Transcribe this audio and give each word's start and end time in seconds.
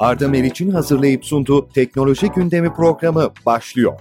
Arda 0.00 0.28
Meriç'in 0.28 0.70
hazırlayıp 0.70 1.24
sunduğu 1.24 1.68
Teknoloji 1.68 2.28
Gündemi 2.28 2.74
programı 2.74 3.30
başlıyor. 3.46 3.92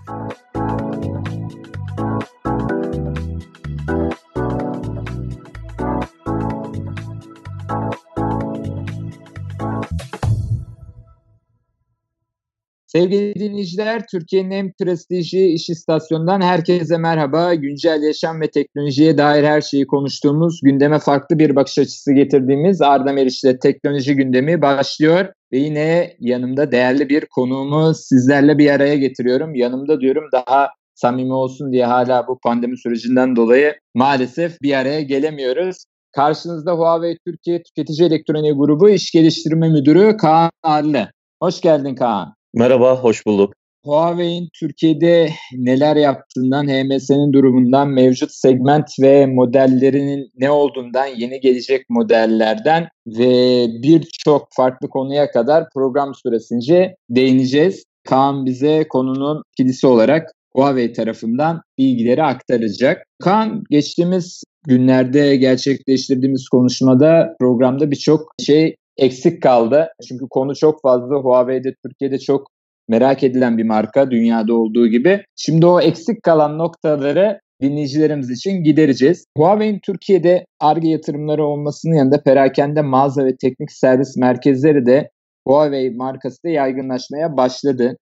Sevgili 12.95 13.35
dinleyiciler, 13.35 14.01
Türkiye'nin 14.11 14.51
en 14.51 14.71
prestijli 14.79 15.47
iş 15.47 15.69
istasyonundan 15.69 16.41
herkese 16.41 16.97
merhaba. 16.97 17.53
Güncel 17.53 18.03
yaşam 18.03 18.41
ve 18.41 18.51
teknolojiye 18.51 19.17
dair 19.17 19.43
her 19.43 19.61
şeyi 19.61 19.87
konuştuğumuz, 19.87 20.59
gündeme 20.63 20.99
farklı 20.99 21.39
bir 21.39 21.55
bakış 21.55 21.77
açısı 21.77 22.13
getirdiğimiz 22.13 22.81
Arda 22.81 23.13
Meriç'le 23.13 23.61
teknoloji 23.61 24.15
gündemi 24.15 24.61
başlıyor. 24.61 25.25
Ve 25.51 25.57
yine 25.57 26.15
yanımda 26.19 26.71
değerli 26.71 27.09
bir 27.09 27.25
konuğumu 27.25 27.93
sizlerle 27.93 28.57
bir 28.57 28.69
araya 28.69 28.95
getiriyorum. 28.95 29.55
Yanımda 29.55 30.01
diyorum 30.01 30.23
daha 30.33 30.69
samimi 30.95 31.33
olsun 31.33 31.71
diye 31.71 31.85
hala 31.85 32.27
bu 32.27 32.39
pandemi 32.43 32.77
sürecinden 32.77 33.35
dolayı 33.35 33.75
maalesef 33.95 34.61
bir 34.61 34.73
araya 34.73 35.01
gelemiyoruz. 35.01 35.77
Karşınızda 36.15 36.71
Huawei 36.71 37.17
Türkiye 37.25 37.63
Tüketici 37.63 38.07
Elektronik 38.07 38.57
Grubu 38.57 38.89
İş 38.89 39.11
Geliştirme 39.11 39.69
Müdürü 39.69 40.17
Kaan 40.17 40.51
Arlı. 40.63 41.11
Hoş 41.41 41.61
geldin 41.61 41.95
Kaan. 41.95 42.40
Merhaba, 42.53 43.03
hoş 43.03 43.25
bulduk. 43.25 43.53
Huawei'in 43.85 44.49
Türkiye'de 44.59 45.29
neler 45.57 45.95
yaptığından, 45.95 46.67
HMS'nin 46.67 47.33
durumundan, 47.33 47.89
mevcut 47.89 48.31
segment 48.31 48.89
ve 49.01 49.25
modellerinin 49.25 50.31
ne 50.37 50.51
olduğundan, 50.51 51.05
yeni 51.05 51.39
gelecek 51.39 51.89
modellerden 51.89 52.87
ve 53.07 53.65
birçok 53.83 54.47
farklı 54.55 54.89
konuya 54.89 55.31
kadar 55.31 55.63
program 55.73 56.15
süresince 56.15 56.95
değineceğiz. 57.09 57.83
Kaan 58.07 58.45
bize 58.45 58.87
konunun 58.89 59.43
kilisi 59.57 59.87
olarak 59.87 60.31
Huawei 60.55 60.93
tarafından 60.93 61.61
bilgileri 61.77 62.23
aktaracak. 62.23 63.05
Kaan 63.23 63.63
geçtiğimiz 63.69 64.43
günlerde 64.67 65.35
gerçekleştirdiğimiz 65.35 66.49
konuşmada 66.49 67.35
programda 67.39 67.91
birçok 67.91 68.31
şey 68.39 68.75
eksik 68.97 69.41
kaldı. 69.41 69.89
Çünkü 70.09 70.25
konu 70.29 70.55
çok 70.55 70.81
fazla. 70.81 71.15
Huawei'de 71.15 71.73
Türkiye'de 71.85 72.19
çok 72.19 72.47
merak 72.89 73.23
edilen 73.23 73.57
bir 73.57 73.63
marka 73.63 74.11
dünyada 74.11 74.53
olduğu 74.53 74.87
gibi. 74.87 75.23
Şimdi 75.35 75.65
o 75.65 75.81
eksik 75.81 76.23
kalan 76.23 76.57
noktaları 76.57 77.39
dinleyicilerimiz 77.61 78.29
için 78.29 78.63
gidereceğiz. 78.63 79.25
Huawei'in 79.37 79.79
Türkiye'de 79.79 80.45
ARGE 80.59 80.87
yatırımları 80.87 81.45
olmasının 81.45 81.95
yanında 81.95 82.23
perakende 82.23 82.81
mağaza 82.81 83.25
ve 83.25 83.35
teknik 83.35 83.71
servis 83.71 84.17
merkezleri 84.17 84.85
de 84.85 85.09
Huawei 85.47 85.89
markası 85.89 86.43
da 86.43 86.49
yaygınlaşmaya 86.49 87.37
başladı. 87.37 87.97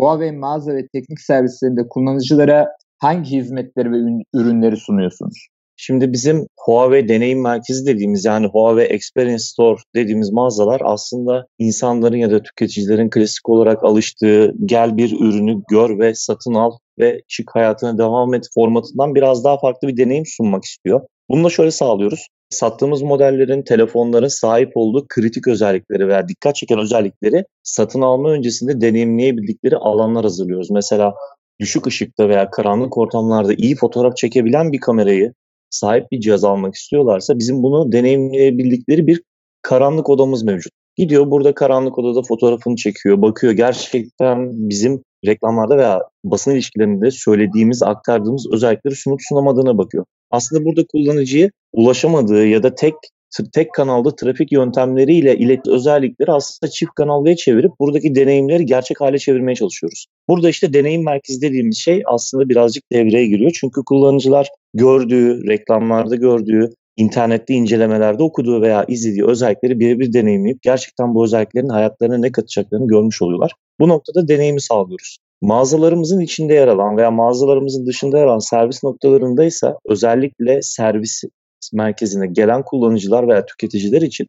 Huawei 0.00 0.32
mağaza 0.32 0.74
ve 0.74 0.86
teknik 0.86 1.20
servislerinde 1.20 1.88
kullanıcılara 1.88 2.68
hangi 2.98 3.30
hizmetleri 3.30 3.92
ve 3.92 4.24
ürünleri 4.34 4.76
sunuyorsunuz? 4.76 5.48
Şimdi 5.76 6.12
bizim 6.12 6.46
Huawei 6.58 7.08
deneyim 7.08 7.42
merkezi 7.42 7.86
dediğimiz 7.86 8.24
yani 8.24 8.46
Huawei 8.46 8.86
Experience 8.86 9.42
Store 9.42 9.80
dediğimiz 9.94 10.30
mağazalar 10.30 10.80
aslında 10.84 11.46
insanların 11.58 12.16
ya 12.16 12.30
da 12.30 12.42
tüketicilerin 12.42 13.10
klasik 13.10 13.48
olarak 13.48 13.84
alıştığı 13.84 14.54
gel 14.64 14.96
bir 14.96 15.20
ürünü 15.20 15.62
gör 15.70 15.98
ve 15.98 16.14
satın 16.14 16.54
al 16.54 16.72
ve 16.98 17.22
çık 17.28 17.54
hayatına 17.54 17.98
devam 17.98 18.34
et 18.34 18.48
formatından 18.54 19.14
biraz 19.14 19.44
daha 19.44 19.58
farklı 19.58 19.88
bir 19.88 19.96
deneyim 19.96 20.26
sunmak 20.26 20.64
istiyor. 20.64 21.00
Bunu 21.28 21.44
da 21.44 21.50
şöyle 21.50 21.70
sağlıyoruz. 21.70 22.28
Sattığımız 22.50 23.02
modellerin, 23.02 23.62
telefonların 23.62 24.28
sahip 24.28 24.72
olduğu 24.74 25.06
kritik 25.08 25.48
özellikleri 25.48 26.08
veya 26.08 26.28
dikkat 26.28 26.56
çeken 26.56 26.78
özellikleri 26.78 27.44
satın 27.62 28.00
alma 28.00 28.30
öncesinde 28.30 28.80
deneyimleyebildikleri 28.80 29.76
alanlar 29.76 30.22
hazırlıyoruz. 30.22 30.70
Mesela 30.70 31.14
düşük 31.60 31.86
ışıkta 31.86 32.28
veya 32.28 32.50
karanlık 32.50 32.98
ortamlarda 32.98 33.54
iyi 33.54 33.76
fotoğraf 33.76 34.16
çekebilen 34.16 34.72
bir 34.72 34.80
kamerayı 34.80 35.32
sahip 35.74 36.12
bir 36.12 36.20
cihaz 36.20 36.44
almak 36.44 36.74
istiyorlarsa 36.74 37.38
bizim 37.38 37.62
bunu 37.62 37.92
deneyimleyebildikleri 37.92 39.06
bir 39.06 39.22
karanlık 39.62 40.10
odamız 40.10 40.42
mevcut. 40.42 40.72
Gidiyor 40.96 41.30
burada 41.30 41.54
karanlık 41.54 41.98
odada 41.98 42.22
fotoğrafını 42.22 42.76
çekiyor, 42.76 43.22
bakıyor. 43.22 43.52
Gerçekten 43.52 44.50
bizim 44.52 45.02
reklamlarda 45.26 45.78
veya 45.78 46.00
basın 46.24 46.50
ilişkilerinde 46.50 47.10
söylediğimiz, 47.10 47.82
aktardığımız 47.82 48.46
özellikleri 48.52 48.96
sunup 48.96 49.20
sunamadığına 49.22 49.78
bakıyor. 49.78 50.04
Aslında 50.30 50.64
burada 50.64 50.84
kullanıcıya 50.92 51.50
ulaşamadığı 51.72 52.46
ya 52.46 52.62
da 52.62 52.74
tek 52.74 52.94
tek 53.52 53.72
kanalda 53.74 54.16
trafik 54.16 54.52
yöntemleriyle 54.52 55.36
iletti 55.36 55.70
özellikleri 55.70 56.32
aslında 56.32 56.70
çift 56.70 56.94
kanallıya 56.94 57.36
çevirip 57.36 57.72
buradaki 57.80 58.14
deneyimleri 58.14 58.66
gerçek 58.66 59.00
hale 59.00 59.18
çevirmeye 59.18 59.54
çalışıyoruz. 59.54 60.06
Burada 60.28 60.48
işte 60.48 60.72
deneyim 60.72 61.04
merkezi 61.04 61.40
dediğimiz 61.42 61.78
şey 61.78 62.02
aslında 62.06 62.48
birazcık 62.48 62.84
devreye 62.92 63.26
giriyor. 63.26 63.50
Çünkü 63.60 63.80
kullanıcılar 63.86 64.48
gördüğü, 64.74 65.46
reklamlarda 65.46 66.16
gördüğü, 66.16 66.70
internette 66.96 67.54
incelemelerde 67.54 68.22
okuduğu 68.22 68.62
veya 68.62 68.84
izlediği 68.88 69.26
özellikleri 69.26 69.80
birebir 69.80 70.12
deneyimleyip 70.12 70.62
gerçekten 70.62 71.14
bu 71.14 71.24
özelliklerin 71.24 71.68
hayatlarına 71.68 72.18
ne 72.18 72.32
katacaklarını 72.32 72.86
görmüş 72.86 73.22
oluyorlar. 73.22 73.52
Bu 73.80 73.88
noktada 73.88 74.28
deneyimi 74.28 74.60
sağlıyoruz. 74.60 75.18
Mağazalarımızın 75.42 76.20
içinde 76.20 76.54
yer 76.54 76.68
alan 76.68 76.96
veya 76.96 77.10
mağazalarımızın 77.10 77.86
dışında 77.86 78.18
yer 78.18 78.26
alan 78.26 78.38
servis 78.38 78.84
noktalarında 78.84 79.44
ise 79.44 79.74
özellikle 79.84 80.62
servis 80.62 81.24
merkezine 81.72 82.26
gelen 82.26 82.62
kullanıcılar 82.62 83.28
veya 83.28 83.46
tüketiciler 83.46 84.02
için 84.02 84.26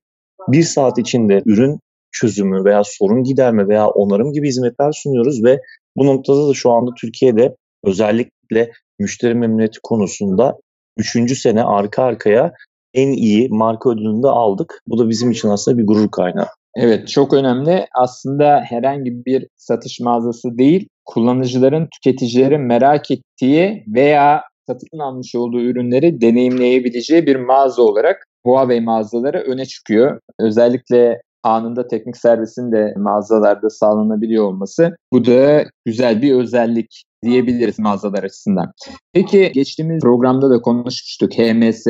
bir 0.47 0.63
saat 0.63 0.97
içinde 0.97 1.43
ürün 1.45 1.79
çözümü 2.11 2.65
veya 2.65 2.83
sorun 2.83 3.23
giderme 3.23 3.67
veya 3.67 3.87
onarım 3.87 4.33
gibi 4.33 4.47
hizmetler 4.47 4.91
sunuyoruz 4.91 5.43
ve 5.43 5.61
bu 5.97 6.05
noktada 6.05 6.49
da 6.49 6.53
şu 6.53 6.71
anda 6.71 6.91
Türkiye'de 7.01 7.55
özellikle 7.83 8.71
müşteri 8.99 9.35
memnuniyeti 9.35 9.79
konusunda 9.83 10.57
üçüncü 10.97 11.35
sene 11.35 11.63
arka 11.63 12.03
arkaya 12.03 12.53
en 12.93 13.11
iyi 13.11 13.49
marka 13.49 13.89
ödülünü 13.89 14.23
de 14.23 14.27
aldık. 14.27 14.81
Bu 14.87 14.99
da 14.99 15.09
bizim 15.09 15.31
için 15.31 15.49
aslında 15.49 15.77
bir 15.77 15.87
gurur 15.87 16.11
kaynağı. 16.11 16.47
Evet 16.75 17.07
çok 17.07 17.33
önemli. 17.33 17.87
Aslında 17.95 18.63
herhangi 18.69 19.25
bir 19.25 19.47
satış 19.57 19.99
mağazası 19.99 20.57
değil, 20.57 20.87
kullanıcıların, 21.05 21.87
tüketicilerin 21.93 22.61
merak 22.61 23.11
ettiği 23.11 23.83
veya 23.87 24.41
satın 24.67 24.99
almış 24.99 25.35
olduğu 25.35 25.61
ürünleri 25.61 26.21
deneyimleyebileceği 26.21 27.25
bir 27.25 27.35
mağaza 27.35 27.81
olarak 27.81 28.25
Huawei 28.45 28.81
mağazaları 28.81 29.37
öne 29.37 29.65
çıkıyor. 29.65 30.19
Özellikle 30.39 31.21
anında 31.43 31.87
teknik 31.87 32.17
servisin 32.17 32.71
de 32.71 32.93
mağazalarda 32.97 33.69
sağlanabiliyor 33.69 34.43
olması 34.43 34.97
bu 35.13 35.25
da 35.25 35.65
güzel 35.85 36.21
bir 36.21 36.33
özellik 36.33 37.03
diyebiliriz 37.23 37.79
mağazalar 37.79 38.23
açısından. 38.23 38.71
Peki 39.13 39.51
geçtiğimiz 39.53 40.01
programda 40.01 40.49
da 40.49 40.61
konuşmuştuk 40.61 41.33
HMS. 41.33 41.87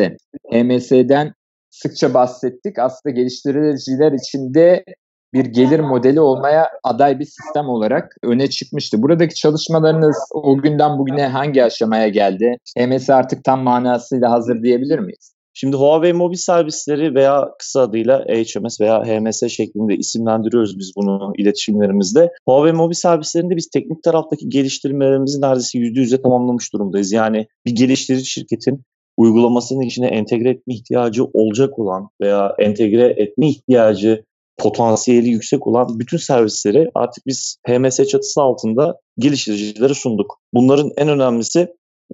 HMS'den 0.51 1.33
sıkça 1.71 2.13
bahsettik. 2.13 2.79
Aslında 2.79 3.15
geliştiriciler 3.15 4.11
içinde 4.11 4.83
bir 5.35 5.45
gelir 5.45 5.79
modeli 5.79 6.21
olmaya 6.21 6.69
aday 6.83 7.19
bir 7.19 7.25
sistem 7.25 7.69
olarak 7.69 8.15
öne 8.23 8.49
çıkmıştı. 8.49 9.01
Buradaki 9.01 9.35
çalışmalarınız 9.35 10.17
o 10.33 10.57
günden 10.57 10.99
bugüne 10.99 11.27
hangi 11.27 11.63
aşamaya 11.63 12.07
geldi? 12.07 12.57
HMS 12.77 13.09
artık 13.09 13.43
tam 13.43 13.63
manasıyla 13.63 14.31
hazır 14.31 14.63
diyebilir 14.63 14.99
miyiz? 14.99 15.35
Şimdi 15.53 15.75
Huawei 15.75 16.13
mobil 16.13 16.35
servisleri 16.35 17.15
veya 17.15 17.49
kısa 17.59 17.81
adıyla 17.81 18.25
HMS 18.25 18.81
veya 18.81 19.03
HMS 19.03 19.47
şeklinde 19.47 19.95
isimlendiriyoruz 19.95 20.79
biz 20.79 20.91
bunu 20.97 21.33
iletişimlerimizde. 21.37 22.31
Huawei 22.47 22.73
mobil 22.73 22.93
servislerinde 22.93 23.55
biz 23.55 23.69
teknik 23.69 24.03
taraftaki 24.03 24.49
geliştirmelerimizi 24.49 25.41
neredeyse 25.41 25.79
%100'e 25.79 26.21
tamamlamış 26.21 26.73
durumdayız. 26.73 27.11
Yani 27.11 27.47
bir 27.65 27.75
geliştirici 27.75 28.25
şirketin 28.25 28.81
uygulamasının 29.17 29.81
içine 29.81 30.07
entegre 30.07 30.49
etme 30.49 30.73
ihtiyacı 30.73 31.25
olacak 31.25 31.79
olan 31.79 32.09
veya 32.21 32.55
entegre 32.59 33.13
etme 33.17 33.47
ihtiyacı 33.47 34.23
potansiyeli 34.57 35.29
yüksek 35.29 35.67
olan 35.67 35.99
bütün 35.99 36.17
servisleri 36.17 36.89
artık 36.95 37.25
biz 37.27 37.57
HMS 37.67 37.97
çatısı 38.07 38.41
altında 38.41 38.95
geliştiricilere 39.17 39.93
sunduk. 39.93 40.39
Bunların 40.53 40.91
en 40.97 41.09
önemlisi 41.09 41.67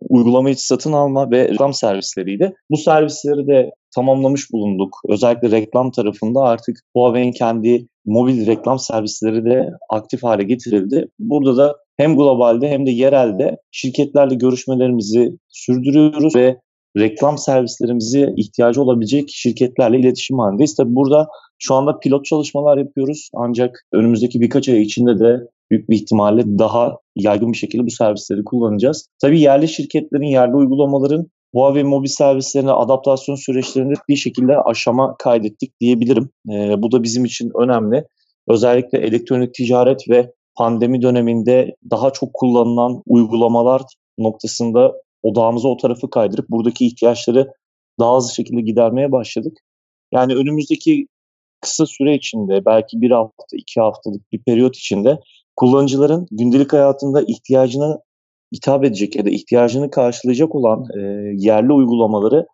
uygulama 0.09 0.49
içi 0.49 0.65
satın 0.65 0.93
alma 0.93 1.31
ve 1.31 1.49
reklam 1.49 1.73
servisleriydi. 1.73 2.53
Bu 2.71 2.77
servisleri 2.77 3.47
de 3.47 3.71
tamamlamış 3.95 4.51
bulunduk. 4.51 4.95
Özellikle 5.07 5.51
reklam 5.51 5.91
tarafında 5.91 6.41
artık 6.41 6.77
Huawei'in 6.95 7.31
kendi 7.31 7.87
mobil 8.05 8.47
reklam 8.47 8.79
servisleri 8.79 9.45
de 9.45 9.69
aktif 9.89 10.23
hale 10.23 10.43
getirildi. 10.43 11.07
Burada 11.19 11.57
da 11.57 11.75
hem 11.97 12.15
globalde 12.15 12.69
hem 12.69 12.85
de 12.85 12.91
yerelde 12.91 13.57
şirketlerle 13.71 14.35
görüşmelerimizi 14.35 15.37
sürdürüyoruz 15.49 16.35
ve 16.35 16.57
reklam 16.97 17.37
servislerimizi 17.37 18.33
ihtiyacı 18.37 18.81
olabilecek 18.81 19.29
şirketlerle 19.29 19.99
iletişim 19.99 20.39
halindeyiz. 20.39 20.75
Tabi 20.75 20.95
burada 20.95 21.27
şu 21.59 21.75
anda 21.75 21.99
pilot 21.99 22.25
çalışmalar 22.25 22.77
yapıyoruz 22.77 23.29
ancak 23.33 23.85
önümüzdeki 23.93 24.41
birkaç 24.41 24.69
ay 24.69 24.81
içinde 24.81 25.19
de 25.19 25.47
büyük 25.71 25.89
bir 25.89 25.95
ihtimalle 25.95 26.59
daha 26.59 26.97
yaygın 27.15 27.51
bir 27.51 27.57
şekilde 27.57 27.85
bu 27.85 27.91
servisleri 27.91 28.43
kullanacağız. 28.43 29.07
Tabii 29.21 29.39
yerli 29.39 29.67
şirketlerin, 29.67 30.25
yerli 30.25 30.55
uygulamaların 30.55 31.27
Huawei 31.53 31.83
mobil 31.83 32.07
servislerine 32.07 32.71
adaptasyon 32.71 33.35
süreçlerinde 33.35 33.93
bir 34.09 34.15
şekilde 34.15 34.57
aşama 34.57 35.15
kaydettik 35.17 35.79
diyebilirim. 35.81 36.29
E, 36.49 36.81
bu 36.81 36.91
da 36.91 37.03
bizim 37.03 37.25
için 37.25 37.51
önemli. 37.59 38.05
Özellikle 38.47 38.97
elektronik 38.99 39.53
ticaret 39.53 40.09
ve 40.09 40.31
pandemi 40.55 41.01
döneminde 41.01 41.75
daha 41.91 42.13
çok 42.13 42.33
kullanılan 42.33 43.01
uygulamalar 43.05 43.81
noktasında 44.17 44.93
odağımızı 45.23 45.67
o 45.67 45.77
tarafı 45.77 46.09
kaydırıp 46.09 46.49
buradaki 46.49 46.85
ihtiyaçları 46.85 47.53
daha 47.99 48.17
hızlı 48.17 48.33
şekilde 48.33 48.61
gidermeye 48.61 49.11
başladık. 49.11 49.57
Yani 50.13 50.35
önümüzdeki 50.35 51.07
kısa 51.61 51.85
süre 51.85 52.15
içinde 52.15 52.65
belki 52.65 53.01
bir 53.01 53.11
hafta, 53.11 53.43
iki 53.53 53.81
haftalık 53.81 54.31
bir 54.31 54.43
periyot 54.43 54.77
içinde 54.77 55.19
kullanıcıların 55.55 56.27
gündelik 56.31 56.73
hayatında 56.73 57.21
ihtiyacına 57.27 57.99
hitap 58.55 58.83
edecek 58.83 59.15
ya 59.15 59.25
da 59.25 59.29
ihtiyacını 59.29 59.91
karşılayacak 59.91 60.55
olan 60.55 60.85
e, 60.97 60.99
yerli 61.37 61.73
uygulamaları 61.73 62.47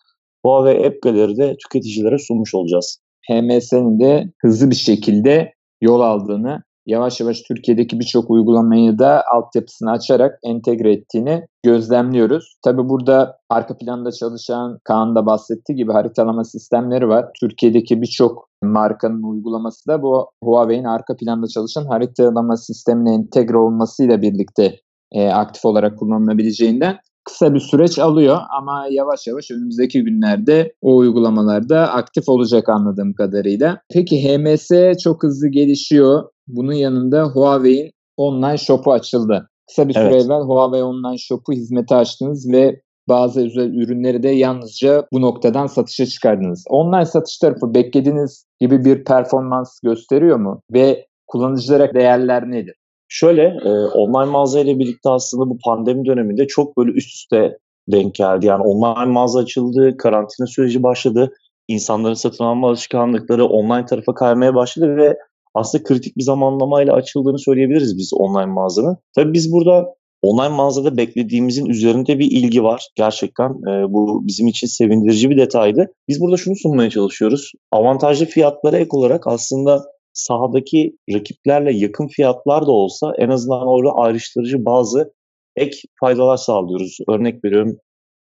Huawei 0.46 0.88
App 0.88 1.02
Gallery'de 1.02 1.58
tüketicilere 1.58 2.18
sunmuş 2.18 2.56
olacağız. 2.56 3.00
HMS'nin 3.30 4.00
de 4.00 4.32
hızlı 4.38 4.70
bir 4.70 4.76
şekilde 4.76 5.54
yol 5.82 6.02
aldığını 6.02 6.64
yavaş 6.88 7.20
yavaş 7.20 7.42
Türkiye'deki 7.42 8.00
birçok 8.00 8.30
uygulamayı 8.30 9.00
da 9.00 9.24
altyapısını 9.34 9.92
açarak 9.92 10.40
entegre 10.44 10.94
ettiğini 10.94 11.48
gözlemliyoruz. 11.64 12.58
Tabi 12.64 12.90
burada 12.90 13.38
arka 13.50 13.78
planda 13.78 14.12
çalışan 14.12 14.80
Kaan 14.84 15.16
da 15.16 15.26
bahsettiği 15.26 15.76
gibi 15.76 15.92
haritalama 15.92 16.44
sistemleri 16.44 17.08
var. 17.08 17.26
Türkiye'deki 17.42 18.02
birçok 18.02 18.50
markanın 18.64 19.24
uygulaması 19.24 19.88
da 19.88 20.02
bu 20.02 20.28
Huawei'nin 20.44 20.84
arka 20.84 21.16
planda 21.16 21.48
çalışan 21.48 21.86
haritalama 21.86 22.58
sistemine 22.58 23.14
entegre 23.14 23.58
olmasıyla 23.58 24.22
birlikte 24.22 24.76
e, 25.12 25.30
aktif 25.30 25.66
olarak 25.66 25.98
kullanılabileceğinden 26.00 26.98
kısa 27.28 27.54
bir 27.54 27.60
süreç 27.60 28.00
alıyor 28.00 28.38
ama 28.60 28.86
yavaş 28.92 29.28
yavaş 29.28 29.52
önümüzdeki 29.52 30.04
günlerde 30.04 30.74
o 30.82 30.98
uygulamalarda 30.98 31.94
aktif 31.94 32.30
olacak 32.30 32.70
anladığım 32.70 33.14
kadarıyla. 33.14 33.82
Peki 33.94 34.24
HMS 34.24 34.70
çok 35.04 35.24
hızlı 35.24 35.48
gelişiyor. 35.48 36.24
Bunun 36.48 36.74
yanında 36.74 37.24
Huawei'in 37.24 37.92
online 38.18 38.58
shop'u 38.58 38.92
açıldı. 38.92 39.50
Kısa 39.68 39.88
bir 39.88 39.94
süre 39.94 40.04
evet. 40.04 40.26
evvel 40.26 40.42
Huawei 40.42 40.84
online 40.84 41.18
shop'u 41.18 41.54
hizmete 41.54 41.96
açtınız 41.96 42.52
ve 42.52 42.82
bazı 43.10 43.46
özel 43.46 43.74
ürünleri 43.74 44.24
de 44.24 44.30
yalnızca 44.30 45.08
bu 45.14 45.22
noktadan 45.22 45.68
satışa 45.68 46.06
çıkardınız. 46.06 46.64
Online 46.70 47.06
satış 47.06 47.38
tarafı 47.38 47.74
beklediğiniz 47.74 48.46
gibi 48.60 48.86
bir 48.86 49.04
performans 49.04 49.80
gösteriyor 49.80 50.38
mu? 50.38 50.62
Ve 50.74 51.08
kullanıcılara 51.28 51.94
değerler 51.94 52.52
nedir? 52.52 52.76
Şöyle 53.08 53.44
e, 53.44 53.70
online 53.88 54.32
mağaza 54.32 54.60
ile 54.60 54.80
birlikte 54.80 55.10
aslında 55.10 55.50
bu 55.50 55.58
pandemi 55.66 56.06
döneminde 56.06 56.48
çok 56.48 56.78
böyle 56.78 56.92
üst 56.92 57.14
üste 57.14 57.58
denk 57.92 58.16
geldi. 58.16 58.46
Yani 58.46 58.64
online 58.64 59.12
mağaza 59.12 59.40
açıldı, 59.40 59.98
karantina 59.98 60.48
süreci 60.48 60.84
başladı. 60.84 61.32
İnsanların 61.68 62.14
satın 62.14 62.44
alma 62.44 62.68
alışkanlıkları 62.68 63.46
online 63.46 63.86
tarafa 63.86 64.14
kaymaya 64.14 64.56
başladı 64.56 64.98
ve 64.98 65.18
aslında 65.58 65.84
kritik 65.84 66.18
bir 66.18 66.24
zamanlamayla 66.24 66.94
açıldığını 66.94 67.40
söyleyebiliriz 67.40 67.98
biz 67.98 68.14
online 68.14 68.46
mağazanın. 68.46 68.98
Tabii 69.16 69.34
biz 69.34 69.52
burada 69.52 69.86
online 70.22 70.56
mağazada 70.56 70.98
beklediğimizin 70.98 71.66
üzerinde 71.66 72.20
bir 72.20 72.32
ilgi 72.32 72.64
var. 72.64 72.88
Gerçekten 72.96 73.50
e, 73.50 73.94
bu 73.94 74.28
bizim 74.28 74.48
için 74.48 74.68
sevindirici 74.68 75.30
bir 75.30 75.38
detaydı. 75.38 75.88
Biz 76.08 76.22
burada 76.22 76.38
şunu 76.38 76.56
sunmaya 76.56 76.90
çalışıyoruz. 76.90 77.52
Avantajlı 77.72 78.26
fiyatlara 78.26 78.78
ek 78.78 78.90
olarak 78.92 79.28
aslında 79.28 79.86
sahadaki 80.14 80.98
rakiplerle 81.14 81.74
yakın 81.74 82.08
fiyatlar 82.08 82.68
da 82.68 82.72
olsa 82.72 83.14
en 83.18 83.30
azından 83.30 83.68
orada 83.68 83.92
ayrıştırıcı 83.92 84.66
bazı 84.66 85.14
ek 85.56 85.78
faydalar 86.00 86.38
sağlıyoruz. 86.38 86.98
Örnek 87.10 87.46
veriyorum 87.46 87.78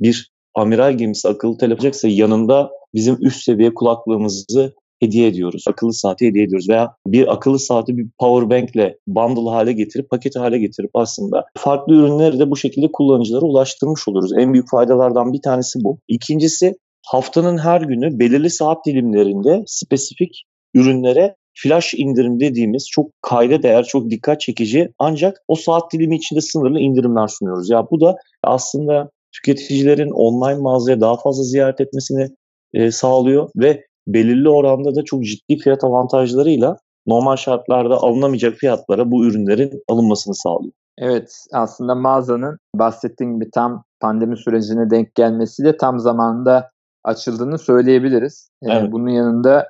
bir 0.02 0.32
amiral 0.56 0.94
gemisi 0.98 1.28
akıllı 1.28 1.58
telefon 1.58 2.10
yanında 2.10 2.72
bizim 2.94 3.18
üst 3.22 3.44
seviye 3.44 3.74
kulaklığımızı 3.74 4.74
hediye 5.00 5.28
ediyoruz. 5.28 5.64
Akıllı 5.68 5.94
saati 5.94 6.28
hediye 6.28 6.44
ediyoruz 6.44 6.70
veya 6.70 6.96
bir 7.08 7.34
akıllı 7.34 7.60
saati 7.60 7.98
bir 7.98 8.08
power 8.20 8.50
bankle 8.50 8.98
bundle 9.08 9.50
hale 9.50 9.74
getirip 9.74 10.10
paket 10.10 10.36
hale 10.36 10.58
getirip 10.58 10.90
aslında 10.94 11.46
farklı 11.58 11.94
ürünleri 11.94 12.40
de 12.40 12.52
bu 12.52 12.58
şekilde 12.58 12.92
kullanıcılara 12.94 13.46
ulaştırmış 13.46 14.08
oluruz. 14.08 14.32
En 14.38 14.54
büyük 14.54 14.70
faydalardan 14.70 15.34
bir 15.34 15.42
tanesi 15.42 15.80
bu. 15.84 16.00
İkincisi 16.08 16.76
haftanın 17.06 17.58
her 17.58 17.82
günü 17.82 18.20
belirli 18.20 18.50
saat 18.50 18.86
dilimlerinde 18.86 19.64
spesifik 19.66 20.44
ürünlere 20.74 21.36
flash 21.64 21.94
indirim 21.94 22.40
dediğimiz 22.40 22.88
çok 22.92 23.12
kayda 23.22 23.64
değer, 23.64 23.84
çok 23.84 24.10
dikkat 24.10 24.42
çekici 24.42 24.90
ancak 25.00 25.38
o 25.48 25.56
saat 25.56 25.94
dilimi 25.94 26.16
içinde 26.16 26.42
sınırlı 26.42 26.80
indirimler 26.80 27.28
sunuyoruz. 27.28 27.70
Ya 27.70 27.88
bu 27.92 28.02
da 28.02 28.16
aslında 28.44 29.10
tüketicilerin 29.32 30.12
online 30.12 30.62
mağazaya 30.62 31.02
daha 31.02 31.18
fazla 31.18 31.44
ziyaret 31.44 31.82
etmesini 31.82 32.28
e, 32.74 32.92
sağlıyor 32.92 33.50
ve 33.56 33.84
belirli 34.14 34.50
oranda 34.50 34.96
da 34.96 35.06
çok 35.06 35.24
ciddi 35.24 35.58
fiyat 35.58 35.84
avantajlarıyla 35.84 36.78
normal 37.08 37.36
şartlarda 37.36 37.96
alınamayacak 37.96 38.54
fiyatlara 38.54 39.12
bu 39.12 39.26
ürünlerin 39.26 39.84
alınmasını 39.90 40.36
sağlıyor. 40.36 40.74
Evet 40.98 41.46
aslında 41.54 41.96
mağazanın 41.96 42.58
bahsettiğim 42.76 43.40
gibi 43.40 43.52
tam 43.52 43.84
pandemi 44.00 44.38
sürecine 44.38 44.90
denk 44.90 45.16
gelmesiyle 45.16 45.78
tam 45.78 46.00
zamanında 46.00 46.70
açıldığını 47.04 47.58
söyleyebiliriz. 47.58 48.50
Ee, 48.64 48.68
evet. 48.72 48.92
Bunun 48.92 49.10
yanında 49.10 49.68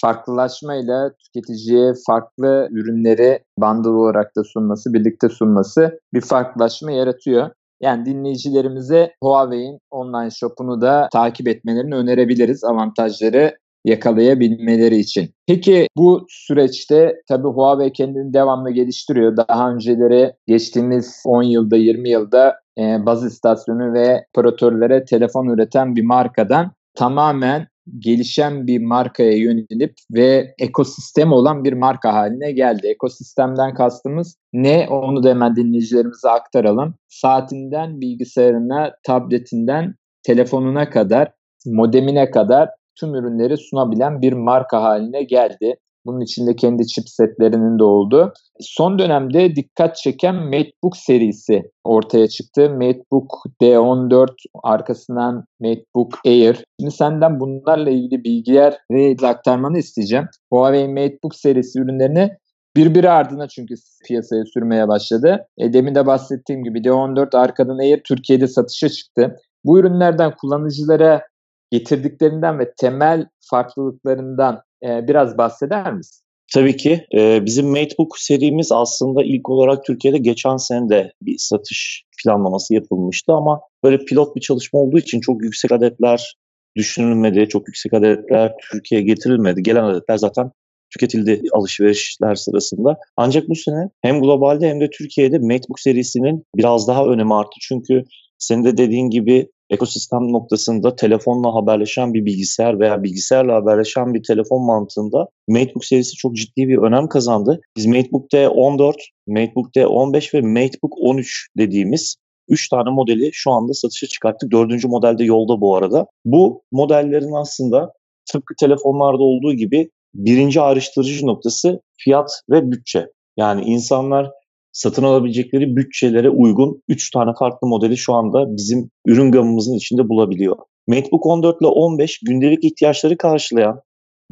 farklılaşmayla 0.00 1.12
tüketiciye 1.24 1.92
farklı 2.06 2.68
ürünleri 2.70 3.40
bundle 3.58 3.88
olarak 3.88 4.36
da 4.36 4.44
sunması, 4.44 4.94
birlikte 4.94 5.28
sunması 5.28 6.00
bir 6.14 6.20
farklılaşma 6.20 6.90
yaratıyor. 6.90 7.50
Yani 7.80 8.06
dinleyicilerimize 8.06 9.12
Huawei'in 9.22 9.78
online 9.90 10.30
shop'unu 10.30 10.80
da 10.80 11.08
takip 11.12 11.48
etmelerini 11.48 11.94
önerebiliriz 11.94 12.64
avantajları 12.64 13.56
yakalayabilmeleri 13.86 14.96
için. 14.96 15.30
Peki 15.46 15.88
bu 15.96 16.26
süreçte 16.28 17.22
tabii 17.28 17.48
Huawei 17.48 17.92
kendini 17.92 18.34
devamlı 18.34 18.70
geliştiriyor. 18.70 19.36
Daha 19.36 19.70
önceleri 19.70 20.32
geçtiğimiz 20.46 21.22
10 21.26 21.42
yılda 21.42 21.76
20 21.76 22.10
yılda 22.10 22.56
e, 22.78 23.06
baz 23.06 23.24
istasyonu 23.24 23.92
ve 23.92 24.24
operatörlere 24.34 25.04
telefon 25.04 25.48
üreten 25.48 25.96
bir 25.96 26.04
markadan 26.04 26.72
tamamen 26.94 27.66
gelişen 27.98 28.66
bir 28.66 28.82
markaya 28.82 29.32
yönelip 29.32 29.94
ve 30.10 30.54
ekosistem 30.58 31.32
olan 31.32 31.64
bir 31.64 31.72
marka 31.72 32.12
haline 32.12 32.52
geldi. 32.52 32.86
Ekosistemden 32.86 33.74
kastımız 33.74 34.36
ne 34.52 34.88
onu 34.90 35.22
da 35.22 35.28
hemen 35.28 35.56
dinleyicilerimize 35.56 36.28
aktaralım. 36.28 36.94
Saatinden 37.08 38.00
bilgisayarına, 38.00 38.92
tabletinden 39.02 39.94
telefonuna 40.22 40.90
kadar, 40.90 41.32
modemine 41.66 42.30
kadar 42.30 42.68
tüm 43.00 43.14
ürünleri 43.14 43.56
sunabilen 43.56 44.22
bir 44.22 44.32
marka 44.32 44.82
haline 44.82 45.22
geldi. 45.22 45.76
Bunun 46.06 46.20
içinde 46.20 46.56
kendi 46.56 46.86
chipsetlerinin 46.86 47.78
de 47.78 47.84
olduğu. 47.84 48.32
Son 48.60 48.98
dönemde 48.98 49.56
dikkat 49.56 49.96
çeken 49.96 50.34
MateBook 50.34 50.96
serisi 50.96 51.62
ortaya 51.84 52.28
çıktı. 52.28 52.70
MateBook 52.70 53.30
D14 53.62 54.28
arkasından 54.62 55.44
MateBook 55.60 56.12
Air. 56.26 56.64
Şimdi 56.80 56.92
senden 56.94 57.40
bunlarla 57.40 57.90
ilgili 57.90 58.24
bilgiler 58.24 58.78
ve 58.90 59.16
aktarmanı 59.26 59.78
isteyeceğim. 59.78 60.26
Huawei 60.52 60.88
MateBook 60.88 61.34
serisi 61.34 61.80
ürünlerini 61.80 62.30
birbiri 62.76 63.10
ardına 63.10 63.48
çünkü 63.48 63.74
piyasaya 64.06 64.44
sürmeye 64.44 64.88
başladı. 64.88 65.46
E, 65.58 65.72
demin 65.72 65.94
de 65.94 66.06
bahsettiğim 66.06 66.64
gibi 66.64 66.78
D14 66.78 67.36
arkadan 67.36 67.78
Air 67.78 68.00
Türkiye'de 68.04 68.46
satışa 68.46 68.88
çıktı. 68.88 69.36
Bu 69.64 69.78
ürünlerden 69.78 70.32
kullanıcılara 70.40 71.22
getirdiklerinden 71.70 72.58
ve 72.58 72.72
temel 72.74 73.26
farklılıklarından 73.50 74.62
e, 74.82 75.08
biraz 75.08 75.38
bahseder 75.38 75.92
misin? 75.92 76.26
Tabii 76.54 76.76
ki. 76.76 77.06
E, 77.14 77.44
bizim 77.44 77.66
Matebook 77.66 78.18
serimiz 78.18 78.72
aslında 78.72 79.22
ilk 79.24 79.50
olarak 79.50 79.84
Türkiye'de 79.84 80.18
geçen 80.18 80.56
sene 80.56 80.88
de 80.88 81.12
bir 81.22 81.38
satış 81.38 82.04
planlaması 82.24 82.74
yapılmıştı 82.74 83.32
ama 83.32 83.60
böyle 83.84 83.98
pilot 83.98 84.36
bir 84.36 84.40
çalışma 84.40 84.80
olduğu 84.80 84.98
için 84.98 85.20
çok 85.20 85.42
yüksek 85.42 85.72
adetler 85.72 86.36
düşünülmedi, 86.76 87.48
çok 87.48 87.68
yüksek 87.68 87.94
adetler 87.94 88.52
Türkiye'ye 88.72 89.06
getirilmedi. 89.06 89.62
Gelen 89.62 89.84
adetler 89.84 90.16
zaten 90.16 90.50
tüketildi 90.90 91.42
alışverişler 91.52 92.34
sırasında. 92.34 92.96
Ancak 93.16 93.48
bu 93.48 93.54
sene 93.54 93.88
hem 94.02 94.20
globalde 94.20 94.68
hem 94.68 94.80
de 94.80 94.90
Türkiye'de 94.90 95.38
Matebook 95.38 95.80
serisinin 95.80 96.44
biraz 96.56 96.88
daha 96.88 97.06
önemi 97.06 97.34
arttı. 97.34 97.56
Çünkü 97.60 98.04
senin 98.38 98.64
de 98.64 98.76
dediğin 98.76 99.10
gibi 99.10 99.48
ekosistem 99.70 100.32
noktasında 100.32 100.96
telefonla 100.96 101.54
haberleşen 101.54 102.14
bir 102.14 102.24
bilgisayar 102.24 102.80
veya 102.80 103.02
bilgisayarla 103.02 103.54
haberleşen 103.54 104.14
bir 104.14 104.22
telefon 104.22 104.66
mantığında 104.66 105.28
MateBook 105.48 105.84
serisi 105.84 106.16
çok 106.16 106.36
ciddi 106.36 106.68
bir 106.68 106.78
önem 106.78 107.08
kazandı. 107.08 107.60
Biz 107.76 107.86
MateBook 107.86 108.32
D14, 108.32 108.94
MateBook 109.26 109.76
D15 109.76 110.34
ve 110.34 110.40
MateBook 110.40 110.92
13 110.98 111.48
dediğimiz 111.58 112.16
3 112.48 112.68
tane 112.68 112.90
modeli 112.90 113.30
şu 113.32 113.50
anda 113.50 113.74
satışa 113.74 114.06
çıkarttık. 114.06 114.52
Dördüncü 114.52 114.88
modelde 114.88 115.24
yolda 115.24 115.60
bu 115.60 115.76
arada. 115.76 116.06
Bu 116.24 116.62
modellerin 116.72 117.40
aslında 117.40 117.92
tıpkı 118.32 118.54
telefonlarda 118.60 119.22
olduğu 119.22 119.52
gibi 119.52 119.90
birinci 120.14 120.60
ayrıştırıcı 120.60 121.26
noktası 121.26 121.80
fiyat 121.98 122.40
ve 122.50 122.70
bütçe. 122.70 123.06
Yani 123.36 123.64
insanlar 123.64 124.30
satın 124.76 125.02
alabilecekleri 125.02 125.76
bütçelere 125.76 126.30
uygun 126.30 126.82
3 126.88 127.10
tane 127.10 127.30
farklı 127.38 127.68
modeli 127.68 127.96
şu 127.96 128.14
anda 128.14 128.56
bizim 128.56 128.90
ürün 129.06 129.32
gamımızın 129.32 129.74
içinde 129.74 130.08
bulabiliyor. 130.08 130.56
MacBook 130.86 131.26
14 131.26 131.60
ile 131.60 131.68
15 131.68 132.20
gündelik 132.20 132.64
ihtiyaçları 132.64 133.16
karşılayan, 133.16 133.80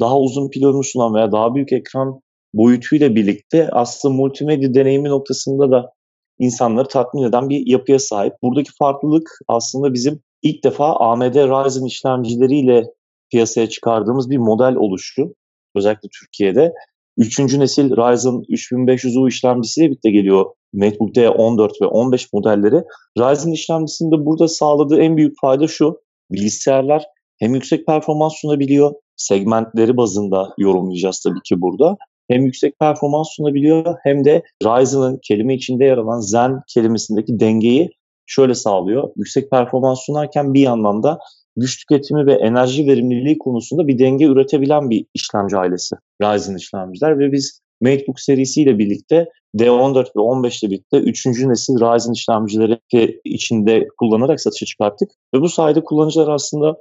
daha 0.01 0.19
uzun 0.19 0.51
pil 0.51 0.65
ömrü 0.65 0.85
sunan 0.85 1.15
veya 1.15 1.33
daha 1.33 1.55
büyük 1.55 1.73
ekran 1.73 2.21
boyutuyla 2.55 3.15
birlikte 3.15 3.69
aslında 3.73 4.15
multimedya 4.15 4.75
deneyimi 4.75 5.09
noktasında 5.09 5.71
da 5.71 5.93
insanları 6.39 6.89
tatmin 6.89 7.23
eden 7.23 7.49
bir 7.49 7.67
yapıya 7.67 7.99
sahip. 7.99 8.33
Buradaki 8.43 8.71
farklılık 8.79 9.39
aslında 9.49 9.95
bizim 9.95 10.21
ilk 10.43 10.65
defa 10.65 10.97
AMD 10.97 11.35
Ryzen 11.35 11.85
işlemcileriyle 11.85 12.85
piyasaya 13.31 13.69
çıkardığımız 13.69 14.31
bir 14.31 14.39
model 14.39 14.75
oluştu. 14.75 15.35
Özellikle 15.75 16.09
Türkiye'de. 16.21 16.73
Üçüncü 17.17 17.61
nesil 17.61 17.91
Ryzen 17.91 18.43
3500U 18.49 19.29
işlemcisiyle 19.29 19.89
birlikte 19.91 20.11
geliyor 20.11 20.47
MacBook 20.73 21.15
D 21.15 21.31
14 21.31 21.73
ve 21.83 21.87
15 21.87 22.33
modelleri. 22.33 22.83
Ryzen 23.19 23.53
işlemcisinde 23.53 24.27
burada 24.27 24.49
sağladığı 24.49 25.01
en 25.01 25.17
büyük 25.17 25.41
fayda 25.41 25.69
şu. 25.69 26.01
Bilgisayarlar 26.31 27.05
hem 27.39 27.55
yüksek 27.55 27.87
performans 27.87 28.33
sunabiliyor, 28.41 28.93
segmentleri 29.17 29.97
bazında 29.97 30.55
yorumlayacağız 30.59 31.21
tabii 31.21 31.43
ki 31.45 31.61
burada. 31.61 31.97
Hem 32.31 32.43
yüksek 32.43 32.79
performans 32.79 33.29
sunabiliyor 33.37 33.97
hem 34.03 34.25
de 34.25 34.43
Ryzen'ın 34.65 35.19
kelime 35.23 35.55
içinde 35.55 35.85
yer 35.85 35.99
alan 35.99 36.21
Zen 36.21 36.61
kelimesindeki 36.75 37.41
dengeyi 37.41 37.91
şöyle 38.27 38.55
sağlıyor. 38.55 39.11
Yüksek 39.17 39.51
performans 39.51 39.99
sunarken 40.07 40.55
bir 40.55 40.61
yandan 40.61 41.03
da 41.03 41.19
güç 41.57 41.79
tüketimi 41.79 42.27
ve 42.27 42.35
enerji 42.35 42.87
verimliliği 42.87 43.39
konusunda 43.39 43.89
bir 43.89 43.99
denge 43.99 44.25
üretebilen 44.25 44.91
bir 44.91 45.07
işlemci 45.15 45.57
ailesi 45.57 45.97
Ryzen 46.23 46.57
işlemciler 46.57 47.19
ve 47.19 47.33
biz 47.33 47.61
MateBook 47.81 48.21
serisiyle 48.21 48.79
birlikte 48.79 49.29
D14 49.57 50.17
ve 50.17 50.21
15 50.21 50.63
ile 50.63 50.71
birlikte 50.71 50.97
3. 50.97 51.27
nesil 51.27 51.75
Ryzen 51.75 52.13
işlemcileri 52.13 52.81
içinde 53.25 53.89
kullanarak 53.99 54.41
satışa 54.41 54.67
çıkarttık. 54.67 55.11
Ve 55.35 55.41
bu 55.41 55.49
sayede 55.49 55.85
kullanıcılar 55.85 56.29
aslında 56.29 56.77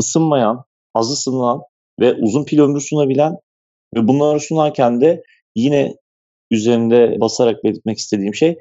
ısınmayan, 0.00 0.64
az 0.94 1.10
ısınan 1.10 1.60
ve 2.00 2.14
uzun 2.14 2.44
pil 2.44 2.60
ömrü 2.60 2.80
sunabilen 2.80 3.36
ve 3.96 4.08
bunları 4.08 4.40
sunarken 4.40 5.00
de 5.00 5.22
yine 5.56 5.94
üzerinde 6.50 7.16
basarak 7.20 7.64
belirtmek 7.64 7.98
istediğim 7.98 8.34
şey 8.34 8.58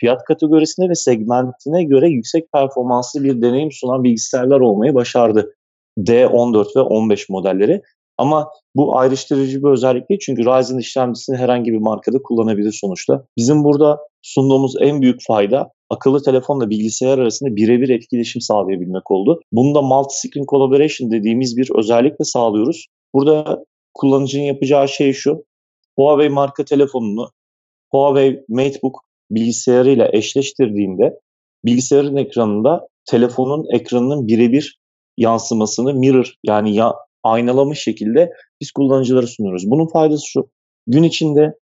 fiyat 0.00 0.24
kategorisine 0.24 0.88
ve 0.88 0.94
segmentine 0.94 1.84
göre 1.84 2.08
yüksek 2.08 2.52
performanslı 2.52 3.24
bir 3.24 3.42
deneyim 3.42 3.72
sunan 3.72 4.04
bilgisayarlar 4.04 4.60
olmayı 4.60 4.94
başardı. 4.94 5.54
D14 5.98 6.76
ve 6.76 6.80
15 6.80 7.28
modelleri. 7.28 7.82
Ama 8.18 8.50
bu 8.76 8.98
ayrıştırıcı 8.98 9.62
bir 9.62 9.68
özellik 9.68 10.08
değil 10.08 10.20
çünkü 10.24 10.44
Ryzen 10.44 10.78
işlemcisini 10.78 11.36
herhangi 11.36 11.72
bir 11.72 11.78
markada 11.78 12.22
kullanabilir 12.22 12.72
sonuçta. 12.72 13.24
Bizim 13.38 13.64
burada 13.64 13.98
sunduğumuz 14.22 14.74
en 14.80 15.02
büyük 15.02 15.20
fayda 15.26 15.70
akıllı 15.90 16.22
telefonla 16.22 16.70
bilgisayar 16.70 17.18
arasında 17.18 17.56
birebir 17.56 17.88
etkileşim 17.88 18.42
sağlayabilmek 18.42 19.10
oldu. 19.10 19.40
Bunda 19.52 19.78
multi-screen 19.78 20.46
collaboration 20.46 21.10
dediğimiz 21.10 21.56
bir 21.56 21.70
özellikle 21.78 22.24
sağlıyoruz. 22.24 22.86
Burada 23.14 23.64
kullanıcının 23.94 24.44
yapacağı 24.44 24.88
şey 24.88 25.12
şu. 25.12 25.44
Huawei 25.98 26.28
marka 26.28 26.64
telefonunu 26.64 27.30
Huawei 27.90 28.44
MateBook 28.48 29.04
bilgisayarıyla 29.34 30.08
eşleştirdiğinde 30.12 31.20
bilgisayarın 31.64 32.16
ekranında 32.16 32.88
telefonun 33.10 33.74
ekranının 33.74 34.26
birebir 34.26 34.78
yansımasını 35.16 35.94
mirror 35.94 36.34
yani 36.44 36.74
ya, 36.74 36.94
aynalamış 37.22 37.82
şekilde 37.82 38.30
biz 38.60 38.70
kullanıcılara 38.72 39.26
sunuyoruz. 39.26 39.70
Bunun 39.70 39.86
faydası 39.86 40.26
şu. 40.26 40.48
Gün 40.86 41.02
içinde 41.02 41.54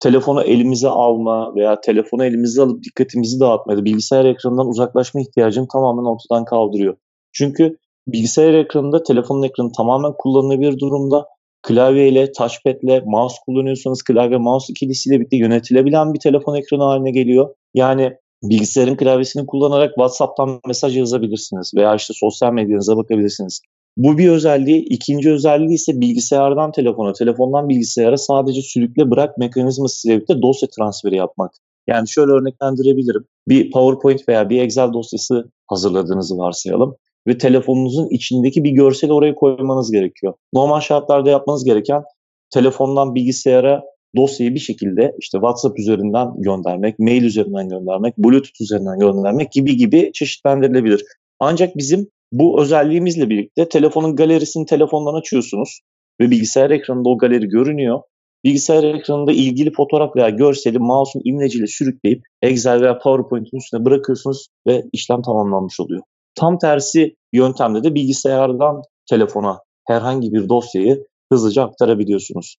telefonu 0.00 0.42
elimize 0.42 0.88
alma 0.88 1.54
veya 1.54 1.80
telefonu 1.80 2.24
elimize 2.24 2.62
alıp 2.62 2.84
dikkatimizi 2.84 3.40
dağıtma 3.40 3.84
bilgisayar 3.84 4.24
ekranından 4.24 4.68
uzaklaşma 4.68 5.20
ihtiyacını 5.20 5.68
tamamen 5.68 6.04
ortadan 6.04 6.44
kaldırıyor. 6.44 6.96
Çünkü 7.32 7.76
bilgisayar 8.08 8.54
ekranında 8.54 9.02
telefonun 9.02 9.42
ekranı 9.42 9.72
tamamen 9.72 10.12
kullanılabilir 10.18 10.78
durumda 10.78 11.26
klavyeyle, 11.64 12.32
touchpad'le, 12.32 13.02
mouse 13.06 13.36
kullanıyorsanız 13.46 14.02
klavye 14.02 14.38
mouse 14.38 14.66
ikilisiyle 14.70 15.16
birlikte 15.16 15.36
yönetilebilen 15.36 16.14
bir 16.14 16.20
telefon 16.20 16.54
ekranı 16.54 16.82
haline 16.82 17.10
geliyor. 17.10 17.54
Yani 17.74 18.12
bilgisayarın 18.42 18.96
klavyesini 18.96 19.46
kullanarak 19.46 19.88
WhatsApp'tan 19.88 20.60
mesaj 20.66 20.96
yazabilirsiniz 20.96 21.72
veya 21.74 21.94
işte 21.94 22.14
sosyal 22.16 22.52
medyanıza 22.52 22.96
bakabilirsiniz. 22.96 23.60
Bu 23.96 24.18
bir 24.18 24.28
özelliği. 24.28 24.84
İkinci 24.84 25.32
özelliği 25.32 25.74
ise 25.74 26.00
bilgisayardan 26.00 26.72
telefona, 26.72 27.12
telefondan 27.12 27.68
bilgisayara 27.68 28.16
sadece 28.16 28.62
sürükle 28.62 29.10
bırak 29.10 29.38
mekanizmasıyla 29.38 30.16
birlikte 30.16 30.42
dosya 30.42 30.68
transferi 30.68 31.16
yapmak. 31.16 31.52
Yani 31.86 32.08
şöyle 32.08 32.32
örneklendirebilirim. 32.32 33.24
Bir 33.48 33.70
PowerPoint 33.70 34.28
veya 34.28 34.50
bir 34.50 34.62
Excel 34.62 34.92
dosyası 34.92 35.50
hazırladığınızı 35.66 36.38
varsayalım 36.38 36.96
ve 37.26 37.38
telefonunuzun 37.38 38.08
içindeki 38.10 38.64
bir 38.64 38.70
görseli 38.70 39.12
oraya 39.12 39.34
koymanız 39.34 39.92
gerekiyor. 39.92 40.34
Normal 40.52 40.80
şartlarda 40.80 41.30
yapmanız 41.30 41.64
gereken 41.64 42.02
telefondan 42.50 43.14
bilgisayara 43.14 43.82
dosyayı 44.16 44.54
bir 44.54 44.60
şekilde 44.60 45.14
işte 45.18 45.38
WhatsApp 45.38 45.78
üzerinden 45.78 46.28
göndermek, 46.36 46.98
mail 46.98 47.22
üzerinden 47.22 47.68
göndermek, 47.68 48.18
Bluetooth 48.18 48.60
üzerinden 48.60 48.98
göndermek 48.98 49.52
gibi 49.52 49.76
gibi 49.76 50.10
çeşitlendirilebilir. 50.14 51.04
Ancak 51.40 51.76
bizim 51.76 52.08
bu 52.32 52.62
özelliğimizle 52.62 53.30
birlikte 53.30 53.68
telefonun 53.68 54.16
galerisini 54.16 54.66
telefondan 54.66 55.14
açıyorsunuz 55.14 55.80
ve 56.20 56.30
bilgisayar 56.30 56.70
ekranında 56.70 57.08
o 57.08 57.18
galeri 57.18 57.48
görünüyor. 57.48 58.00
Bilgisayar 58.44 58.84
ekranında 58.84 59.32
ilgili 59.32 59.72
fotoğraf 59.72 60.16
veya 60.16 60.28
görseli 60.28 60.78
mouse'un 60.78 61.22
imleciyle 61.24 61.66
sürükleyip 61.66 62.22
Excel 62.42 62.80
veya 62.80 62.98
PowerPoint'in 62.98 63.56
üstüne 63.56 63.84
bırakıyorsunuz 63.84 64.48
ve 64.66 64.84
işlem 64.92 65.22
tamamlanmış 65.22 65.80
oluyor. 65.80 66.02
Tam 66.34 66.58
tersi 66.58 67.14
yöntemde 67.32 67.84
de 67.84 67.94
bilgisayardan 67.94 68.82
telefona 69.10 69.60
herhangi 69.86 70.32
bir 70.32 70.48
dosyayı 70.48 71.06
hızlıca 71.32 71.62
aktarabiliyorsunuz. 71.62 72.56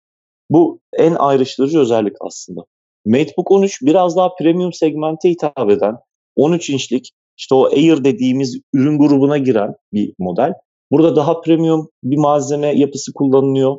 Bu 0.50 0.80
en 0.94 1.16
ayrıştırıcı 1.16 1.80
özellik 1.80 2.14
aslında. 2.22 2.62
MateBook 3.06 3.52
13 3.52 3.82
biraz 3.82 4.16
daha 4.16 4.36
premium 4.36 4.74
segmente 4.74 5.30
hitap 5.30 5.70
eden 5.70 5.96
13 6.36 6.70
inçlik 6.70 7.12
işte 7.38 7.56
o 7.56 7.66
Air 7.66 8.04
dediğimiz 8.04 8.60
ürün 8.74 8.98
grubuna 8.98 9.38
giren 9.38 9.76
bir 9.94 10.14
model. 10.20 10.54
Burada 10.92 11.16
daha 11.16 11.42
premium 11.42 11.90
bir 12.04 12.18
malzeme 12.18 12.80
yapısı 12.80 13.14
kullanılıyor. 13.14 13.78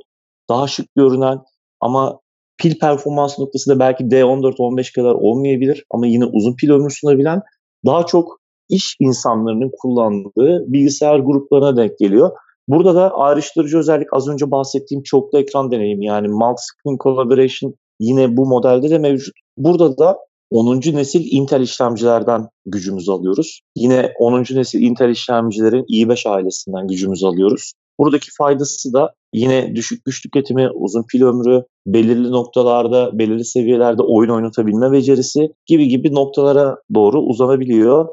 Daha 0.49 0.69
şık 0.69 0.95
görünen 0.95 1.39
ama 1.81 2.21
pil 2.59 2.79
performans 2.79 3.39
noktasında 3.39 3.79
belki 3.79 4.05
D14-15 4.05 4.95
kadar 4.95 5.15
olmayabilir 5.15 5.85
ama 5.91 6.07
yine 6.07 6.25
uzun 6.25 6.57
pil 6.57 6.71
ömrü 6.71 6.91
sunabilen 6.91 7.43
daha 7.87 8.07
çok 8.07 8.41
iş 8.69 8.97
insanlarının 9.01 9.71
kullandığı 9.79 10.73
bilgisayar 10.73 11.19
gruplarına 11.19 11.77
denk 11.77 11.99
geliyor. 11.99 12.31
Burada 12.69 12.95
da 12.95 13.11
ayrıştırıcı 13.11 13.79
özellik 13.79 14.13
az 14.13 14.29
önce 14.29 14.51
bahsettiğim 14.51 15.03
çoklu 15.03 15.39
ekran 15.39 15.71
deneyimi 15.71 16.07
yani 16.07 16.29
multi-screen 16.29 17.03
collaboration 17.03 17.75
yine 18.01 18.37
bu 18.37 18.47
modelde 18.47 18.91
de 18.91 18.99
mevcut. 18.99 19.35
Burada 19.59 19.99
da 19.99 20.19
10. 20.51 20.77
nesil 20.77 21.29
Intel 21.31 21.61
işlemcilerden 21.61 22.49
gücümüzü 22.67 23.13
alıyoruz. 23.13 23.61
Yine 23.77 24.13
10. 24.19 24.41
nesil 24.41 24.83
Intel 24.83 25.11
işlemcilerin 25.11 25.85
i5 25.85 26.29
ailesinden 26.29 26.89
gücümüzü 26.89 27.27
alıyoruz. 27.27 27.73
Buradaki 27.99 28.31
faydası 28.39 28.93
da 28.93 29.13
yine 29.33 29.77
düşük 29.77 30.05
güç 30.05 30.23
tüketimi, 30.23 30.71
uzun 30.71 31.03
pil 31.03 31.23
ömrü, 31.23 31.65
belirli 31.87 32.31
noktalarda, 32.31 33.19
belirli 33.19 33.45
seviyelerde 33.45 34.03
oyun 34.03 34.31
oynatabilme 34.31 34.93
becerisi 34.93 35.53
gibi 35.67 35.89
gibi 35.89 36.15
noktalara 36.15 36.77
doğru 36.95 37.21
uzanabiliyor. 37.21 38.09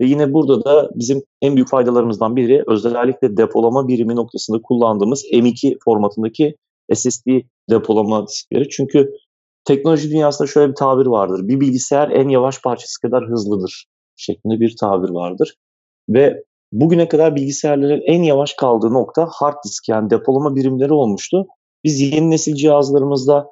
Ve 0.00 0.06
yine 0.06 0.32
burada 0.32 0.64
da 0.64 0.90
bizim 0.94 1.22
en 1.42 1.56
büyük 1.56 1.68
faydalarımızdan 1.68 2.36
biri 2.36 2.64
özellikle 2.66 3.36
depolama 3.36 3.88
birimi 3.88 4.16
noktasında 4.16 4.62
kullandığımız 4.62 5.24
M2 5.24 5.76
formatındaki 5.84 6.56
SSD 6.94 7.26
depolama 7.70 8.26
diskleri. 8.26 8.68
Çünkü 8.68 9.10
teknoloji 9.64 10.10
dünyasında 10.10 10.48
şöyle 10.48 10.70
bir 10.70 10.74
tabir 10.76 11.06
vardır. 11.06 11.48
Bir 11.48 11.60
bilgisayar 11.60 12.10
en 12.10 12.28
yavaş 12.28 12.62
parçası 12.62 13.00
kadar 13.00 13.28
hızlıdır 13.28 13.86
şeklinde 14.16 14.60
bir 14.60 14.76
tabir 14.80 15.10
vardır. 15.10 15.54
Ve 16.08 16.42
bugüne 16.72 17.08
kadar 17.08 17.36
bilgisayarların 17.36 18.02
en 18.06 18.22
yavaş 18.22 18.54
kaldığı 18.54 18.92
nokta 18.92 19.28
hard 19.32 19.56
disk 19.64 19.88
yani 19.88 20.10
depolama 20.10 20.56
birimleri 20.56 20.92
olmuştu. 20.92 21.46
Biz 21.84 22.00
yeni 22.00 22.30
nesil 22.30 22.54
cihazlarımızda 22.54 23.46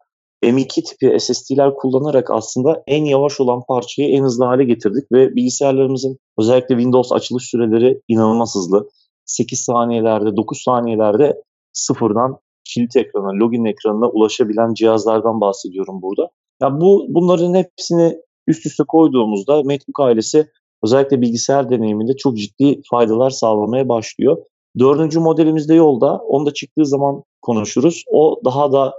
M2 0.44 0.82
tipi 0.82 1.20
SSD'ler 1.20 1.74
kullanarak 1.74 2.30
aslında 2.30 2.82
en 2.86 3.04
yavaş 3.04 3.40
olan 3.40 3.62
parçayı 3.68 4.08
en 4.08 4.22
hızlı 4.22 4.44
hale 4.44 4.64
getirdik 4.64 5.12
ve 5.12 5.36
bilgisayarlarımızın 5.36 6.18
özellikle 6.38 6.74
Windows 6.74 7.12
açılış 7.12 7.44
süreleri 7.44 8.00
inanılmaz 8.08 8.54
hızlı. 8.54 8.88
8 9.24 9.60
saniyelerde, 9.60 10.36
9 10.36 10.62
saniyelerde 10.62 11.42
sıfırdan 11.72 12.38
kilit 12.64 12.96
ekrana, 12.96 13.38
login 13.44 13.64
ekranına 13.64 14.08
ulaşabilen 14.08 14.74
cihazlardan 14.74 15.40
bahsediyorum 15.40 16.02
burada. 16.02 16.30
Ya 16.62 16.80
bu 16.80 17.06
bunların 17.08 17.54
hepsini 17.54 18.16
üst 18.46 18.66
üste 18.66 18.84
koyduğumuzda 18.88 19.62
MacBook 19.62 20.00
ailesi 20.00 20.46
özellikle 20.84 21.20
bilgisayar 21.20 21.70
deneyiminde 21.70 22.16
çok 22.16 22.36
ciddi 22.36 22.80
faydalar 22.90 23.30
sağlamaya 23.30 23.88
başlıyor. 23.88 24.36
Dördüncü 24.78 25.20
modelimiz 25.20 25.68
de 25.68 25.74
yolda. 25.74 26.18
Onu 26.18 26.46
da 26.46 26.54
çıktığı 26.54 26.86
zaman 26.86 27.22
konuşuruz. 27.42 28.04
O 28.12 28.40
daha 28.44 28.72
da 28.72 28.94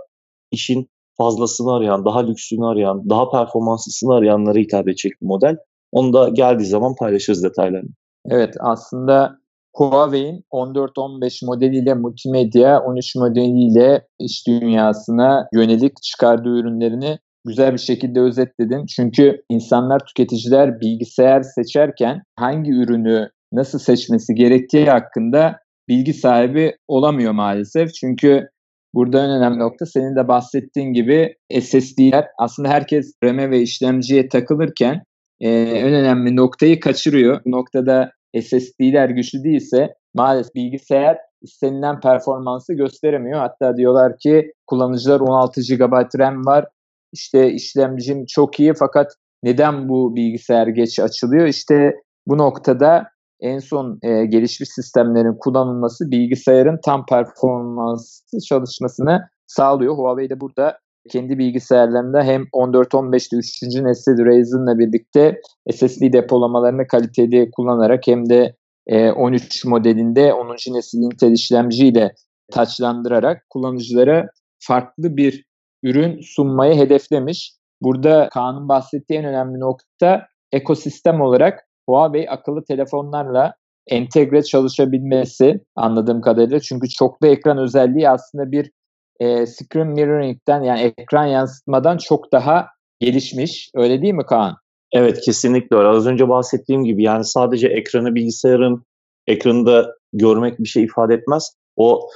işin 0.51 0.89
fazlasını 1.17 1.74
arayan, 1.74 2.05
daha 2.05 2.25
lüksünü 2.25 2.65
arayan, 2.65 3.10
daha 3.10 3.29
performanslısını 3.29 4.13
arayanlara 4.13 4.60
hitap 4.60 4.88
edecek 4.88 5.13
bir 5.22 5.27
model. 5.27 5.57
Onu 5.91 6.13
da 6.13 6.29
geldiği 6.29 6.65
zaman 6.65 6.95
paylaşırız 6.95 7.43
detaylarını. 7.43 7.89
Evet 8.29 8.55
aslında 8.60 9.38
Huawei'in 9.75 10.43
14-15 10.53 11.45
modeliyle 11.45 11.93
multimedya, 11.93 12.81
13 12.81 13.15
modeliyle 13.15 14.07
iş 14.19 14.48
dünyasına 14.48 15.48
yönelik 15.53 16.03
çıkardığı 16.03 16.60
ürünlerini 16.60 17.17
güzel 17.45 17.74
bir 17.74 17.77
şekilde 17.77 18.19
özetledin. 18.19 18.86
Çünkü 18.86 19.41
insanlar, 19.50 20.00
tüketiciler 20.05 20.81
bilgisayar 20.81 21.41
seçerken 21.41 22.22
hangi 22.36 22.72
ürünü 22.72 23.29
nasıl 23.53 23.79
seçmesi 23.79 24.36
gerektiği 24.36 24.89
hakkında 24.89 25.55
bilgi 25.88 26.13
sahibi 26.13 26.75
olamıyor 26.88 27.31
maalesef. 27.31 27.93
Çünkü 27.93 28.50
burada 28.95 29.25
en 29.25 29.29
önemli 29.29 29.59
nokta 29.59 29.85
senin 29.85 30.15
de 30.15 30.27
bahsettiğin 30.27 30.93
gibi 30.93 31.35
SSD'ler 31.61 32.25
aslında 32.39 32.69
herkes 32.69 33.13
RAM'e 33.23 33.51
ve 33.51 33.61
işlemciye 33.61 34.29
takılırken 34.29 35.03
e, 35.39 35.49
en 35.61 35.93
önemli 35.93 36.35
noktayı 36.35 36.79
kaçırıyor. 36.79 37.41
Bu 37.45 37.51
noktada 37.51 38.11
SSD'ler 38.41 39.09
güçlü 39.09 39.43
değilse 39.43 39.93
maalesef 40.13 40.55
bilgisayar 40.55 41.17
istenilen 41.41 41.99
performansı 41.99 42.73
gösteremiyor. 42.73 43.39
Hatta 43.39 43.77
diyorlar 43.77 44.17
ki 44.17 44.51
kullanıcılar 44.67 45.19
16 45.19 45.61
GB 45.61 46.19
RAM 46.19 46.45
var. 46.45 46.65
İşte 47.13 47.51
işlemcim 47.51 48.25
çok 48.25 48.59
iyi 48.59 48.73
fakat 48.73 49.11
neden 49.43 49.89
bu 49.89 50.15
bilgisayar 50.15 50.67
geç 50.67 50.99
açılıyor? 50.99 51.47
İşte 51.47 51.93
bu 52.27 52.37
noktada 52.37 53.14
en 53.39 53.60
son 53.60 54.00
e, 54.04 54.25
gelişmiş 54.25 54.70
sistemlerin 54.70 55.38
kullanılması 55.39 56.12
bilgisayarın 56.12 56.80
tam 56.86 57.06
performanslı 57.06 58.39
çalışmasını 58.39 59.22
sağlıyor. 59.48 59.98
Huawei 59.98 60.30
de 60.30 60.42
burada 60.42 60.77
kendi 61.10 61.38
bilgisayarlarında 61.38 62.24
hem 62.24 62.42
14-15'te 62.44 63.38
3. 63.38 63.63
nesil 63.63 64.25
Ryzen'la 64.25 64.80
birlikte 64.80 65.42
SSD 65.72 66.13
depolamalarını 66.13 66.88
kaliteli 66.88 67.50
kullanarak 67.51 68.08
hem 68.08 68.30
de 68.30 68.56
e, 68.88 69.12
13 69.12 69.65
modelinde 69.65 70.34
10. 70.34 70.48
nesil 70.48 70.98
Intel 70.98 71.32
işlemciyle 71.32 72.12
taçlandırarak 72.51 73.50
kullanıcılara 73.50 74.27
farklı 74.60 75.18
bir 75.18 75.46
ürün 75.84 76.20
sunmayı 76.22 76.75
hedeflemiş. 76.75 77.54
Burada 77.82 78.30
Kaan'ın 78.34 78.70
bahsettiği 78.70 79.20
en 79.20 79.25
önemli 79.25 79.60
nokta 79.60 80.27
ekosistem 80.51 81.22
olarak 81.22 81.64
Huawei 81.89 82.30
akıllı 82.30 82.63
telefonlarla 82.63 83.54
entegre 83.88 84.44
çalışabilmesi 84.44 85.62
anladığım 85.75 86.22
kadarıyla. 86.22 86.60
Çünkü 86.60 86.89
çoklu 86.89 87.27
ekran 87.27 87.58
özelliği 87.58 88.10
aslında 88.10 88.51
bir 88.51 88.72
e, 89.20 89.46
screen 89.46 89.88
mirroring'den 89.88 90.63
yani 90.63 90.94
ekran 90.98 91.25
yansıtmadan 91.25 91.98
çok 91.98 92.32
daha 92.32 92.68
gelişmiş. 93.00 93.72
Öyle 93.75 94.01
değil 94.01 94.13
mi 94.13 94.25
Kaan? 94.25 94.56
Evet 94.92 95.22
kesinlikle 95.22 95.75
öyle. 95.75 95.88
Az 95.88 96.08
önce 96.08 96.30
bahsettiğim 96.30 96.84
gibi 96.84 97.04
yani 97.04 97.25
sadece 97.25 97.68
ekranı 97.68 98.15
bilgisayarın 98.15 98.84
ekranında 99.27 99.96
görmek 100.13 100.60
bir 100.60 100.68
şey 100.68 100.84
ifade 100.84 101.13
etmez. 101.13 101.51
O 101.75 102.10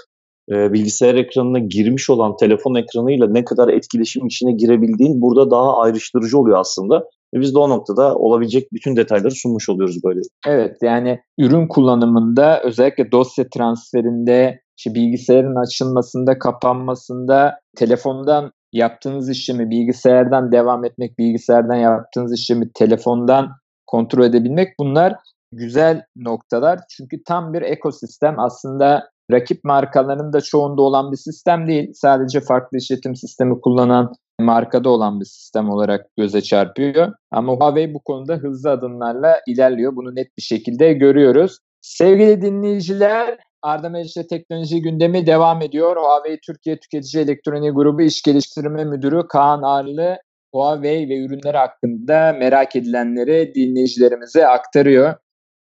e, 0.52 0.74
bilgisayar 0.74 1.16
ekranına 1.16 1.60
girmiş 1.60 2.10
olan 2.10 2.38
telefon 2.38 2.76
ekranıyla 2.76 3.28
ne 3.28 3.46
kadar 3.46 3.68
etkileşim 3.68 4.28
içine 4.28 4.52
girebildiğin 4.52 5.22
burada 5.22 5.52
daha 5.52 5.78
ayrıştırıcı 5.78 6.38
oluyor 6.38 6.60
aslında. 6.60 7.06
Ve 7.33 7.39
biz 7.39 7.55
de 7.55 7.59
o 7.59 7.69
noktada 7.69 8.15
olabilecek 8.15 8.74
bütün 8.74 8.95
detayları 8.95 9.31
sunmuş 9.31 9.69
oluyoruz 9.69 10.03
böyle. 10.03 10.19
Evet 10.48 10.77
yani 10.81 11.19
ürün 11.39 11.67
kullanımında 11.67 12.62
özellikle 12.63 13.12
dosya 13.12 13.45
transferinde 13.50 14.59
işte 14.77 14.93
bilgisayarın 14.93 15.55
açılmasında, 15.55 16.39
kapanmasında, 16.39 17.59
telefondan 17.77 18.51
yaptığınız 18.74 19.29
işlemi 19.29 19.69
bilgisayardan 19.69 20.51
devam 20.51 20.86
etmek, 20.86 21.19
bilgisayardan 21.19 21.75
yaptığınız 21.75 22.33
işlemi 22.33 22.71
telefondan 22.74 23.48
kontrol 23.88 24.24
edebilmek 24.24 24.67
bunlar 24.79 25.15
güzel 25.51 26.01
noktalar. 26.15 26.79
Çünkü 26.89 27.24
tam 27.24 27.53
bir 27.53 27.62
ekosistem 27.62 28.39
aslında 28.39 29.09
rakip 29.31 29.63
markaların 29.63 30.33
da 30.33 30.41
çoğunda 30.41 30.81
olan 30.81 31.12
bir 31.12 31.17
sistem 31.17 31.67
değil. 31.67 31.91
Sadece 31.93 32.41
farklı 32.41 32.77
işletim 32.77 33.15
sistemi 33.15 33.62
kullanan 33.62 34.13
markada 34.39 34.89
olan 34.89 35.20
bir 35.20 35.25
sistem 35.25 35.70
olarak 35.70 36.05
göze 36.18 36.42
çarpıyor. 36.42 37.14
Ama 37.31 37.53
Huawei 37.53 37.94
bu 37.94 38.00
konuda 38.00 38.33
hızlı 38.35 38.72
adımlarla 38.72 39.42
ilerliyor. 39.48 39.96
Bunu 39.96 40.16
net 40.16 40.37
bir 40.37 40.44
şekilde 40.44 40.94
görüyoruz. 40.94 41.57
Sevgili 41.81 42.42
dinleyiciler, 42.42 43.37
Arda 43.61 43.90
Meclis'te 43.90 44.27
teknoloji 44.27 44.81
gündemi 44.81 45.27
devam 45.27 45.61
ediyor. 45.61 45.98
Huawei 45.98 46.40
Türkiye 46.46 46.79
Tüketici 46.79 47.24
Elektronik 47.24 47.75
Grubu 47.75 48.01
İş 48.01 48.22
Geliştirme 48.22 48.85
Müdürü 48.85 49.27
Kaan 49.27 49.61
Arlı 49.61 50.18
Huawei 50.53 51.09
ve 51.09 51.18
ürünleri 51.18 51.57
hakkında 51.57 52.33
merak 52.33 52.75
edilenleri 52.75 53.51
dinleyicilerimize 53.55 54.48
aktarıyor. 54.48 55.14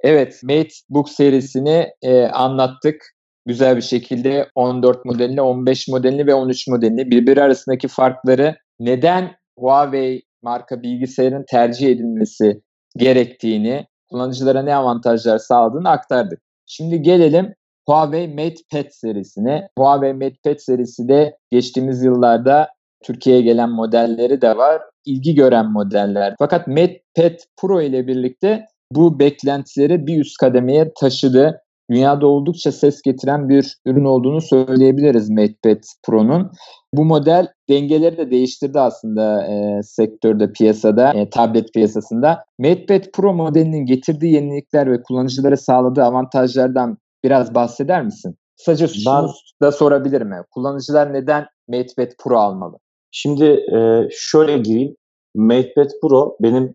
Evet, 0.01 0.41
MateBook 0.43 1.09
serisini 1.09 1.89
e, 2.03 2.23
anlattık. 2.23 3.15
Güzel 3.47 3.77
bir 3.77 3.83
şekilde 3.83 4.49
14 4.55 5.05
modelini, 5.05 5.41
15 5.41 5.89
modelini 5.89 6.27
ve 6.27 6.35
13 6.35 6.69
modelini 6.69 7.11
birbiri 7.11 7.43
arasındaki 7.43 7.89
farkları 7.89 8.57
neden 8.81 9.31
Huawei 9.59 10.23
marka 10.43 10.83
bilgisayarın 10.83 11.45
tercih 11.51 11.89
edilmesi 11.89 12.63
gerektiğini, 12.97 13.87
kullanıcılara 14.11 14.63
ne 14.63 14.75
avantajlar 14.75 15.39
sağladığını 15.39 15.91
aktardık. 15.91 16.41
Şimdi 16.67 17.03
gelelim 17.03 17.55
Huawei 17.89 18.29
MatePad 18.29 18.91
serisine. 18.91 19.69
Huawei 19.79 20.13
MatePad 20.13 20.59
serisi 20.59 21.09
de 21.09 21.37
geçtiğimiz 21.51 22.03
yıllarda 22.03 22.69
Türkiye'ye 23.05 23.43
gelen 23.43 23.71
modelleri 23.71 24.41
de 24.41 24.57
var. 24.57 24.83
İlgi 25.05 25.35
gören 25.35 25.73
modeller. 25.73 26.35
Fakat 26.39 26.67
MatePad 26.67 27.39
Pro 27.61 27.83
ile 27.83 28.07
birlikte 28.07 28.67
bu 28.93 29.19
beklentileri 29.19 30.07
bir 30.07 30.21
üst 30.21 30.39
kademeye 30.39 30.93
taşıdı. 31.01 31.61
Dünyada 31.91 32.27
oldukça 32.27 32.73
ses 32.73 33.03
getiren 33.03 33.49
bir 33.49 33.77
ürün 33.87 34.05
olduğunu 34.05 34.41
söyleyebiliriz 34.41 35.31
MatePad 35.31 35.83
Pro'nun. 36.03 36.51
Bu 36.95 37.05
model 37.05 37.49
dengeleri 37.69 38.17
de 38.17 38.31
değiştirdi 38.31 38.81
aslında 38.81 39.47
e, 39.47 39.83
sektörde, 39.83 40.53
piyasada, 40.53 41.13
e, 41.13 41.31
tablet 41.31 41.75
piyasasında. 41.75 42.45
MatePad 42.59 43.11
Pro 43.15 43.35
modelinin 43.35 43.87
getirdiği 43.87 44.35
yenilikler 44.35 44.93
ve 44.93 45.03
kullanıcılara 45.03 45.57
sağladığı 45.57 46.03
avantajlardan 46.03 46.99
biraz 47.25 47.55
bahseder 47.55 48.05
misin? 48.05 48.37
Kısaca 48.59 48.89
şunu 48.89 49.33
da 49.63 49.73
sorabilirim. 49.73 50.31
Kullanıcılar 50.51 51.13
neden 51.13 51.47
MatePad 51.69 52.11
Pro 52.19 52.39
almalı? 52.39 52.79
Şimdi 53.11 53.45
e, 53.45 54.09
şöyle 54.11 54.59
gireyim. 54.59 54.97
MatePad 55.35 55.91
Pro 56.03 56.37
benim 56.41 56.75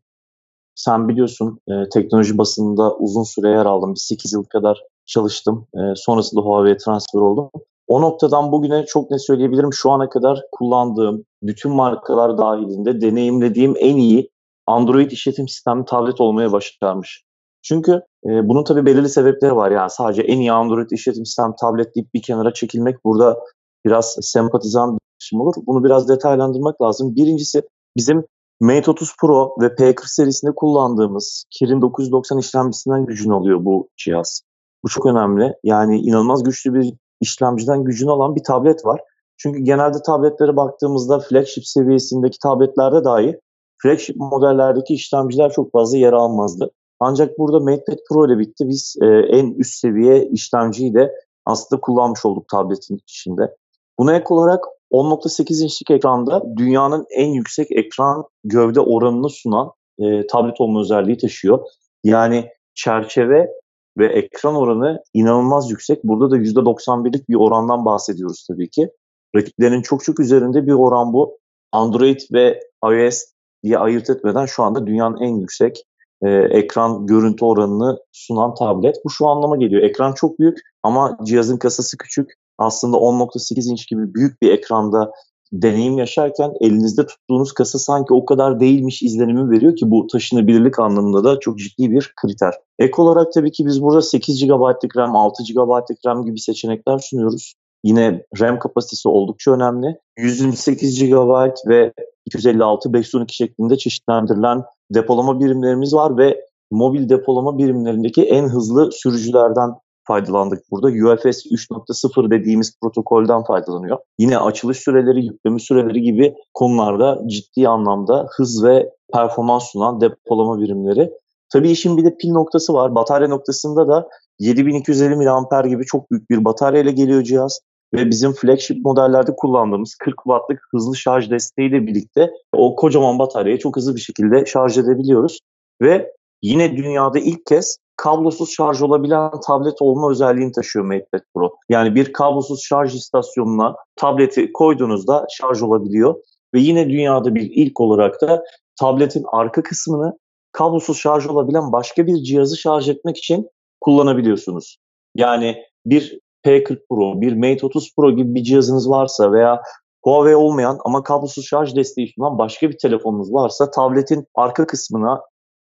sen 0.75 1.07
biliyorsun 1.07 1.59
e, 1.67 1.89
teknoloji 1.93 2.37
basınında 2.37 2.95
uzun 2.95 3.23
süre 3.23 3.49
yer 3.49 3.65
aldım. 3.65 3.93
Bir 3.93 3.99
8 3.99 4.33
yıl 4.33 4.43
kadar 4.43 4.83
çalıştım. 5.09 5.67
E, 5.73 5.79
sonrasında 5.95 6.41
Huawei'ye 6.41 6.77
transfer 6.77 7.19
oldum. 7.19 7.49
O 7.87 8.01
noktadan 8.01 8.51
bugüne 8.51 8.85
çok 8.85 9.11
ne 9.11 9.19
söyleyebilirim? 9.19 9.73
Şu 9.73 9.91
ana 9.91 10.09
kadar 10.09 10.41
kullandığım 10.51 11.23
bütün 11.43 11.71
markalar 11.71 12.37
dahilinde 12.37 13.01
deneyimlediğim 13.01 13.75
en 13.79 13.97
iyi 13.97 14.29
Android 14.67 15.11
işletim 15.11 15.47
sistemli 15.47 15.85
tablet 15.85 16.21
olmaya 16.21 16.51
başarmış. 16.51 17.23
Çünkü 17.61 17.91
e, 18.25 18.29
bunun 18.49 18.63
tabii 18.63 18.85
belirli 18.85 19.09
sebepleri 19.09 19.55
var. 19.55 19.71
Yani 19.71 19.89
sadece 19.89 20.21
en 20.21 20.39
iyi 20.39 20.51
Android 20.51 20.89
işletim 20.91 21.25
sistem 21.25 21.53
tablet 21.61 21.95
deyip 21.95 22.13
bir 22.13 22.21
kenara 22.21 22.53
çekilmek 22.53 23.05
burada 23.05 23.39
biraz 23.85 24.17
sempatizan 24.21 24.93
bir 24.93 24.99
şey 25.19 25.39
olur. 25.39 25.53
Bunu 25.67 25.83
biraz 25.83 26.09
detaylandırmak 26.09 26.81
lazım. 26.81 27.15
Birincisi 27.15 27.61
bizim 27.97 28.25
Mate 28.59 28.91
30 28.91 29.13
Pro 29.21 29.55
ve 29.61 29.65
P40 29.65 30.01
serisinde 30.05 30.51
kullandığımız 30.55 31.45
Kirin 31.51 31.81
990 31.81 32.37
işlemcisinden 32.37 33.05
gücünü 33.05 33.33
alıyor 33.33 33.65
bu 33.65 33.89
cihaz. 33.97 34.41
Bu 34.83 34.89
çok 34.89 35.05
önemli. 35.05 35.53
Yani 35.63 35.99
inanılmaz 35.99 36.43
güçlü 36.43 36.73
bir 36.73 36.93
işlemciden 37.21 37.83
gücünü 37.83 38.11
alan 38.11 38.35
bir 38.35 38.43
tablet 38.43 38.85
var. 38.85 39.01
Çünkü 39.37 39.59
genelde 39.59 39.97
tabletlere 40.05 40.55
baktığımızda 40.55 41.19
flagship 41.19 41.67
seviyesindeki 41.67 42.39
tabletlerde 42.39 43.03
dahi 43.03 43.39
flagship 43.81 44.15
modellerdeki 44.15 44.93
işlemciler 44.93 45.51
çok 45.51 45.71
fazla 45.71 45.97
yer 45.97 46.13
almazdı. 46.13 46.71
Ancak 46.99 47.39
burada 47.39 47.59
MatePad 47.59 47.97
Pro 48.09 48.27
ile 48.27 48.39
bitti. 48.39 48.67
Biz 48.67 48.95
e, 49.01 49.05
en 49.05 49.51
üst 49.51 49.79
seviye 49.79 50.25
işlemciyi 50.25 50.93
de 50.93 51.11
aslında 51.45 51.81
kullanmış 51.81 52.25
olduk 52.25 52.47
tabletin 52.47 52.97
içinde. 52.97 53.55
Buna 53.99 54.15
ek 54.15 54.25
olarak 54.29 54.63
10.8 54.91 55.63
inçlik 55.63 55.91
ekranda 55.91 56.43
dünyanın 56.57 57.05
en 57.09 57.27
yüksek 57.27 57.71
ekran 57.71 58.23
gövde 58.43 58.79
oranını 58.79 59.29
sunan 59.29 59.71
e, 59.99 60.27
tablet 60.27 60.61
olma 60.61 60.81
özelliği 60.81 61.17
taşıyor. 61.17 61.59
Yani 62.03 62.49
çerçeve 62.75 63.49
ve 63.97 64.07
ekran 64.07 64.55
oranı 64.55 65.03
inanılmaz 65.13 65.71
yüksek. 65.71 66.03
Burada 66.03 66.31
da 66.31 66.37
%91'lik 66.37 67.29
bir 67.29 67.35
orandan 67.35 67.85
bahsediyoruz 67.85 68.45
tabii 68.47 68.69
ki. 68.69 68.89
Rakiplerinin 69.35 69.81
çok 69.81 70.03
çok 70.03 70.19
üzerinde 70.19 70.67
bir 70.67 70.71
oran 70.71 71.13
bu. 71.13 71.37
Android 71.71 72.19
ve 72.33 72.59
iOS 72.85 73.23
diye 73.63 73.77
ayırt 73.77 74.09
etmeden 74.09 74.45
şu 74.45 74.63
anda 74.63 74.87
dünyanın 74.87 75.17
en 75.21 75.35
yüksek 75.35 75.83
e, 76.21 76.29
ekran 76.29 77.05
görüntü 77.05 77.45
oranını 77.45 77.97
sunan 78.11 78.53
tablet. 78.55 78.95
Bu 79.05 79.09
şu 79.09 79.27
anlama 79.27 79.57
geliyor. 79.57 79.83
Ekran 79.83 80.13
çok 80.13 80.39
büyük 80.39 80.57
ama 80.83 81.17
cihazın 81.23 81.57
kasası 81.57 81.97
küçük. 81.97 82.31
Aslında 82.57 82.97
10.8 82.97 83.71
inç 83.71 83.87
gibi 83.89 84.13
büyük 84.13 84.41
bir 84.41 84.51
ekranda 84.51 85.11
deneyim 85.51 85.97
yaşarken 85.97 86.53
elinizde 86.61 87.05
tuttuğunuz 87.05 87.51
kasa 87.53 87.79
sanki 87.79 88.13
o 88.13 88.25
kadar 88.25 88.59
değilmiş 88.59 89.03
izlenimi 89.03 89.51
veriyor 89.51 89.75
ki 89.75 89.91
bu 89.91 90.07
taşınabilirlik 90.07 90.79
anlamında 90.79 91.23
da 91.23 91.39
çok 91.39 91.59
ciddi 91.59 91.91
bir 91.91 92.13
kriter. 92.21 92.53
Ek 92.79 92.93
olarak 92.97 93.33
tabii 93.33 93.51
ki 93.51 93.65
biz 93.65 93.81
burada 93.81 94.01
8 94.01 94.45
GB'lık 94.45 94.97
RAM, 94.97 95.15
6 95.15 95.43
GB'lık 95.43 96.05
RAM 96.05 96.25
gibi 96.25 96.39
seçenekler 96.39 96.97
sunuyoruz. 96.97 97.53
Yine 97.83 98.23
RAM 98.39 98.59
kapasitesi 98.59 99.09
oldukça 99.09 99.51
önemli. 99.51 99.97
128 100.17 100.99
GB 100.99 101.51
ve 101.67 101.93
256 102.25 102.93
512 102.93 103.35
şeklinde 103.35 103.77
çeşitlendirilen 103.77 104.63
depolama 104.93 105.39
birimlerimiz 105.39 105.93
var 105.93 106.17
ve 106.17 106.45
mobil 106.71 107.09
depolama 107.09 107.57
birimlerindeki 107.57 108.23
en 108.23 108.43
hızlı 108.43 108.91
sürücülerden 108.91 109.69
faydalandık 110.09 110.71
burada. 110.71 110.87
UFS 110.87 111.45
3.0 111.45 112.31
dediğimiz 112.31 112.79
protokolden 112.81 113.43
faydalanıyor. 113.43 113.97
Yine 114.19 114.37
açılış 114.37 114.77
süreleri, 114.77 115.25
yükleme 115.25 115.59
süreleri 115.59 116.01
gibi 116.01 116.35
konularda 116.53 117.21
ciddi 117.27 117.67
anlamda 117.67 118.27
hız 118.37 118.63
ve 118.63 118.89
performans 119.13 119.71
sunan 119.71 120.01
depolama 120.01 120.61
birimleri. 120.61 121.11
Tabii 121.53 121.71
işin 121.71 121.97
bir 121.97 122.05
de 122.05 122.17
pil 122.17 122.31
noktası 122.31 122.73
var. 122.73 122.95
Batarya 122.95 123.27
noktasında 123.27 123.87
da 123.87 124.07
7250 124.39 125.15
mAh 125.15 125.69
gibi 125.69 125.85
çok 125.85 126.11
büyük 126.11 126.29
bir 126.29 126.45
batarya 126.45 126.81
ile 126.81 126.91
geliyor 126.91 127.23
cihaz 127.23 127.59
ve 127.93 128.09
bizim 128.09 128.33
flagship 128.33 128.85
modellerde 128.85 129.35
kullandığımız 129.37 129.95
40 129.95 130.15
wattlık 130.15 130.59
hızlı 130.71 130.95
şarj 130.95 131.29
desteğiyle 131.29 131.87
birlikte 131.87 132.31
o 132.53 132.75
kocaman 132.75 133.19
bataryayı 133.19 133.59
çok 133.59 133.77
hızlı 133.77 133.95
bir 133.95 134.01
şekilde 134.01 134.45
şarj 134.45 134.77
edebiliyoruz. 134.77 135.39
Ve 135.81 136.11
yine 136.41 136.77
dünyada 136.77 137.19
ilk 137.19 137.45
kez 137.45 137.77
kablosuz 137.99 138.49
şarj 138.49 138.81
olabilen 138.81 139.31
tablet 139.47 139.81
olma 139.81 140.11
özelliğini 140.11 140.51
taşıyor 140.51 140.85
MatePad 140.85 141.21
Pro. 141.35 141.53
Yani 141.69 141.95
bir 141.95 142.13
kablosuz 142.13 142.63
şarj 142.63 142.95
istasyonuna 142.95 143.75
tableti 143.95 144.53
koyduğunuzda 144.53 145.25
şarj 145.29 145.61
olabiliyor. 145.61 146.15
Ve 146.53 146.59
yine 146.59 146.89
dünyada 146.89 147.35
bir 147.35 147.41
ilk 147.41 147.79
olarak 147.79 148.21
da 148.21 148.43
tabletin 148.79 149.25
arka 149.31 149.63
kısmını 149.63 150.17
kablosuz 150.51 150.97
şarj 150.97 151.27
olabilen 151.27 151.71
başka 151.71 152.07
bir 152.07 152.23
cihazı 152.23 152.57
şarj 152.57 152.89
etmek 152.89 153.17
için 153.17 153.49
kullanabiliyorsunuz. 153.81 154.77
Yani 155.15 155.63
bir 155.85 156.19
P40 156.45 156.79
Pro, 156.89 157.21
bir 157.21 157.33
Mate 157.33 157.65
30 157.65 157.95
Pro 157.95 158.11
gibi 158.11 158.35
bir 158.35 158.43
cihazınız 158.43 158.89
varsa 158.89 159.31
veya 159.31 159.61
Huawei 160.03 160.35
olmayan 160.35 160.79
ama 160.85 161.03
kablosuz 161.03 161.45
şarj 161.45 161.75
desteği 161.75 162.13
sunan 162.15 162.37
başka 162.37 162.69
bir 162.69 162.77
telefonunuz 162.77 163.33
varsa 163.33 163.71
tabletin 163.71 164.25
arka 164.35 164.67
kısmına 164.67 165.21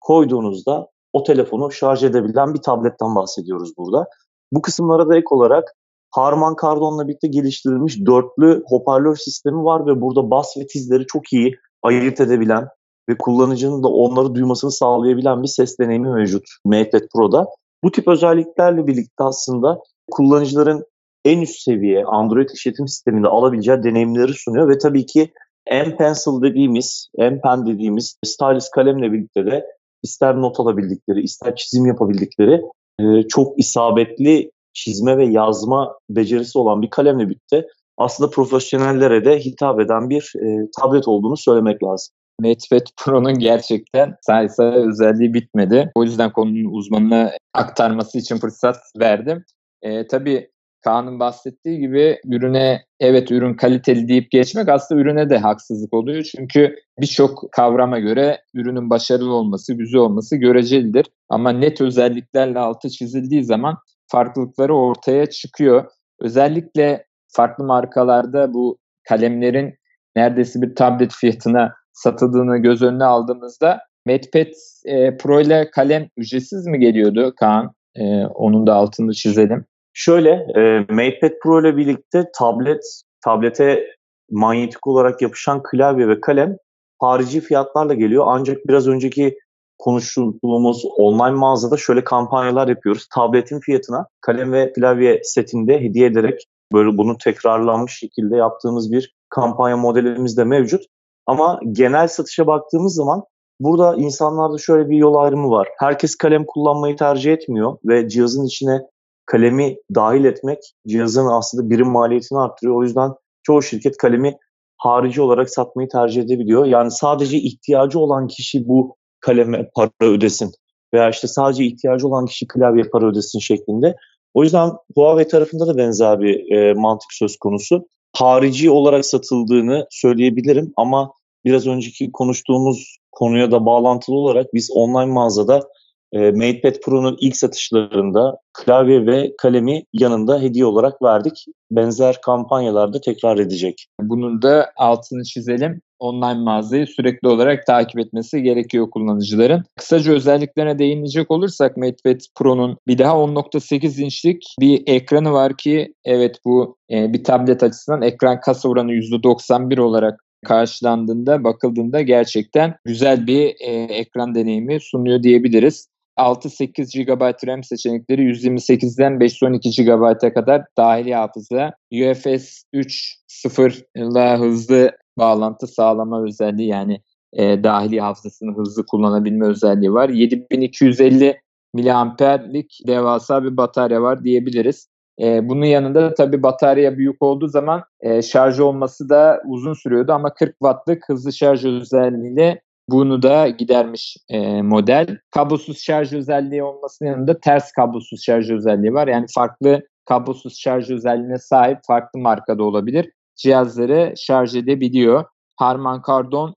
koyduğunuzda 0.01 0.89
o 1.17 1.23
telefonu 1.23 1.73
şarj 1.73 2.05
edebilen 2.05 2.55
bir 2.55 2.63
tabletten 2.63 3.15
bahsediyoruz 3.15 3.73
burada. 3.79 4.07
Bu 4.53 4.63
kısımlara 4.63 5.09
da 5.09 5.17
ek 5.17 5.27
olarak 5.31 5.75
Harman 6.11 6.57
Kardon'la 6.57 7.09
birlikte 7.09 7.29
geliştirilmiş 7.29 8.07
dörtlü 8.07 8.63
hoparlör 8.67 9.17
sistemi 9.17 9.65
var 9.65 9.87
ve 9.87 10.01
burada 10.01 10.31
bas 10.31 10.57
ve 10.59 10.67
tizleri 10.67 11.07
çok 11.07 11.33
iyi 11.33 11.55
ayırt 11.83 12.21
edebilen 12.21 12.69
ve 13.09 13.19
kullanıcının 13.19 13.83
da 13.83 13.89
onları 13.89 14.35
duymasını 14.35 14.71
sağlayabilen 14.71 15.43
bir 15.43 15.49
ses 15.49 15.79
deneyimi 15.79 16.13
mevcut 16.13 16.45
MatePad 16.65 17.09
Pro'da. 17.15 17.47
Bu 17.85 17.91
tip 17.91 18.09
özelliklerle 18.09 18.87
birlikte 18.87 19.25
aslında 19.25 19.79
kullanıcıların 20.11 20.85
en 21.25 21.41
üst 21.41 21.63
seviye 21.63 22.05
Android 22.05 22.49
işletim 22.49 22.89
sisteminde 22.89 23.29
alabileceği 23.29 23.83
deneyimleri 23.83 24.33
sunuyor 24.35 24.69
ve 24.69 24.79
tabii 24.79 25.07
ki 25.07 25.33
M 25.71 25.97
Pencil 25.97 26.43
dediğimiz, 26.43 27.09
M 27.19 27.41
Pen 27.41 27.67
dediğimiz 27.67 28.19
stylus 28.25 28.71
kalemle 28.71 29.13
birlikte 29.13 29.47
de 29.47 29.67
ister 30.07 30.37
not 30.37 30.61
alabildikleri, 30.61 31.21
ister 31.23 31.57
çizim 31.57 31.87
yapabildikleri 31.87 32.63
e, 33.01 33.29
çok 33.29 33.59
isabetli 33.59 34.51
çizme 34.75 35.17
ve 35.17 35.27
yazma 35.27 35.99
becerisi 36.11 36.59
olan 36.59 36.83
bir 36.83 36.91
kalemle 36.91 37.29
birlikte 37.29 37.67
aslında 37.99 38.31
profesyonellere 38.31 39.25
de 39.25 39.39
hitap 39.39 39.81
eden 39.81 40.11
bir 40.11 40.33
e, 40.43 40.71
tablet 40.81 41.09
olduğunu 41.09 41.37
söylemek 41.37 41.83
lazım. 41.83 42.15
MatePad 42.41 42.87
Pro'nun 42.97 43.39
gerçekten 43.39 44.17
sayısa 44.21 44.65
özelliği 44.65 45.35
bitmedi. 45.35 45.91
O 45.95 46.03
yüzden 46.05 46.33
konunun 46.33 46.75
uzmanına 46.75 47.33
aktarması 47.55 48.19
için 48.19 48.37
fırsat 48.37 48.77
verdim. 49.01 49.45
E, 49.83 50.07
tabii 50.07 50.49
Kaan'ın 50.87 51.21
bahsettiği 51.21 51.79
gibi 51.79 52.19
ürüne 52.25 52.83
evet 53.01 53.31
ürün 53.31 53.55
kaliteli 53.55 54.09
deyip 54.09 54.31
geçmek 54.31 54.69
aslında 54.69 55.01
ürüne 55.01 55.31
de 55.31 55.39
haksızlık 55.39 55.95
oluyor. 55.95 56.23
Çünkü 56.23 56.77
birçok 57.01 57.53
kavrama 57.53 57.99
göre 57.99 58.41
ürünün 58.55 58.91
başarılı 58.91 59.35
olması, 59.35 59.75
güzel 59.75 60.01
olması 60.01 60.37
görecelidir. 60.37 61.07
Ama 61.29 61.51
net 61.51 61.81
özelliklerle 61.81 62.59
altı 62.59 62.89
çizildiği 62.91 63.45
zaman 63.45 63.77
farklılıkları 64.07 64.75
ortaya 64.75 65.27
çıkıyor. 65.27 65.85
Özellikle 66.21 67.05
farklı 67.29 67.65
markalarda 67.65 68.55
bu 68.55 68.79
kalemlerin 69.09 69.75
neredeyse 70.17 70.63
bir 70.63 70.75
tablet 70.75 71.13
fiyatına 71.13 71.73
satıldığını 71.93 72.59
göz 72.59 72.83
önüne 72.83 73.05
aldığımızda 73.05 73.79
MatePad 74.07 74.53
e, 74.85 75.17
Pro 75.17 75.41
ile 75.41 75.71
kalem 75.71 76.09
ücretsiz 76.17 76.67
mi 76.67 76.79
geliyordu 76.79 77.35
Kaan? 77.41 77.73
E, 77.97 78.27
onun 78.27 78.67
da 78.67 78.75
altını 78.75 79.13
çizelim. 79.13 79.67
Şöyle, 79.99 80.31
e, 80.31 80.87
MatePad 80.91 81.39
Pro 81.43 81.61
ile 81.61 81.77
birlikte 81.77 82.31
tablet, 82.39 82.83
tablete 83.25 83.87
manyetik 84.31 84.87
olarak 84.87 85.23
yapışan 85.23 85.63
klavye 85.63 86.09
ve 86.09 86.21
kalem 86.21 86.57
harici 86.99 87.41
fiyatlarla 87.41 87.95
geliyor. 87.95 88.25
Ancak 88.29 88.59
biraz 88.69 88.89
önceki 88.89 89.39
konuştuğumuz 89.79 90.85
online 90.99 91.37
mağazada 91.37 91.77
şöyle 91.77 92.05
kampanyalar 92.05 92.69
yapıyoruz. 92.69 93.07
Tabletin 93.15 93.61
fiyatına 93.61 94.07
kalem 94.21 94.53
ve 94.53 94.73
klavye 94.73 95.21
setinde 95.25 95.81
hediye 95.81 96.07
ederek 96.07 96.45
böyle 96.73 96.99
bunu 96.99 97.19
tekrarlanmış 97.19 97.99
şekilde 97.99 98.37
yaptığımız 98.37 98.93
bir 98.93 99.15
kampanya 99.29 99.77
modelimiz 99.77 100.37
de 100.37 100.45
mevcut. 100.45 100.83
Ama 101.27 101.61
genel 101.73 102.09
satışa 102.09 102.47
baktığımız 102.47 102.95
zaman 102.95 103.23
burada 103.61 103.95
insanlarda 103.97 104.59
şöyle 104.59 104.91
bir 104.91 104.97
yol 104.97 105.15
ayrımı 105.15 105.51
var. 105.51 105.69
Herkes 105.79 106.17
kalem 106.17 106.45
kullanmayı 106.47 106.97
tercih 106.97 107.33
etmiyor 107.33 107.77
ve 107.85 108.09
cihazın 108.09 108.45
içine 108.47 108.81
kalemi 109.27 109.77
dahil 109.95 110.25
etmek 110.25 110.59
cihazın 110.87 111.27
aslında 111.27 111.71
birim 111.71 111.89
maliyetini 111.89 112.39
arttırıyor. 112.39 112.77
O 112.77 112.83
yüzden 112.83 113.11
çoğu 113.43 113.63
şirket 113.63 113.97
kalemi 113.97 114.37
harici 114.77 115.23
olarak 115.23 115.51
satmayı 115.51 115.89
tercih 115.89 116.23
edebiliyor. 116.23 116.65
Yani 116.65 116.91
sadece 116.91 117.39
ihtiyacı 117.39 117.99
olan 117.99 118.27
kişi 118.27 118.69
bu 118.69 118.97
kaleme 119.21 119.71
para 119.75 119.91
ödesin 120.01 120.53
veya 120.95 121.11
işte 121.11 121.29
sadece 121.29 121.65
ihtiyacı 121.65 122.09
olan 122.09 122.27
kişi 122.27 122.47
klavye 122.47 122.83
para 122.83 123.07
ödesin 123.07 123.39
şeklinde. 123.39 123.97
O 124.35 124.43
yüzden 124.43 124.71
Huawei 124.95 125.29
tarafında 125.29 125.67
da 125.67 125.77
benzer 125.77 126.21
bir 126.21 126.51
e, 126.51 126.75
mantık 126.75 127.13
söz 127.13 127.37
konusu. 127.37 127.89
Harici 128.17 128.71
olarak 128.71 129.07
satıldığını 129.07 129.87
söyleyebilirim 129.91 130.73
ama 130.77 131.13
biraz 131.45 131.67
önceki 131.67 132.13
konuştuğumuz 132.13 132.97
konuya 133.13 133.51
da 133.51 133.67
bağlantılı 133.67 134.17
olarak 134.17 134.55
biz 134.55 134.71
online 134.75 135.13
mağazada 135.13 135.69
e, 136.13 136.31
MatePad 136.31 136.81
Pro'nun 136.85 137.17
ilk 137.21 137.37
satışlarında 137.37 138.37
klavye 138.53 139.07
ve 139.07 139.33
kalemi 139.39 139.83
yanında 139.93 140.41
hediye 140.41 140.67
olarak 140.67 141.03
verdik. 141.03 141.45
Benzer 141.71 142.21
kampanyalarda 142.21 143.01
tekrar 143.01 143.39
edecek. 143.39 143.87
Bunun 144.01 144.43
da 144.43 144.73
altını 144.77 145.25
çizelim. 145.25 145.81
Online 145.99 146.35
mağazayı 146.35 146.87
sürekli 146.87 147.29
olarak 147.29 147.67
takip 147.67 147.99
etmesi 148.01 148.43
gerekiyor 148.43 148.91
kullanıcıların. 148.91 149.65
Kısaca 149.77 150.13
özelliklerine 150.13 150.79
değinecek 150.79 151.31
olursak 151.31 151.77
MatePad 151.77 152.21
Pro'nun 152.35 152.77
bir 152.87 152.99
daha 152.99 153.13
10.8 153.13 154.03
inçlik 154.03 154.45
bir 154.61 154.83
ekranı 154.87 155.33
var 155.33 155.57
ki 155.57 155.95
evet 156.05 156.37
bu 156.45 156.77
e, 156.91 157.13
bir 157.13 157.25
tablet 157.25 157.63
açısından 157.63 158.03
ekran 158.03 158.41
kasa 158.41 158.69
oranı 158.69 158.93
%91 158.93 159.81
olarak 159.81 160.21
karşılandığında 160.45 161.45
bakıldığında 161.45 162.01
gerçekten 162.01 162.75
güzel 162.85 163.27
bir 163.27 163.55
e, 163.61 163.73
ekran 163.83 164.35
deneyimi 164.35 164.81
sunuyor 164.81 165.23
diyebiliriz. 165.23 165.89
6-8 166.17 167.05
GB 167.05 167.47
RAM 167.47 167.65
seçenekleri 167.65 168.23
128'den 168.23 169.21
512 169.21 169.85
GB'a 169.85 170.35
kadar 170.35 170.65
dahili 170.77 171.15
hafıza. 171.15 171.73
UFS 171.93 172.63
3.0 172.75 173.85
ile 173.97 174.37
hızlı 174.37 174.93
bağlantı 175.19 175.67
sağlama 175.67 176.25
özelliği 176.25 176.69
yani 176.69 177.01
e, 177.33 177.65
dahili 177.65 178.01
hafızasını 178.01 178.57
hızlı 178.57 178.87
kullanabilme 178.87 179.47
özelliği 179.47 179.93
var. 179.93 180.09
7250 180.09 181.41
miliamperlik 181.75 182.79
devasa 182.87 183.45
bir 183.45 183.57
batarya 183.57 184.03
var 184.03 184.25
diyebiliriz. 184.25 184.89
E, 185.21 185.49
bunun 185.49 185.65
yanında 185.65 186.15
tabii 186.15 186.43
batarya 186.43 186.99
büyük 186.99 187.23
olduğu 187.23 187.49
zaman 187.49 187.83
e, 188.01 188.23
şarj 188.23 188.61
olması 188.61 189.09
da 189.09 189.43
uzun 189.47 189.73
sürüyordu 189.73 190.13
ama 190.13 190.35
40 190.35 190.51
wattlık 190.51 191.09
hızlı 191.09 191.33
şarj 191.33 191.65
özelliğiyle 191.65 192.61
bunu 192.89 193.23
da 193.23 193.49
gidermiş 193.49 194.17
e, 194.29 194.63
model. 194.63 195.19
Kablosuz 195.31 195.83
şarj 195.83 196.13
özelliği 196.13 196.63
olmasının 196.63 197.09
yanında 197.09 197.41
ters 197.41 197.73
kablosuz 197.73 198.23
şarj 198.25 198.51
özelliği 198.51 198.95
var. 198.95 199.09
Yani 199.09 199.27
farklı 199.35 199.83
kablosuz 200.05 200.59
şarj 200.59 200.91
özelliğine 200.91 201.39
sahip 201.39 201.79
farklı 201.87 202.21
markada 202.21 202.63
olabilir. 202.63 203.11
Cihazları 203.37 204.15
şarj 204.17 204.57
edebiliyor. 204.57 205.25
Harman 205.57 206.03
Kardon 206.03 206.55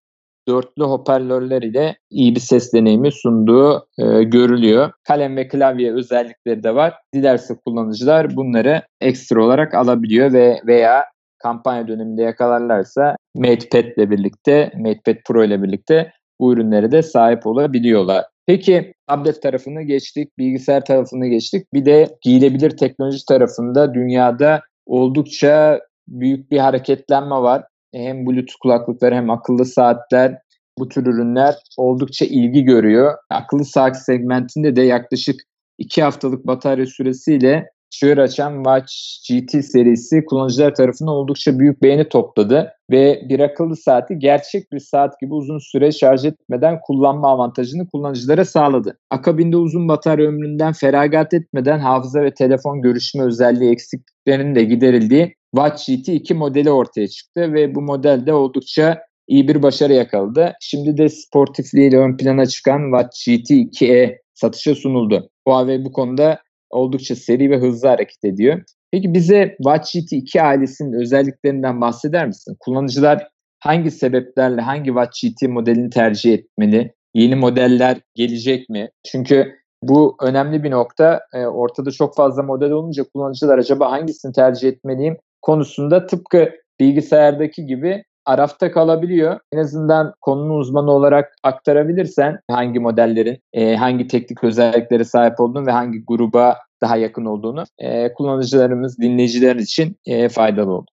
dörtlü 0.48 0.84
hoparlörler 0.84 1.62
ile 1.62 1.98
iyi 2.10 2.36
bir 2.36 2.39
ses 2.39 2.74
deneyimi 2.74 3.12
sunduğu 3.12 3.88
e, 3.98 4.24
görülüyor. 4.24 4.92
Kalem 5.04 5.38
ve 5.38 5.48
klavye 5.48 5.94
özellikleri 5.94 6.63
de 6.63 6.76
var. 6.76 6.94
Dilerse 7.13 7.56
kullanıcılar 7.65 8.36
bunları 8.36 8.82
ekstra 9.02 9.44
olarak 9.44 9.74
alabiliyor 9.74 10.34
ve 10.34 10.62
veya 10.68 11.06
kampanya 11.39 11.88
döneminde 11.88 12.22
yakalarlarsa 12.22 13.15
MatePad 13.36 13.84
ile 13.84 14.12
birlikte, 14.12 14.72
MatePad 14.78 15.15
Pro 15.26 15.44
ile 15.44 15.63
birlikte 15.63 16.12
bu 16.39 16.54
ürünlere 16.54 16.91
de 16.91 17.02
sahip 17.02 17.47
olabiliyorlar. 17.47 18.25
Peki 18.47 18.93
tablet 19.08 19.41
tarafını 19.41 19.82
geçtik, 19.82 20.38
bilgisayar 20.38 20.86
tarafını 20.86 21.28
geçtik. 21.28 21.73
Bir 21.73 21.86
de 21.86 22.17
giyilebilir 22.21 22.78
teknoloji 22.78 23.25
tarafında 23.25 23.93
dünyada 23.93 24.62
oldukça 24.86 25.80
büyük 26.08 26.52
bir 26.52 26.58
hareketlenme 26.58 27.36
var. 27.36 27.63
Hem 27.93 28.25
Bluetooth 28.25 28.60
kulaklıklar 28.62 29.15
hem 29.15 29.30
akıllı 29.30 29.65
saatler 29.65 30.39
bu 30.80 30.89
tür 30.89 31.06
ürünler 31.06 31.56
oldukça 31.78 32.25
ilgi 32.25 32.63
görüyor. 32.63 33.13
Akıllı 33.30 33.65
saat 33.65 34.04
segmentinde 34.04 34.75
de 34.75 34.82
yaklaşık 34.82 35.41
2 35.78 36.04
haftalık 36.04 36.47
batarya 36.47 36.86
süresiyle 36.86 37.69
çığır 37.89 38.17
açan 38.17 38.56
Watch 38.56 38.93
GT 39.30 39.65
serisi 39.65 40.25
kullanıcılar 40.25 40.75
tarafından 40.75 41.13
oldukça 41.13 41.60
büyük 41.60 41.84
beğeni 41.84 42.10
topladı 42.10 42.73
ve 42.91 43.21
bir 43.30 43.39
akıllı 43.39 43.75
saati 43.75 44.19
gerçek 44.19 44.71
bir 44.71 44.80
saat 44.80 45.19
gibi 45.19 45.34
uzun 45.34 45.58
süre 45.58 45.91
şarj 45.91 46.25
etmeden 46.25 46.80
kullanma 46.82 47.32
avantajını 47.32 47.88
kullanıcılara 47.88 48.45
sağladı. 48.45 48.97
Akabinde 49.10 49.58
uzun 49.58 49.88
batarya 49.88 50.28
ömründen 50.28 50.73
feragat 50.73 51.34
etmeden 51.34 51.80
hafıza 51.80 52.21
ve 52.21 52.34
telefon 52.34 52.82
görüşme 52.82 53.23
özelliği 53.23 53.71
eksikliklerinin 53.71 54.56
de 54.56 54.63
giderildiği 54.63 55.36
Watch 55.56 55.88
GT 55.88 56.10
2 56.10 56.34
modeli 56.34 56.71
ortaya 56.71 57.08
çıktı 57.08 57.54
ve 57.54 57.75
bu 57.75 57.82
model 57.82 58.25
de 58.25 58.34
oldukça 58.34 59.02
iyi 59.28 59.47
bir 59.47 59.63
başarı 59.63 59.93
yakaladı. 59.93 60.54
Şimdi 60.62 60.97
de 60.97 61.10
sportifliğiyle 61.10 61.97
ön 61.97 62.17
plana 62.17 62.45
çıkan 62.45 62.82
Watch 62.91 63.25
GT 63.25 63.52
2e 63.52 64.17
satışa 64.34 64.75
sunuldu. 64.75 65.30
Huawei 65.47 65.86
bu 65.86 65.91
konuda 65.91 66.39
oldukça 66.70 67.16
seri 67.16 67.50
ve 67.50 67.58
hızlı 67.58 67.88
hareket 67.88 68.24
ediyor. 68.24 68.62
Peki 68.92 69.14
bize 69.14 69.56
Watch 69.58 69.94
GT 69.94 70.12
2 70.12 70.42
ailesinin 70.42 71.02
özelliklerinden 71.02 71.82
bahseder 71.82 72.28
misin? 72.28 72.56
Kullanıcılar 72.60 73.28
hangi 73.60 73.92
sebeplerle 73.92 74.62
hangi 74.62 74.88
Watch 74.88 75.24
GT 75.24 75.50
modelini 75.50 75.90
tercih 75.90 76.34
etmeli? 76.34 76.94
Yeni 77.14 77.36
modeller 77.36 77.98
gelecek 78.16 78.70
mi? 78.70 78.90
Çünkü 79.12 79.56
bu 79.84 80.18
önemli 80.22 80.64
bir 80.64 80.72
nokta. 80.72 81.22
E, 81.34 81.46
ortada 81.46 81.92
çok 81.92 82.16
fazla 82.16 82.44
model 82.44 82.72
olunca 82.72 83.04
kullanıcılar 83.04 83.58
acaba 83.58 83.92
hangisini 83.92 84.34
tercih 84.34 84.70
etmeliyim 84.70 85.18
konusunda 85.42 86.06
tıpkı 86.06 86.50
bilgisayardaki 86.80 87.66
gibi 87.66 88.04
arafta 88.30 88.72
kalabiliyor. 88.72 89.39
En 89.52 89.58
azından 89.58 90.13
konunun 90.22 90.60
uzmanı 90.60 90.92
olarak 90.92 91.34
aktarabilirsen 91.44 92.39
hangi 92.52 92.80
modellerin 92.80 93.38
e, 93.54 93.76
hangi 93.76 94.08
teknik 94.08 94.44
özelliklere 94.44 95.04
sahip 95.04 95.39
olduğunu 95.39 95.65
ve 95.65 95.72
hangi 95.72 96.04
gruba 96.08 96.58
daha 96.82 96.98
yakın 96.98 97.26
olduğunu 97.26 97.63
e, 97.80 98.13
kullanıcılarımız, 98.13 98.98
dinleyiciler 98.98 99.56
için 99.56 99.96
e, 100.06 100.30
faydalı 100.30 100.74
oldu. 100.74 100.92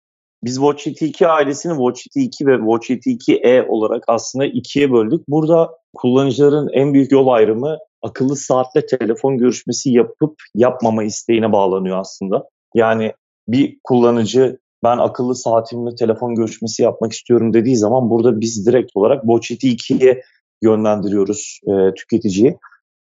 Biz 0.44 0.56
Watch 0.56 0.90
GT 0.90 1.02
2 1.02 1.28
ailesini 1.28 1.74
Watch 1.74 2.02
GT 2.04 2.16
2 2.16 2.48
ve 2.48 2.58
Watch 2.58 2.88
GT 2.88 3.08
2e 3.08 3.68
olarak 3.68 4.04
aslında 4.08 4.46
ikiye 4.46 4.92
böldük. 4.92 5.28
Burada 5.28 5.70
kullanıcıların 5.96 6.70
en 6.74 6.94
büyük 6.94 7.12
yol 7.12 7.28
ayrımı 7.28 7.78
akıllı 8.02 8.36
saatle 8.36 8.86
telefon 8.86 9.38
görüşmesi 9.38 9.90
yapıp 9.90 10.36
yapmama 10.56 11.04
isteğine 11.04 11.52
bağlanıyor 11.52 11.98
aslında. 11.98 12.44
Yani 12.76 13.14
bir 13.48 13.78
kullanıcı 13.84 14.60
ben 14.84 14.98
akıllı 14.98 15.36
saatimle 15.36 15.96
telefon 15.96 16.36
görüşmesi 16.36 16.84
yapmak 16.84 17.12
istiyorum 17.12 17.54
dediği 17.54 17.76
zaman 17.76 18.10
burada 18.10 18.42
biz 18.42 18.66
direkt 18.66 18.92
olarak 18.96 19.22
Watch 19.22 19.52
2'ye 19.52 20.22
yönlendiriyoruz 20.62 21.60
e, 21.68 21.94
tüketiciyi. 21.94 22.58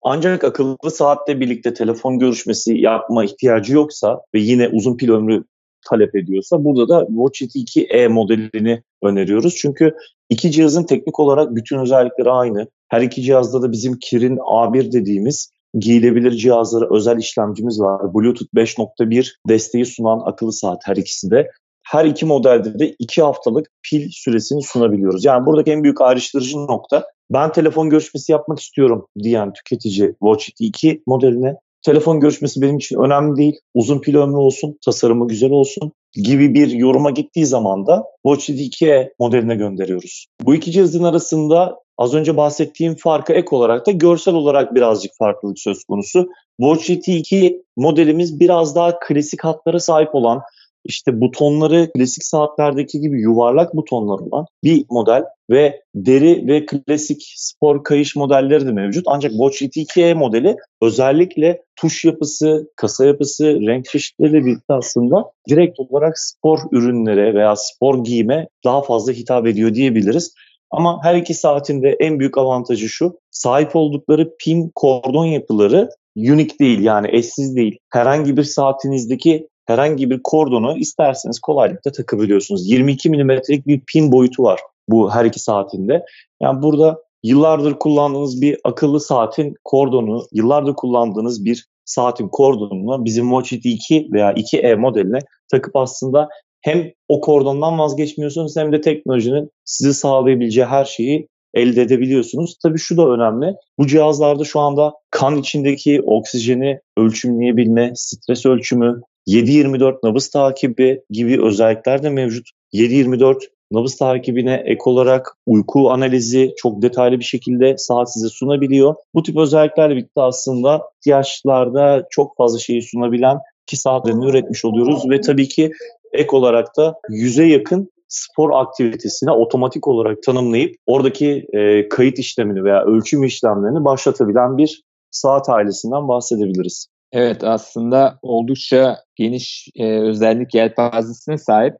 Ancak 0.02 0.44
akıllı 0.44 0.90
saatle 0.90 1.40
birlikte 1.40 1.74
telefon 1.74 2.18
görüşmesi 2.18 2.78
yapma 2.78 3.24
ihtiyacı 3.24 3.74
yoksa 3.74 4.20
ve 4.34 4.40
yine 4.40 4.68
uzun 4.68 4.96
pil 4.96 5.10
ömrü 5.10 5.44
talep 5.88 6.16
ediyorsa 6.16 6.64
burada 6.64 6.88
da 6.88 7.06
Watch 7.06 7.42
2e 7.42 8.08
modelini 8.08 8.82
öneriyoruz. 9.02 9.56
Çünkü 9.56 9.94
iki 10.30 10.50
cihazın 10.50 10.84
teknik 10.84 11.20
olarak 11.20 11.54
bütün 11.54 11.78
özellikleri 11.78 12.30
aynı. 12.30 12.66
Her 12.88 13.00
iki 13.00 13.22
cihazda 13.22 13.62
da 13.62 13.72
bizim 13.72 13.98
Kirin 13.98 14.36
A1 14.36 14.92
dediğimiz 14.92 15.50
giyilebilir 15.78 16.30
cihazlara 16.30 16.94
özel 16.94 17.18
işlemcimiz 17.18 17.80
var. 17.80 18.14
Bluetooth 18.14 18.54
5.1 18.54 19.32
desteği 19.48 19.86
sunan 19.86 20.20
akıllı 20.24 20.52
saat 20.52 20.78
her 20.84 20.96
ikisi 20.96 21.30
de 21.30 21.50
her 21.92 22.04
iki 22.04 22.26
modelde 22.26 22.78
de 22.78 22.94
iki 22.98 23.22
haftalık 23.22 23.66
pil 23.82 24.08
süresini 24.10 24.62
sunabiliyoruz. 24.62 25.24
Yani 25.24 25.46
buradaki 25.46 25.70
en 25.72 25.82
büyük 25.82 26.00
ayrıştırıcı 26.00 26.58
nokta 26.58 27.04
ben 27.32 27.52
telefon 27.52 27.90
görüşmesi 27.90 28.32
yapmak 28.32 28.60
istiyorum 28.60 29.06
diyen 29.22 29.52
tüketici 29.52 30.14
Watch 30.20 30.48
2 30.60 31.02
modeline 31.06 31.54
telefon 31.82 32.20
görüşmesi 32.20 32.62
benim 32.62 32.76
için 32.76 33.00
önemli 33.00 33.36
değil. 33.36 33.56
Uzun 33.74 33.98
pil 33.98 34.16
ömrü 34.16 34.36
olsun, 34.36 34.78
tasarımı 34.84 35.28
güzel 35.28 35.50
olsun 35.50 35.92
gibi 36.14 36.54
bir 36.54 36.68
yoruma 36.68 37.10
gittiği 37.10 37.46
zaman 37.46 37.86
da 37.86 38.04
Watch 38.26 38.50
2 38.50 39.08
modeline 39.18 39.54
gönderiyoruz. 39.54 40.26
Bu 40.42 40.54
iki 40.54 40.72
cihazın 40.72 41.04
arasında 41.04 41.76
az 41.98 42.14
önce 42.14 42.36
bahsettiğim 42.36 42.94
farkı 42.94 43.32
ek 43.32 43.48
olarak 43.50 43.86
da 43.86 43.90
görsel 43.90 44.34
olarak 44.34 44.74
birazcık 44.74 45.12
farklılık 45.18 45.58
söz 45.58 45.84
konusu. 45.84 46.28
Watch 46.60 46.88
GT 46.88 47.08
2 47.08 47.62
modelimiz 47.76 48.40
biraz 48.40 48.76
daha 48.76 48.98
klasik 48.98 49.44
hatlara 49.44 49.80
sahip 49.80 50.14
olan 50.14 50.42
işte 50.88 51.20
butonları 51.20 51.90
klasik 51.94 52.24
saatlerdeki 52.24 53.00
gibi 53.00 53.20
yuvarlak 53.20 53.76
butonlar 53.76 54.18
olan 54.18 54.46
bir 54.64 54.84
model 54.90 55.24
ve 55.50 55.80
deri 55.94 56.46
ve 56.46 56.66
klasik 56.66 57.32
spor 57.36 57.84
kayış 57.84 58.16
modelleri 58.16 58.66
de 58.66 58.72
mevcut. 58.72 59.04
Ancak 59.08 59.30
Watch 59.30 59.62
GT2e 59.62 60.14
modeli 60.14 60.56
özellikle 60.82 61.62
tuş 61.76 62.04
yapısı, 62.04 62.70
kasa 62.76 63.06
yapısı, 63.06 63.44
renk 63.44 63.84
çeşitleriyle 63.84 64.44
birlikte 64.44 64.74
aslında 64.74 65.30
direkt 65.48 65.80
olarak 65.80 66.18
spor 66.18 66.58
ürünlere 66.72 67.34
veya 67.34 67.56
spor 67.56 68.04
giyime 68.04 68.48
daha 68.64 68.82
fazla 68.82 69.12
hitap 69.12 69.46
ediyor 69.46 69.74
diyebiliriz. 69.74 70.34
Ama 70.70 71.00
her 71.02 71.14
iki 71.14 71.34
saatinde 71.34 71.96
en 72.00 72.18
büyük 72.18 72.38
avantajı 72.38 72.88
şu. 72.88 73.18
Sahip 73.30 73.76
oldukları 73.76 74.36
pin 74.38 74.70
kordon 74.74 75.24
yapıları 75.24 75.88
unique 76.16 76.58
değil 76.60 76.80
yani 76.80 77.08
eşsiz 77.12 77.56
değil. 77.56 77.78
Herhangi 77.92 78.36
bir 78.36 78.44
saatinizdeki 78.44 79.48
herhangi 79.66 80.10
bir 80.10 80.20
kordonu 80.24 80.78
isterseniz 80.78 81.40
kolaylıkla 81.40 81.92
takabiliyorsunuz. 81.92 82.70
22 82.70 83.10
milimetrelik 83.10 83.66
bir 83.66 83.80
pin 83.80 84.12
boyutu 84.12 84.42
var 84.42 84.60
bu 84.88 85.14
her 85.14 85.24
iki 85.24 85.40
saatinde. 85.40 86.04
Yani 86.42 86.62
burada 86.62 86.98
yıllardır 87.22 87.74
kullandığınız 87.74 88.42
bir 88.42 88.58
akıllı 88.64 89.00
saatin 89.00 89.54
kordonu, 89.64 90.22
yıllardır 90.32 90.74
kullandığınız 90.74 91.44
bir 91.44 91.66
saatin 91.84 92.28
kordonunu 92.28 93.04
bizim 93.04 93.30
Watch 93.30 93.52
IT 93.52 93.66
2 93.66 94.08
veya 94.12 94.32
2E 94.32 94.76
modeline 94.76 95.18
takıp 95.50 95.76
aslında 95.76 96.28
hem 96.60 96.90
o 97.08 97.20
kordondan 97.20 97.78
vazgeçmiyorsunuz 97.78 98.56
hem 98.56 98.72
de 98.72 98.80
teknolojinin 98.80 99.50
size 99.64 99.92
sağlayabileceği 99.92 100.66
her 100.66 100.84
şeyi 100.84 101.28
elde 101.54 101.82
edebiliyorsunuz. 101.82 102.56
Tabii 102.62 102.78
şu 102.78 102.96
da 102.96 103.08
önemli. 103.08 103.54
Bu 103.78 103.86
cihazlarda 103.86 104.44
şu 104.44 104.60
anda 104.60 104.92
kan 105.10 105.36
içindeki 105.36 106.02
oksijeni 106.02 106.80
ölçümleyebilme, 106.96 107.92
stres 107.94 108.46
ölçümü, 108.46 109.00
7-24 109.28 109.98
nabız 110.02 110.30
takibi 110.30 111.02
gibi 111.10 111.42
özellikler 111.42 112.02
de 112.02 112.10
mevcut. 112.10 112.48
7-24 112.74 113.38
nabız 113.70 113.96
takibine 113.96 114.62
ek 114.66 114.80
olarak 114.84 115.36
uyku 115.46 115.90
analizi 115.90 116.54
çok 116.56 116.82
detaylı 116.82 117.18
bir 117.18 117.24
şekilde 117.24 117.74
saat 117.78 118.12
size 118.12 118.28
sunabiliyor. 118.28 118.94
Bu 119.14 119.22
tip 119.22 119.36
özelliklerle 119.36 119.96
birlikte 119.96 120.20
aslında 120.20 120.82
ihtiyaçlarda 120.98 122.06
çok 122.10 122.36
fazla 122.36 122.58
şeyi 122.58 122.82
sunabilen 122.82 123.38
ki 123.66 123.76
saatlerini 123.76 124.26
üretmiş 124.26 124.64
oluyoruz 124.64 125.10
ve 125.10 125.20
tabii 125.20 125.48
ki 125.48 125.72
ek 126.12 126.36
olarak 126.36 126.76
da 126.76 126.94
yüze 127.10 127.44
yakın 127.44 127.90
spor 128.08 128.50
aktivitesine 128.52 129.30
otomatik 129.30 129.88
olarak 129.88 130.22
tanımlayıp 130.22 130.76
oradaki 130.86 131.46
e, 131.52 131.88
kayıt 131.88 132.18
işlemini 132.18 132.64
veya 132.64 132.84
ölçüm 132.84 133.24
işlemlerini 133.24 133.84
başlatabilen 133.84 134.58
bir 134.58 134.82
saat 135.10 135.48
ailesinden 135.48 136.08
bahsedebiliriz. 136.08 136.86
Evet 137.12 137.44
aslında 137.44 138.18
oldukça 138.22 138.96
geniş 139.16 139.68
e, 139.76 140.00
özellik 140.00 140.54
yelpazesine 140.54 141.38
sahip. 141.38 141.74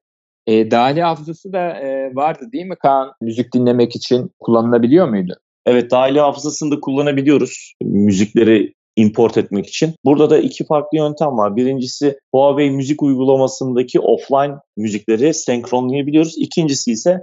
E, 0.47 0.71
dahili 0.71 1.03
hafızası 1.03 1.53
da 1.53 1.81
e, 1.81 2.15
vardı 2.15 2.49
değil 2.53 2.67
mi 2.67 2.77
Kaan? 2.83 3.13
Müzik 3.21 3.55
dinlemek 3.55 3.97
için 3.97 4.31
kullanılabiliyor 4.41 5.09
muydu? 5.09 5.37
Evet 5.67 5.91
dahili 5.91 6.21
hafızasını 6.21 6.71
da 6.71 6.81
kullanabiliyoruz 6.81 7.73
müzikleri 7.83 8.73
import 8.97 9.39
etmek 9.39 9.67
için. 9.67 9.95
Burada 10.05 10.31
da 10.31 10.39
iki 10.39 10.67
farklı 10.67 10.99
yöntem 10.99 11.29
var. 11.29 11.57
Birincisi 11.57 12.19
Huawei 12.35 12.71
müzik 12.71 13.03
uygulamasındaki 13.03 14.01
offline 14.01 14.55
müzikleri 14.77 15.35
senkronlayabiliyoruz. 15.35 16.35
İkincisi 16.39 16.93
ise 16.93 17.21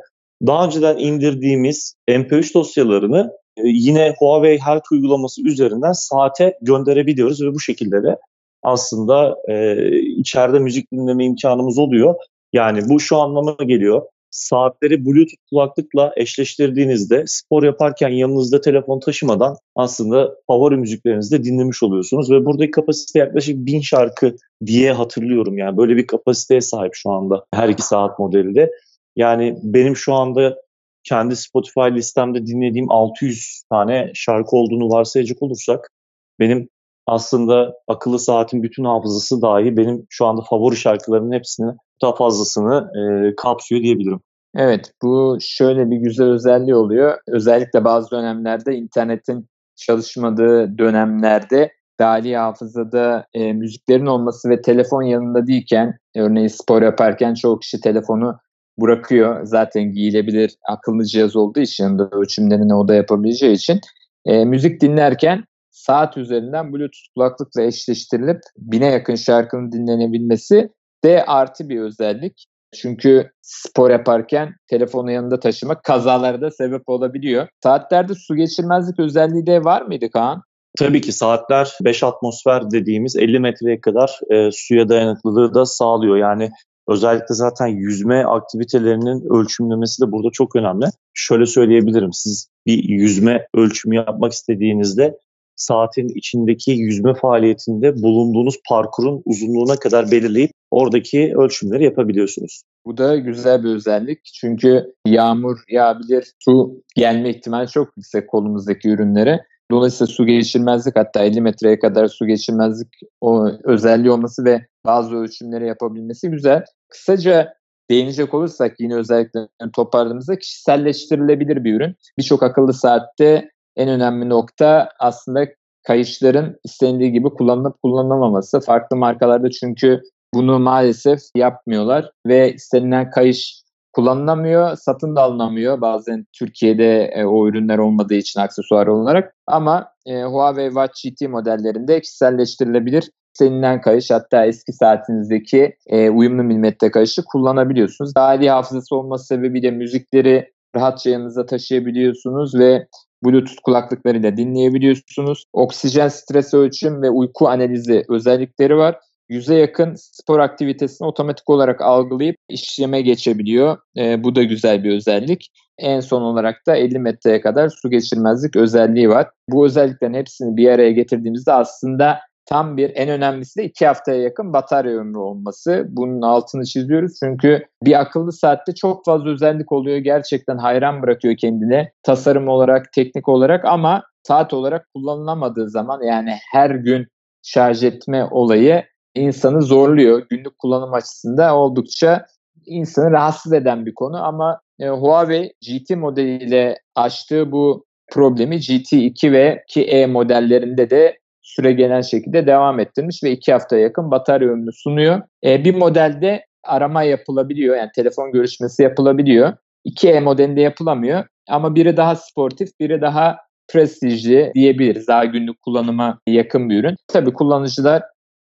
daha 0.48 0.66
önceden 0.66 0.98
indirdiğimiz 0.98 1.96
MP3 2.10 2.54
dosyalarını 2.54 3.32
yine 3.58 4.14
Huawei 4.18 4.60
Health 4.60 4.92
uygulaması 4.92 5.42
üzerinden 5.48 5.92
saate 5.92 6.58
gönderebiliyoruz 6.62 7.42
ve 7.42 7.54
bu 7.54 7.60
şekilde 7.60 8.04
de 8.04 8.18
aslında 8.64 9.36
e, 9.48 9.88
içeride 10.00 10.60
müzik 10.60 10.92
dinleme 10.92 11.26
imkanımız 11.26 11.78
oluyor. 11.78 12.16
Yani 12.54 12.90
bu 12.90 13.00
şu 13.00 13.18
anlama 13.18 13.56
geliyor. 13.64 14.02
saatleri 14.30 15.06
Bluetooth 15.06 15.42
kulaklıkla 15.50 16.14
eşleştirdiğinizde 16.18 17.24
spor 17.28 17.64
yaparken 17.64 18.10
yanınızda 18.10 18.62
telefon 18.62 19.00
taşımadan 19.00 19.56
aslında 19.76 20.36
favori 20.48 20.78
müziklerinizi 20.78 21.40
de 21.40 21.44
dinlemiş 21.44 21.84
oluyorsunuz 21.84 22.32
ve 22.32 22.46
buradaki 22.46 22.72
kapasite 22.72 23.20
yaklaşık 23.20 23.56
bin 23.58 23.82
şarkı 23.82 24.36
diye 24.66 24.92
hatırlıyorum 24.92 25.58
yani 25.58 25.78
böyle 25.78 25.98
bir 25.98 26.08
kapasiteye 26.08 26.62
sahip 26.62 26.92
şu 26.96 27.12
anda 27.12 27.46
her 27.54 27.70
iki 27.70 27.82
saat 27.82 28.20
modeli 28.20 28.56
de. 28.56 28.72
Yani 29.16 29.58
benim 29.64 29.96
şu 29.96 30.14
anda 30.14 30.58
kendi 31.04 31.36
Spotify 31.36 31.96
listemde 31.96 32.46
dinlediğim 32.46 32.92
600 32.92 33.64
tane 33.70 34.12
şarkı 34.14 34.56
olduğunu 34.56 34.90
varsayacak 34.90 35.42
olursak 35.42 35.92
benim 36.40 36.70
aslında 37.08 37.74
akıllı 37.88 38.20
saatin 38.20 38.64
bütün 38.64 38.84
hafızası 38.84 39.42
dahi 39.42 39.78
benim 39.78 40.06
şu 40.10 40.26
anda 40.26 40.42
favori 40.50 40.76
şarkılarımın 40.76 41.36
hepsini 41.36 41.74
daha 42.02 42.16
fazlasını 42.16 42.92
e, 42.98 43.36
kapsıyor 43.36 43.82
diyebilirim. 43.82 44.20
Evet 44.56 44.92
bu 45.04 45.38
şöyle 45.42 45.92
bir 45.92 45.98
güzel 45.98 46.28
özelliği 46.28 46.76
oluyor. 46.76 47.18
Özellikle 47.28 47.84
bazı 47.84 48.12
dönemlerde 48.12 48.76
internetin 48.76 49.48
çalışmadığı 49.76 50.78
dönemlerde 50.78 51.72
dahili 52.00 52.38
hafızada 52.38 53.26
e, 53.34 53.54
müziklerin 53.54 54.06
olması 54.06 54.50
ve 54.50 54.62
telefon 54.62 55.04
yanında 55.04 55.48
değilken 55.48 55.98
örneğin 56.16 56.48
spor 56.48 56.82
yaparken 56.82 57.34
çoğu 57.34 57.60
kişi 57.60 57.82
telefonu 57.82 58.38
bırakıyor. 58.82 59.46
Zaten 59.46 59.92
giyilebilir 59.92 60.56
akıllı 60.70 61.06
cihaz 61.06 61.36
olduğu 61.36 61.60
için 61.60 61.84
yanında 61.84 62.10
ölçümlerini 62.12 62.76
o 62.76 62.88
da 62.88 62.94
yapabileceği 62.94 63.56
için 63.56 63.80
e, 64.26 64.46
müzik 64.46 64.82
dinlerken 64.82 65.44
saat 65.72 66.18
üzerinden 66.18 66.74
Bluetooth 66.74 67.14
kulaklıkla 67.16 67.62
eşleştirilip 67.62 68.40
bine 68.58 68.86
yakın 68.86 69.16
şarkının 69.16 69.72
dinlenebilmesi 69.72 70.70
de 71.04 71.26
artı 71.26 71.70
bir 71.70 71.80
özellik. 71.80 72.46
Çünkü 72.76 73.32
spor 73.42 73.92
yaparken 73.92 74.56
telefonu 74.68 75.12
yanında 75.12 75.40
taşımak 75.40 75.84
kazalara 75.84 76.42
da 76.42 76.52
sebep 76.52 76.90
olabiliyor. 76.90 77.48
Saatlerde 77.64 78.14
su 78.16 78.36
geçirmezlik 78.36 79.00
özelliği 79.00 79.46
de 79.46 79.64
var 79.64 79.82
mıydı 79.82 80.10
Kaan? 80.10 80.44
Tabii 80.80 81.02
ki 81.02 81.12
saatler 81.12 81.78
5 81.82 82.04
atmosfer 82.04 82.72
dediğimiz 82.72 83.16
50 83.16 83.40
metreye 83.40 83.82
kadar 83.82 84.20
e, 84.30 84.52
suya 84.52 84.90
dayanıklılığı 84.90 85.54
da 85.54 85.66
sağlıyor. 85.66 86.18
Yani 86.18 86.52
özellikle 86.88 87.36
zaten 87.36 87.68
yüzme 87.68 88.24
aktivitelerinin 88.24 89.36
ölçümlemesi 89.36 90.02
de 90.02 90.12
burada 90.12 90.30
çok 90.34 90.56
önemli. 90.56 90.86
Şöyle 91.14 91.46
söyleyebilirim. 91.46 92.14
Siz 92.14 92.48
bir 92.66 92.84
yüzme 92.84 93.48
ölçümü 93.54 93.96
yapmak 93.96 94.32
istediğinizde 94.32 95.18
saatin 95.56 96.08
içindeki 96.08 96.72
yüzme 96.72 97.14
faaliyetinde 97.14 98.04
bulunduğunuz 98.04 98.56
parkurun 98.70 99.22
uzunluğuna 99.26 99.76
kadar 99.76 100.12
belirleyip 100.12 100.52
oradaki 100.72 101.34
ölçümleri 101.38 101.84
yapabiliyorsunuz. 101.84 102.64
Bu 102.86 102.98
da 102.98 103.16
güzel 103.18 103.64
bir 103.64 103.76
özellik 103.76 104.20
çünkü 104.42 104.94
yağmur 105.08 105.58
yağabilir, 105.70 106.34
su 106.40 106.82
gelme 106.96 107.30
ihtimali 107.30 107.68
çok 107.68 107.98
yüksek 107.98 108.30
kolumuzdaki 108.30 108.90
ürünlere. 108.90 109.46
Dolayısıyla 109.74 110.14
su 110.14 110.26
geçirmezlik 110.26 110.96
hatta 110.96 111.24
50 111.24 111.42
metreye 111.42 111.80
kadar 111.80 112.08
su 112.08 112.28
geçirmezlik 112.28 112.88
o 113.22 113.48
özelliği 113.64 114.12
olması 114.12 114.46
ve 114.46 114.66
bazı 114.86 115.16
ölçümleri 115.16 115.68
yapabilmesi 115.68 116.30
güzel. 116.30 116.66
Kısaca 116.90 117.54
değinecek 117.90 118.34
olursak 118.34 118.80
yine 118.80 118.96
özelliklerini 118.96 119.72
toparladığımızda 119.74 120.40
kişiselleştirilebilir 120.40 121.64
bir 121.64 121.74
ürün. 121.76 121.96
Birçok 122.18 122.44
akıllı 122.44 122.74
saatte 122.74 123.52
en 123.76 123.90
önemli 123.90 124.30
nokta 124.30 124.90
aslında 125.00 125.46
kayışların 125.88 126.60
istendiği 126.64 127.12
gibi 127.12 127.30
kullanılıp 127.30 127.82
kullanılamaması. 127.82 128.60
Farklı 128.60 128.98
markalarda 128.98 129.50
çünkü 129.50 130.02
bunu 130.34 130.60
maalesef 130.60 131.20
yapmıyorlar 131.36 132.12
ve 132.28 132.54
istenilen 132.54 133.12
kayış 133.12 133.63
kullanılamıyor, 133.94 134.76
satın 134.76 135.16
da 135.16 135.22
alınamıyor 135.22 135.82
bazen 135.82 136.26
Türkiye'de 136.34 137.12
e, 137.16 137.26
o 137.26 137.48
ürünler 137.48 137.78
olmadığı 137.78 138.14
için 138.14 138.40
aksesuar 138.40 138.88
olarak. 138.88 139.36
Ama 139.48 139.88
e, 140.06 140.24
Huawei 140.24 140.68
Watch 140.68 141.04
GT 141.04 141.30
modellerinde 141.30 142.02
kişiselleştirilebilir 142.02 143.10
istenilen 143.34 143.82
kayış 143.82 144.12
hatta 144.12 144.46
eski 144.46 144.74
saatinizdeki 144.74 145.76
e, 145.88 146.10
uyumlu 146.10 146.44
milimetre 146.44 146.92
kayışı 146.92 147.24
kullanabiliyorsunuz. 147.26 148.16
Dahili 148.16 148.50
hafızası 148.50 148.96
olması 148.96 149.26
sebebiyle 149.26 149.72
müzikleri 149.72 150.54
rahatça 150.76 151.10
yanınıza 151.10 151.46
taşıyabiliyorsunuz 151.46 152.56
ve 152.56 152.88
Bluetooth 153.26 153.62
kulaklıklarıyla 153.64 154.38
dinleyebiliyorsunuz. 154.38 155.46
Oksijen 155.54 156.08
stres 156.08 156.54
ölçüm 156.54 157.02
ve 157.02 157.10
uyku 157.10 157.48
analizi 157.48 158.06
özellikleri 158.10 158.78
var. 158.78 159.00
Yüze 159.30 159.56
yakın 159.56 159.96
spor 159.96 160.40
aktivitesini 160.40 161.08
otomatik 161.08 161.50
olarak 161.50 161.82
algılayıp 161.82 162.36
işleme 162.50 163.02
geçebiliyor. 163.02 163.78
E, 163.98 164.24
bu 164.24 164.36
da 164.36 164.44
güzel 164.44 164.84
bir 164.84 164.96
özellik. 164.96 165.52
En 165.78 166.00
son 166.00 166.22
olarak 166.22 166.68
da 166.68 166.76
50 166.76 167.00
metreye 167.00 167.42
kadar 167.42 167.70
su 167.70 167.90
geçirmezlik 167.90 168.56
özelliği 168.56 169.10
var. 169.10 169.30
Bu 169.50 169.66
özelliklerin 169.66 170.14
hepsini 170.14 170.58
bir 170.58 170.70
araya 170.70 170.92
getirdiğimizde 170.92 171.54
aslında 171.54 172.20
tam 172.46 172.78
bir 172.78 172.92
en 172.96 173.10
önemlisi 173.10 173.60
de 173.60 173.64
iki 173.64 173.88
haftaya 173.88 174.22
yakın 174.22 174.54
batarya 174.54 174.98
ömrü 174.98 175.18
olması. 175.18 175.86
Bunun 175.90 176.22
altını 176.22 176.66
çiziyoruz 176.66 177.14
çünkü 177.20 177.66
bir 177.84 178.00
akıllı 178.00 178.32
saatte 178.32 178.76
çok 178.76 179.06
fazla 179.06 179.30
özellik 179.30 179.72
oluyor. 179.72 179.98
Gerçekten 179.98 180.58
hayran 180.58 181.02
bırakıyor 181.02 181.38
kendine 181.38 181.92
tasarım 182.04 182.48
olarak, 182.48 182.92
teknik 182.92 183.30
olarak 183.30 183.66
ama 183.66 184.04
saat 184.28 184.54
olarak 184.54 184.88
kullanılamadığı 184.96 185.70
zaman 185.70 186.02
yani 186.02 186.36
her 186.52 186.70
gün 186.70 187.08
şarj 187.44 187.84
etme 187.84 188.26
olayı 188.32 188.84
insanı 189.16 189.62
zorluyor. 189.62 190.26
Günlük 190.30 190.60
kullanım 190.60 190.94
açısından 190.94 191.56
oldukça 191.56 192.26
insanı 192.66 193.12
rahatsız 193.12 193.54
eden 193.54 193.86
bir 193.86 193.94
konu 193.94 194.24
ama 194.24 194.62
e, 194.80 194.88
Huawei 194.88 195.54
GT 195.62 195.90
modeliyle 195.90 196.80
açtığı 196.96 197.52
bu 197.52 197.86
problemi 198.12 198.56
GT2 198.56 199.32
ve 199.32 199.64
2E 199.70 200.08
modellerinde 200.08 200.90
de 200.90 201.20
süre 201.42 201.74
gelen 201.74 202.02
şekilde 202.02 202.48
devam 202.48 202.80
ettirmiş 202.80 203.24
ve 203.24 203.32
iki 203.32 203.54
hafta 203.54 203.78
yakın 203.78 204.12
batarya 204.12 204.50
ömrü 204.50 204.72
sunuyor. 204.74 205.22
E, 205.44 205.64
bir 205.64 205.76
modelde 205.76 206.46
arama 206.64 207.04
yapılabiliyor 207.04 207.76
yani 207.76 207.90
telefon 207.96 208.32
görüşmesi 208.32 208.84
yapılabiliyor. 208.84 209.54
2E 209.86 210.20
modelinde 210.20 210.62
yapılamıyor 210.62 211.26
ama 211.50 211.76
biri 211.76 211.98
daha 211.98 212.16
sportif, 212.16 212.70
biri 212.80 213.02
daha 213.02 213.38
prestijli 213.68 214.52
diyebiliriz. 214.56 215.08
Daha 215.08 215.26
günlük 215.26 215.62
kullanıma 215.62 216.20
yakın 216.28 216.70
bir 216.70 216.80
ürün. 216.80 216.96
Tabii 217.08 217.34
kullanıcılar 217.34 218.04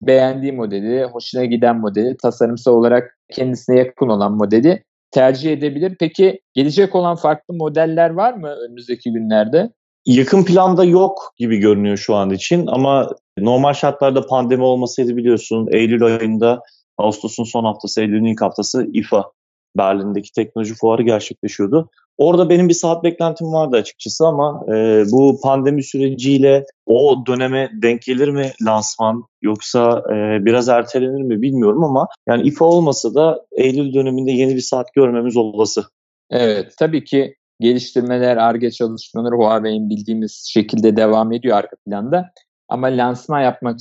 beğendiği 0.02 0.52
modeli, 0.52 1.04
hoşuna 1.04 1.44
giden 1.44 1.76
modeli, 1.76 2.16
tasarımsal 2.16 2.72
olarak 2.72 3.18
kendisine 3.32 3.78
yakın 3.78 4.08
olan 4.08 4.32
modeli 4.32 4.82
tercih 5.10 5.52
edebilir. 5.52 5.96
Peki 6.00 6.40
gelecek 6.54 6.94
olan 6.94 7.16
farklı 7.16 7.54
modeller 7.54 8.10
var 8.10 8.32
mı 8.32 8.48
önümüzdeki 8.48 9.12
günlerde? 9.12 9.70
Yakın 10.06 10.44
planda 10.44 10.84
yok 10.84 11.34
gibi 11.36 11.56
görünüyor 11.56 11.96
şu 11.96 12.14
an 12.14 12.30
için 12.30 12.66
ama 12.66 13.10
normal 13.38 13.72
şartlarda 13.72 14.26
pandemi 14.26 14.62
olmasaydı 14.62 15.16
biliyorsun 15.16 15.68
Eylül 15.72 16.02
ayında 16.02 16.62
Ağustos'un 16.98 17.44
son 17.44 17.64
haftası, 17.64 18.00
Eylül'ün 18.00 18.24
ilk 18.24 18.40
haftası 18.40 18.86
IFA 18.92 19.30
Berlin'deki 19.76 20.32
teknoloji 20.32 20.74
fuarı 20.74 21.02
gerçekleşiyordu. 21.02 21.90
Orada 22.18 22.50
benim 22.50 22.68
bir 22.68 22.74
saat 22.74 23.04
beklentim 23.04 23.52
vardı 23.52 23.76
açıkçası 23.76 24.26
ama 24.26 24.64
e, 24.68 25.04
bu 25.12 25.40
pandemi 25.42 25.82
süreciyle 25.82 26.64
o 26.86 27.26
döneme 27.26 27.70
denk 27.82 28.02
gelir 28.02 28.28
mi 28.28 28.52
lansman 28.66 29.24
yoksa 29.42 30.02
e, 30.08 30.44
biraz 30.44 30.68
ertelenir 30.68 31.22
mi 31.22 31.42
bilmiyorum 31.42 31.84
ama 31.84 32.08
yani 32.28 32.42
IFA 32.42 32.64
olmasa 32.64 33.14
da 33.14 33.44
Eylül 33.52 33.94
döneminde 33.94 34.30
yeni 34.30 34.54
bir 34.54 34.60
saat 34.60 34.94
görmemiz 34.94 35.36
olası. 35.36 35.84
Evet 36.30 36.72
tabii 36.78 37.04
ki 37.04 37.34
geliştirmeler, 37.60 38.36
ARGE 38.36 38.70
çalışmaları 38.70 39.34
Huawei'in 39.34 39.90
bildiğimiz 39.90 40.44
şekilde 40.52 40.96
devam 40.96 41.32
ediyor 41.32 41.56
arka 41.56 41.76
planda. 41.86 42.30
Ama 42.70 42.86
lansman 42.86 43.40
yapmak 43.40 43.78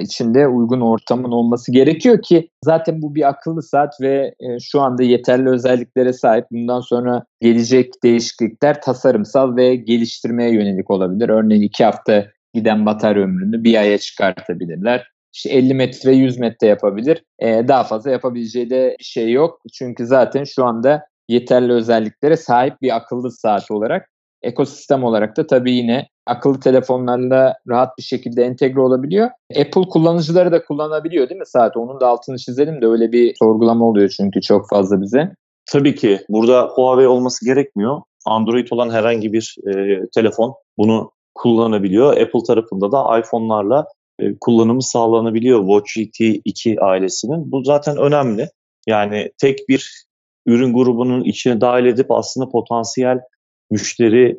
için 0.00 0.34
de 0.34 0.48
uygun 0.48 0.80
ortamın 0.80 1.30
olması 1.30 1.72
gerekiyor 1.72 2.22
ki 2.22 2.48
zaten 2.64 3.02
bu 3.02 3.14
bir 3.14 3.28
akıllı 3.28 3.62
saat 3.62 4.00
ve 4.00 4.34
e, 4.40 4.60
şu 4.60 4.80
anda 4.80 5.02
yeterli 5.02 5.48
özelliklere 5.48 6.12
sahip. 6.12 6.44
Bundan 6.50 6.80
sonra 6.80 7.24
gelecek 7.40 7.92
değişiklikler 8.04 8.82
tasarımsal 8.82 9.56
ve 9.56 9.74
geliştirmeye 9.74 10.54
yönelik 10.54 10.90
olabilir. 10.90 11.28
Örneğin 11.28 11.62
iki 11.62 11.84
hafta 11.84 12.26
giden 12.54 12.86
batarya 12.86 13.22
ömrünü 13.22 13.64
bir 13.64 13.74
aya 13.74 13.98
çıkartabilirler. 13.98 15.06
İşte 15.32 15.50
50 15.50 15.74
metre 15.74 16.12
100 16.12 16.38
metre 16.38 16.66
yapabilir. 16.66 17.24
Ee, 17.38 17.68
daha 17.68 17.84
fazla 17.84 18.10
yapabileceği 18.10 18.70
de 18.70 18.96
bir 18.98 19.04
şey 19.04 19.30
yok. 19.30 19.60
Çünkü 19.72 20.06
zaten 20.06 20.44
şu 20.44 20.64
anda 20.64 21.06
yeterli 21.28 21.72
özelliklere 21.72 22.36
sahip 22.36 22.82
bir 22.82 22.96
akıllı 22.96 23.30
saat 23.30 23.70
olarak. 23.70 24.10
Ekosistem 24.42 25.04
olarak 25.04 25.36
da 25.36 25.46
tabii 25.46 25.72
yine 25.72 26.08
akıllı 26.30 26.60
telefonlarla 26.60 27.54
rahat 27.68 27.98
bir 27.98 28.02
şekilde 28.02 28.42
entegre 28.44 28.80
olabiliyor. 28.80 29.30
Apple 29.60 29.82
kullanıcıları 29.82 30.52
da 30.52 30.64
kullanabiliyor 30.64 31.28
değil 31.28 31.38
mi 31.38 31.46
saat? 31.46 31.76
Onun 31.76 32.00
da 32.00 32.06
altını 32.08 32.38
çizelim 32.38 32.82
de 32.82 32.86
öyle 32.86 33.12
bir 33.12 33.34
sorgulama 33.38 33.84
oluyor 33.84 34.08
çünkü 34.16 34.40
çok 34.40 34.68
fazla 34.68 35.00
bize. 35.00 35.34
Tabii 35.72 35.94
ki. 35.94 36.20
Burada 36.28 36.68
Huawei 36.74 37.06
olması 37.06 37.44
gerekmiyor. 37.44 38.00
Android 38.26 38.68
olan 38.70 38.90
herhangi 38.90 39.32
bir 39.32 39.56
e, 39.66 40.00
telefon 40.14 40.54
bunu 40.78 41.10
kullanabiliyor. 41.34 42.16
Apple 42.16 42.42
tarafında 42.46 42.92
da 42.92 43.18
iPhone'larla 43.18 43.86
e, 44.20 44.38
kullanımı 44.40 44.82
sağlanabiliyor 44.82 45.60
Watch 45.60 45.94
GT 45.94 46.40
2 46.44 46.80
ailesinin. 46.80 47.52
Bu 47.52 47.64
zaten 47.64 47.96
önemli. 47.96 48.48
Yani 48.86 49.30
tek 49.38 49.58
bir 49.68 50.04
ürün 50.46 50.74
grubunun 50.74 51.24
içine 51.24 51.60
dahil 51.60 51.84
edip 51.84 52.10
aslında 52.10 52.48
potansiyel 52.48 53.18
müşteri 53.70 54.38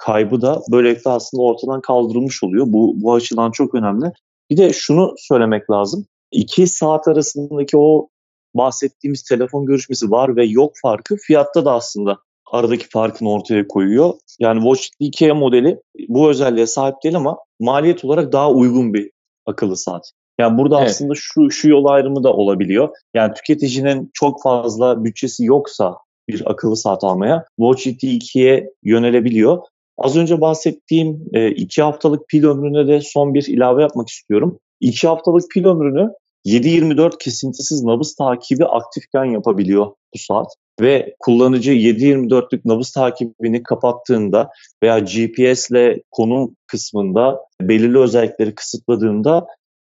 kaybı 0.00 0.42
da 0.42 0.62
böylelikle 0.72 1.10
aslında 1.10 1.42
ortadan 1.42 1.80
kaldırılmış 1.80 2.44
oluyor. 2.44 2.66
Bu, 2.68 2.92
bu 2.96 3.14
açıdan 3.14 3.50
çok 3.50 3.74
önemli. 3.74 4.12
Bir 4.50 4.56
de 4.56 4.72
şunu 4.72 5.14
söylemek 5.18 5.70
lazım. 5.70 6.06
İki 6.32 6.66
saat 6.66 7.08
arasındaki 7.08 7.76
o 7.76 8.08
bahsettiğimiz 8.54 9.22
telefon 9.22 9.66
görüşmesi 9.66 10.10
var 10.10 10.36
ve 10.36 10.44
yok 10.44 10.72
farkı 10.82 11.16
fiyatta 11.16 11.64
da 11.64 11.72
aslında 11.72 12.18
aradaki 12.52 12.88
farkını 12.88 13.30
ortaya 13.30 13.68
koyuyor. 13.68 14.14
Yani 14.38 14.60
Watch 14.60 14.88
2 14.98 15.32
modeli 15.32 15.80
bu 16.08 16.30
özelliğe 16.30 16.66
sahip 16.66 16.94
değil 17.04 17.16
ama 17.16 17.38
maliyet 17.60 18.04
olarak 18.04 18.32
daha 18.32 18.50
uygun 18.50 18.94
bir 18.94 19.10
akıllı 19.46 19.76
saat. 19.76 20.12
Yani 20.40 20.58
burada 20.58 20.78
evet. 20.78 20.90
aslında 20.90 21.12
şu 21.16 21.50
şu 21.50 21.68
yol 21.68 21.84
ayrımı 21.84 22.24
da 22.24 22.32
olabiliyor. 22.32 22.88
Yani 23.14 23.34
tüketicinin 23.34 24.10
çok 24.14 24.42
fazla 24.42 25.04
bütçesi 25.04 25.44
yoksa 25.44 25.96
bir 26.28 26.50
akıllı 26.50 26.76
saat 26.76 27.04
almaya 27.04 27.44
Watch 27.56 27.84
GT 27.84 28.04
2'ye 28.04 28.70
yönelebiliyor. 28.82 29.58
Az 30.00 30.16
önce 30.16 30.40
bahsettiğim 30.40 31.24
e, 31.32 31.50
iki 31.50 31.82
haftalık 31.82 32.28
pil 32.28 32.44
ömrüne 32.44 32.88
de 32.88 33.00
son 33.00 33.34
bir 33.34 33.46
ilave 33.48 33.82
yapmak 33.82 34.08
istiyorum. 34.08 34.58
İki 34.80 35.08
haftalık 35.08 35.50
pil 35.50 35.64
ömrünü 35.64 36.10
7-24 36.46 37.18
kesintisiz 37.18 37.84
nabız 37.84 38.14
takibi 38.14 38.64
aktifken 38.64 39.24
yapabiliyor 39.24 39.86
bu 39.86 40.18
saat. 40.18 40.46
Ve 40.80 41.14
kullanıcı 41.18 41.72
7-24'lük 41.72 42.60
nabız 42.64 42.92
takibini 42.92 43.62
kapattığında 43.62 44.50
veya 44.82 44.98
GPS 44.98 45.70
ile 45.70 46.02
konum 46.10 46.56
kısmında 46.66 47.38
belirli 47.60 47.98
özellikleri 47.98 48.54
kısıtladığında 48.54 49.46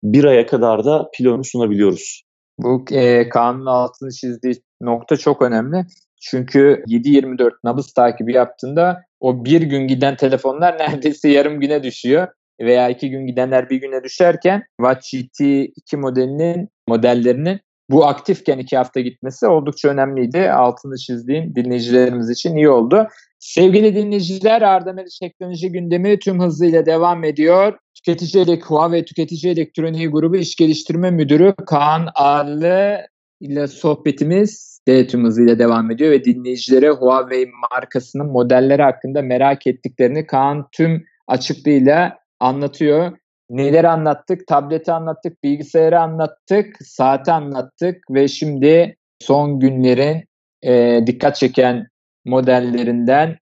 bir 0.04 0.24
aya 0.24 0.46
kadar 0.46 0.86
da 0.86 1.10
pil 1.14 1.26
ömrü 1.26 1.44
sunabiliyoruz. 1.44 2.24
Bu 2.60 2.86
e, 2.92 3.30
kanunun 3.30 3.66
altını 3.66 4.12
çizdiği 4.12 4.56
nokta 4.82 5.18
çok 5.18 5.42
önemli. 5.42 5.86
Çünkü 6.22 6.84
7-24 6.88 7.52
nabız 7.64 7.94
takibi 7.94 8.34
yaptığında 8.34 9.07
o 9.20 9.46
bir 9.46 9.62
gün 9.62 9.88
giden 9.88 10.16
telefonlar 10.16 10.78
neredeyse 10.80 11.30
yarım 11.30 11.60
güne 11.60 11.84
düşüyor 11.84 12.28
veya 12.62 12.90
iki 12.90 13.10
gün 13.10 13.28
gidenler 13.28 13.70
bir 13.70 13.82
güne 13.82 14.04
düşerken 14.04 14.64
Watch 14.82 15.12
GT 15.12 15.42
2 15.76 15.98
modelinin 15.98 16.70
modellerinin 16.88 17.60
bu 17.90 18.06
aktifken 18.06 18.58
iki 18.58 18.78
hafta 18.78 19.00
gitmesi 19.00 19.48
oldukça 19.48 19.90
önemliydi. 19.90 20.52
Altını 20.52 20.98
çizdiğim 20.98 21.56
dinleyicilerimiz 21.56 22.30
için 22.30 22.56
iyi 22.56 22.70
oldu. 22.70 23.08
Sevgili 23.40 23.96
dinleyiciler 23.96 24.62
Arda 24.62 24.94
Meriç 24.94 25.20
Teknoloji 25.20 25.72
gündemi 25.72 26.20
tüm 26.20 26.42
hızıyla 26.42 26.86
devam 26.86 27.24
ediyor. 27.24 27.78
Tüketici 27.96 28.60
Huawei 28.62 29.06
Tüketici 29.06 29.54
Elektroniği 29.54 30.08
Grubu 30.08 30.36
İş 30.36 30.56
Geliştirme 30.56 31.12
Müdürü 31.12 31.54
Kaan 31.66 32.08
Arlı 32.16 33.08
ile 33.40 33.68
sohbetimiz 33.68 34.80
de 34.88 35.08
tüm 35.08 35.26
hızıyla 35.26 35.60
devam 35.60 35.92
ediyor 35.92 36.12
ve 36.12 36.24
dinleyicilere 36.24 36.90
Huawei 36.90 37.52
markasının 37.72 38.28
modelleri 38.28 38.82
hakkında 38.82 39.22
merak 39.22 39.68
ettiklerini 39.68 40.28
Kaan 40.28 40.68
tüm 40.72 41.06
açıklığıyla 41.28 42.20
anlatıyor. 42.40 43.18
Neleri 43.50 43.88
anlattık? 43.88 44.48
Tableti 44.48 44.92
anlattık, 44.92 45.44
bilgisayarı 45.44 46.00
anlattık, 46.00 46.76
saati 46.82 47.32
anlattık 47.32 48.04
ve 48.10 48.28
şimdi 48.28 48.98
son 49.20 49.60
günlerin 49.60 50.24
e, 50.64 51.04
dikkat 51.08 51.36
çeken 51.36 51.88
modellerinden 52.26 53.38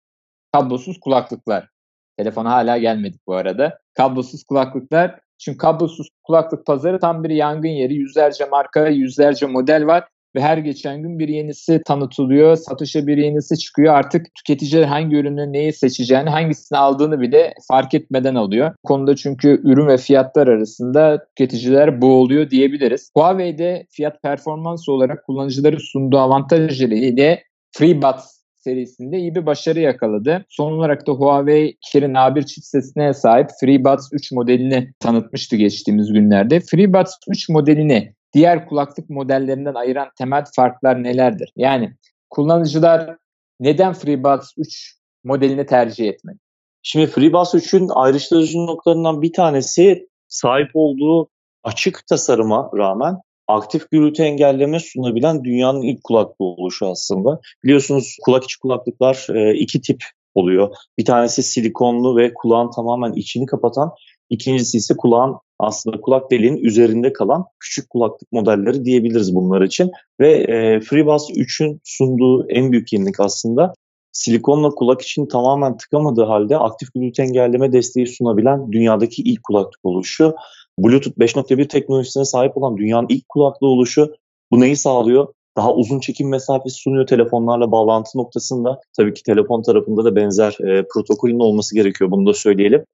kablosuz 0.54 1.00
kulaklıklar. 1.00 1.70
Telefona 2.18 2.52
hala 2.52 2.78
gelmedik 2.78 3.22
bu 3.28 3.36
arada. 3.36 3.80
Kablosuz 3.94 4.44
kulaklıklar. 4.44 5.20
Çünkü 5.46 5.58
kablosuz 5.58 6.08
kulaklık 6.24 6.66
pazarı 6.66 7.00
tam 7.00 7.24
bir 7.24 7.30
yangın 7.30 7.70
yeri. 7.70 7.94
Yüzlerce 7.94 8.46
marka, 8.46 8.88
yüzlerce 8.88 9.46
model 9.46 9.88
var 9.88 10.04
ve 10.36 10.41
her 10.41 10.58
geçen 10.58 11.02
gün 11.02 11.20
bir 11.20 11.28
yenisi 11.28 11.82
tanıtılıyor, 11.86 12.56
satışa 12.56 13.08
bir 13.08 13.18
yenisi 13.18 13.58
çıkıyor. 13.58 13.94
Artık 13.94 14.26
tüketiciler 14.36 14.84
hangi 14.84 15.16
ürünü 15.16 15.54
neyi 15.54 15.74
seçeceğini, 15.74 16.30
hangisini 16.30 16.78
aldığını 16.78 17.22
bile 17.22 17.54
fark 17.68 17.94
etmeden 17.94 18.36
alıyor. 18.36 18.72
Bu 18.84 18.88
konuda 18.88 19.16
çünkü 19.16 19.62
ürün 19.64 19.88
ve 19.88 19.98
fiyatlar 19.98 20.48
arasında 20.48 21.26
tüketiciler 21.26 22.02
boğuluyor 22.02 22.50
diyebiliriz. 22.50 23.12
Huawei'de 23.16 23.86
fiyat 23.89 24.22
performans 24.24 24.89
olarak 24.89 25.26
kullanıcıları 25.26 25.80
sunduğu 25.80 26.20
avantajlarıyla 26.20 27.38
FreeBuds 27.72 28.43
serisinde 28.64 29.18
iyi 29.18 29.36
bir 29.36 29.45
başarı 29.45 29.80
yakaladı. 29.80 30.45
Son 30.49 30.72
olarak 30.72 31.07
da 31.07 31.11
Huawei 31.11 31.78
Kirin 31.82 32.14
A1 32.14 32.45
chipsetine 32.45 33.14
sahip 33.14 33.49
FreeBuds 33.59 34.09
3 34.11 34.32
modelini 34.32 34.93
tanıtmıştı 34.99 35.55
geçtiğimiz 35.55 36.14
günlerde. 36.14 36.59
FreeBuds 36.59 37.11
3 37.30 37.49
modelini 37.49 38.14
diğer 38.34 38.66
kulaklık 38.66 39.09
modellerinden 39.09 39.74
ayıran 39.74 40.07
temel 40.18 40.43
farklar 40.55 41.03
nelerdir? 41.03 41.53
Yani 41.55 41.93
kullanıcılar 42.30 43.18
neden 43.59 43.93
FreeBuds 43.93 44.51
3 44.57 44.95
modelini 45.24 45.66
tercih 45.66 46.07
etmeli? 46.07 46.38
Şimdi 46.84 47.07
FreeBuds 47.07 47.53
3'ün 47.53 47.89
ayrıştırıcı 47.95 48.57
noktalarından 48.57 49.22
bir 49.22 49.34
tanesi 49.34 50.07
sahip 50.28 50.72
olduğu 50.74 51.30
açık 51.64 52.07
tasarıma 52.07 52.70
rağmen 52.78 53.16
aktif 53.48 53.91
gürültü 53.91 54.24
engelleme 54.24 54.80
sunabilen 54.80 55.44
dünyanın 55.44 55.82
ilk 55.82 56.04
kulaklığı 56.04 56.46
oluşu 56.46 56.88
aslında. 56.88 57.39
Biliyorsunuz 57.64 58.18
kulak 58.26 58.44
içi 58.44 58.60
kulaklıklar 58.60 59.28
e, 59.36 59.54
iki 59.54 59.82
tip 59.82 60.04
oluyor. 60.36 60.76
Bir 60.98 61.06
tanesi 61.06 61.44
silikonlu 61.44 62.18
ve 62.18 62.34
kulağın 62.34 62.72
tamamen 62.72 63.14
içini 63.14 63.46
kapatan. 63.46 63.91
İkincisi 64.30 64.78
ise 64.78 64.94
kulağın 64.98 65.36
aslında 65.60 66.02
kulak 66.02 66.32
deliğinin 66.32 66.64
üzerinde 66.64 67.14
kalan 67.14 67.46
küçük 67.60 67.89
kulaklık 67.89 68.32
modelleri 68.32 68.86
diyebiliriz 68.86 69.36
bunlar 69.36 69.62
için. 69.62 69.91
Ve 70.20 70.34
e, 70.34 70.80
FreeBuds 70.80 71.30
3'ün 71.30 71.82
sunduğu 71.84 72.50
en 72.50 72.72
büyük 72.72 72.94
yenilik 72.94 73.20
aslında 73.20 73.74
silikonla 74.12 74.70
kulak 74.70 75.02
için 75.02 75.26
tamamen 75.26 75.78
tıkamadığı 75.78 76.24
halde 76.24 76.58
aktif 76.58 76.94
gürültü 76.94 77.22
engelleme 77.22 77.74
desteği 77.74 78.08
sunabilen 78.08 78.72
dünyadaki 78.72 79.22
ilk 79.22 79.44
kulaklık 79.44 79.80
oluşu. 79.84 80.36
Bluetooth 80.80 81.17
5.1 81.17 81.67
teknolojisine 81.67 82.26
sahip 82.26 82.57
olan 82.57 82.78
dünyanın 82.78 83.07
ilk 83.09 83.30
kulaklığı 83.30 83.67
oluşu 83.67 84.15
bu 84.51 84.59
neyi 84.59 84.76
sağlıyor? 84.76 85.28
Daha 85.57 85.74
uzun 85.74 85.99
çekim 85.99 86.30
mesafesi 86.30 86.76
sunuyor 86.76 87.07
telefonlarla 87.07 87.71
bağlantı 87.71 88.17
noktasında. 88.17 88.82
Tabii 88.97 89.13
ki 89.13 89.24
telefon 89.24 89.61
tarafında 89.61 90.05
da 90.05 90.15
benzer 90.15 90.51
e, 90.51 90.86
protokolün 90.93 91.39
olması 91.39 91.76
gerekiyor 91.76 92.11
bunu 92.11 92.26
da 92.26 92.34
söyleyelim. 92.34 92.86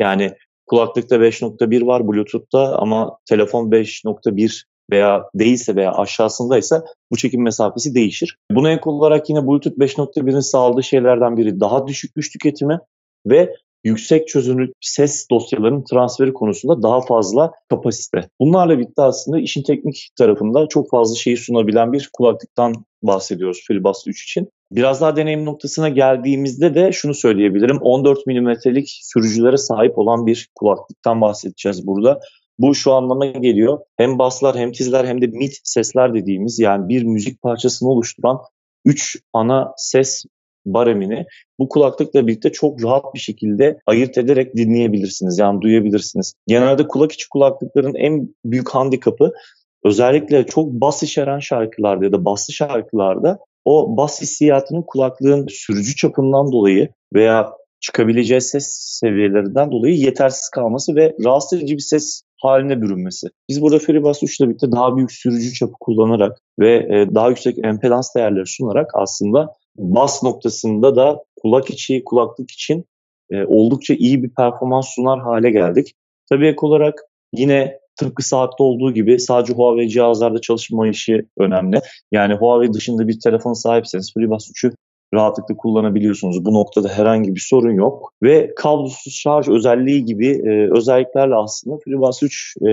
Yani 0.00 0.32
kulaklıkta 0.66 1.16
5.1 1.16 1.86
var 1.86 2.08
Bluetooth'ta 2.08 2.76
ama 2.78 3.18
telefon 3.28 3.70
5.1 3.70 4.64
veya 4.90 5.24
değilse 5.34 5.76
veya 5.76 5.92
aşağısındaysa 5.92 6.84
bu 7.12 7.16
çekim 7.16 7.42
mesafesi 7.42 7.94
değişir. 7.94 8.36
Buna 8.50 8.72
ek 8.72 8.82
olarak 8.84 9.30
yine 9.30 9.46
Bluetooth 9.46 9.78
5.1'in 9.78 10.40
sağladığı 10.40 10.82
şeylerden 10.82 11.36
biri 11.36 11.60
daha 11.60 11.86
düşük 11.86 12.14
güç 12.14 12.32
tüketimi 12.32 12.78
ve 13.26 13.56
yüksek 13.86 14.28
çözünürlük 14.28 14.74
ses 14.80 15.26
dosyalarının 15.30 15.84
transferi 15.90 16.32
konusunda 16.32 16.82
daha 16.82 17.00
fazla 17.00 17.52
kapasite. 17.70 18.28
Bunlarla 18.40 18.78
birlikte 18.78 19.02
aslında 19.02 19.38
işin 19.40 19.62
teknik 19.62 20.08
tarafında 20.18 20.66
çok 20.68 20.90
fazla 20.90 21.16
şeyi 21.16 21.36
sunabilen 21.36 21.92
bir 21.92 22.10
kulaklıktan 22.12 22.74
bahsediyoruz 23.02 23.64
FreeBuds 23.68 24.06
3 24.06 24.24
için. 24.24 24.48
Biraz 24.72 25.00
daha 25.00 25.16
deneyim 25.16 25.44
noktasına 25.44 25.88
geldiğimizde 25.88 26.74
de 26.74 26.92
şunu 26.92 27.14
söyleyebilirim. 27.14 27.78
14 27.80 28.26
milimetrelik 28.26 28.98
sürücülere 29.02 29.56
sahip 29.56 29.98
olan 29.98 30.26
bir 30.26 30.48
kulaklıktan 30.54 31.20
bahsedeceğiz 31.20 31.86
burada. 31.86 32.20
Bu 32.58 32.74
şu 32.74 32.92
anlama 32.92 33.26
geliyor. 33.26 33.78
Hem 33.96 34.18
baslar 34.18 34.56
hem 34.56 34.72
tizler 34.72 35.04
hem 35.04 35.22
de 35.22 35.26
mid 35.26 35.52
sesler 35.64 36.14
dediğimiz 36.14 36.58
yani 36.58 36.88
bir 36.88 37.02
müzik 37.02 37.42
parçasını 37.42 37.88
oluşturan 37.88 38.40
3 38.84 39.18
ana 39.32 39.72
ses 39.76 40.24
baremini 40.66 41.26
bu 41.58 41.68
kulaklıkla 41.68 42.26
birlikte 42.26 42.52
çok 42.52 42.84
rahat 42.84 43.14
bir 43.14 43.18
şekilde 43.18 43.78
ayırt 43.86 44.18
ederek 44.18 44.56
dinleyebilirsiniz. 44.56 45.38
Yani 45.38 45.60
duyabilirsiniz. 45.60 46.34
Genelde 46.46 46.88
kulak 46.88 47.12
içi 47.12 47.28
kulaklıkların 47.28 47.94
en 47.94 48.28
büyük 48.44 48.70
handikapı 48.70 49.32
özellikle 49.84 50.46
çok 50.46 50.68
bas 50.68 51.02
içeren 51.02 51.38
şarkılarda 51.38 52.04
ya 52.04 52.12
da 52.12 52.24
baslı 52.24 52.54
şarkılarda 52.54 53.38
o 53.64 53.96
bas 53.96 54.22
hissiyatının 54.22 54.82
kulaklığın 54.82 55.46
sürücü 55.50 55.96
çapından 55.96 56.52
dolayı 56.52 56.88
veya 57.14 57.52
çıkabileceği 57.80 58.40
ses 58.40 58.66
seviyelerinden 59.00 59.72
dolayı 59.72 59.94
yetersiz 59.94 60.48
kalması 60.48 60.94
ve 60.94 61.16
rahatsız 61.24 61.58
edici 61.58 61.74
bir 61.74 61.82
ses 61.82 62.22
haline 62.36 62.82
bürünmesi. 62.82 63.26
Biz 63.48 63.62
burada 63.62 63.78
FreeBuds 63.78 64.22
3 64.22 64.40
ile 64.40 64.48
birlikte 64.48 64.72
daha 64.72 64.96
büyük 64.96 65.12
sürücü 65.12 65.54
çapı 65.54 65.72
kullanarak 65.80 66.38
ve 66.58 66.76
e, 66.76 67.14
daha 67.14 67.28
yüksek 67.28 67.58
empedans 67.64 68.14
değerleri 68.14 68.46
sunarak 68.46 68.90
aslında 68.94 69.52
bas 69.78 70.22
noktasında 70.22 70.96
da 70.96 71.24
kulak 71.42 71.70
içi, 71.70 72.04
kulaklık 72.04 72.50
için 72.50 72.84
e, 73.30 73.44
oldukça 73.44 73.94
iyi 73.94 74.22
bir 74.22 74.30
performans 74.30 74.88
sunar 74.94 75.20
hale 75.20 75.50
geldik. 75.50 75.94
Tabii 76.28 76.46
ek 76.46 76.58
olarak 76.62 77.00
yine 77.32 77.78
tıpkı 77.96 78.22
saatte 78.22 78.62
olduğu 78.62 78.94
gibi 78.94 79.20
sadece 79.20 79.52
Huawei 79.52 79.88
cihazlarda 79.88 80.40
çalışma 80.40 80.88
işi 80.88 81.26
önemli. 81.38 81.80
Yani 82.12 82.34
Huawei 82.34 82.72
dışında 82.72 83.08
bir 83.08 83.20
telefon 83.20 83.52
sahipseniz 83.52 84.14
FreeBuds 84.14 84.50
3'ü 84.50 84.72
rahatlıkla 85.14 85.56
kullanabiliyorsunuz. 85.56 86.44
Bu 86.44 86.54
noktada 86.54 86.88
herhangi 86.88 87.34
bir 87.34 87.40
sorun 87.40 87.72
yok. 87.72 88.12
Ve 88.22 88.54
kablosuz 88.56 89.14
şarj 89.14 89.48
özelliği 89.48 90.04
gibi 90.04 90.28
e, 90.28 90.76
özelliklerle 90.76 91.34
aslında 91.34 91.76
FreeBuds 91.84 92.22
3 92.22 92.54
e, 92.62 92.66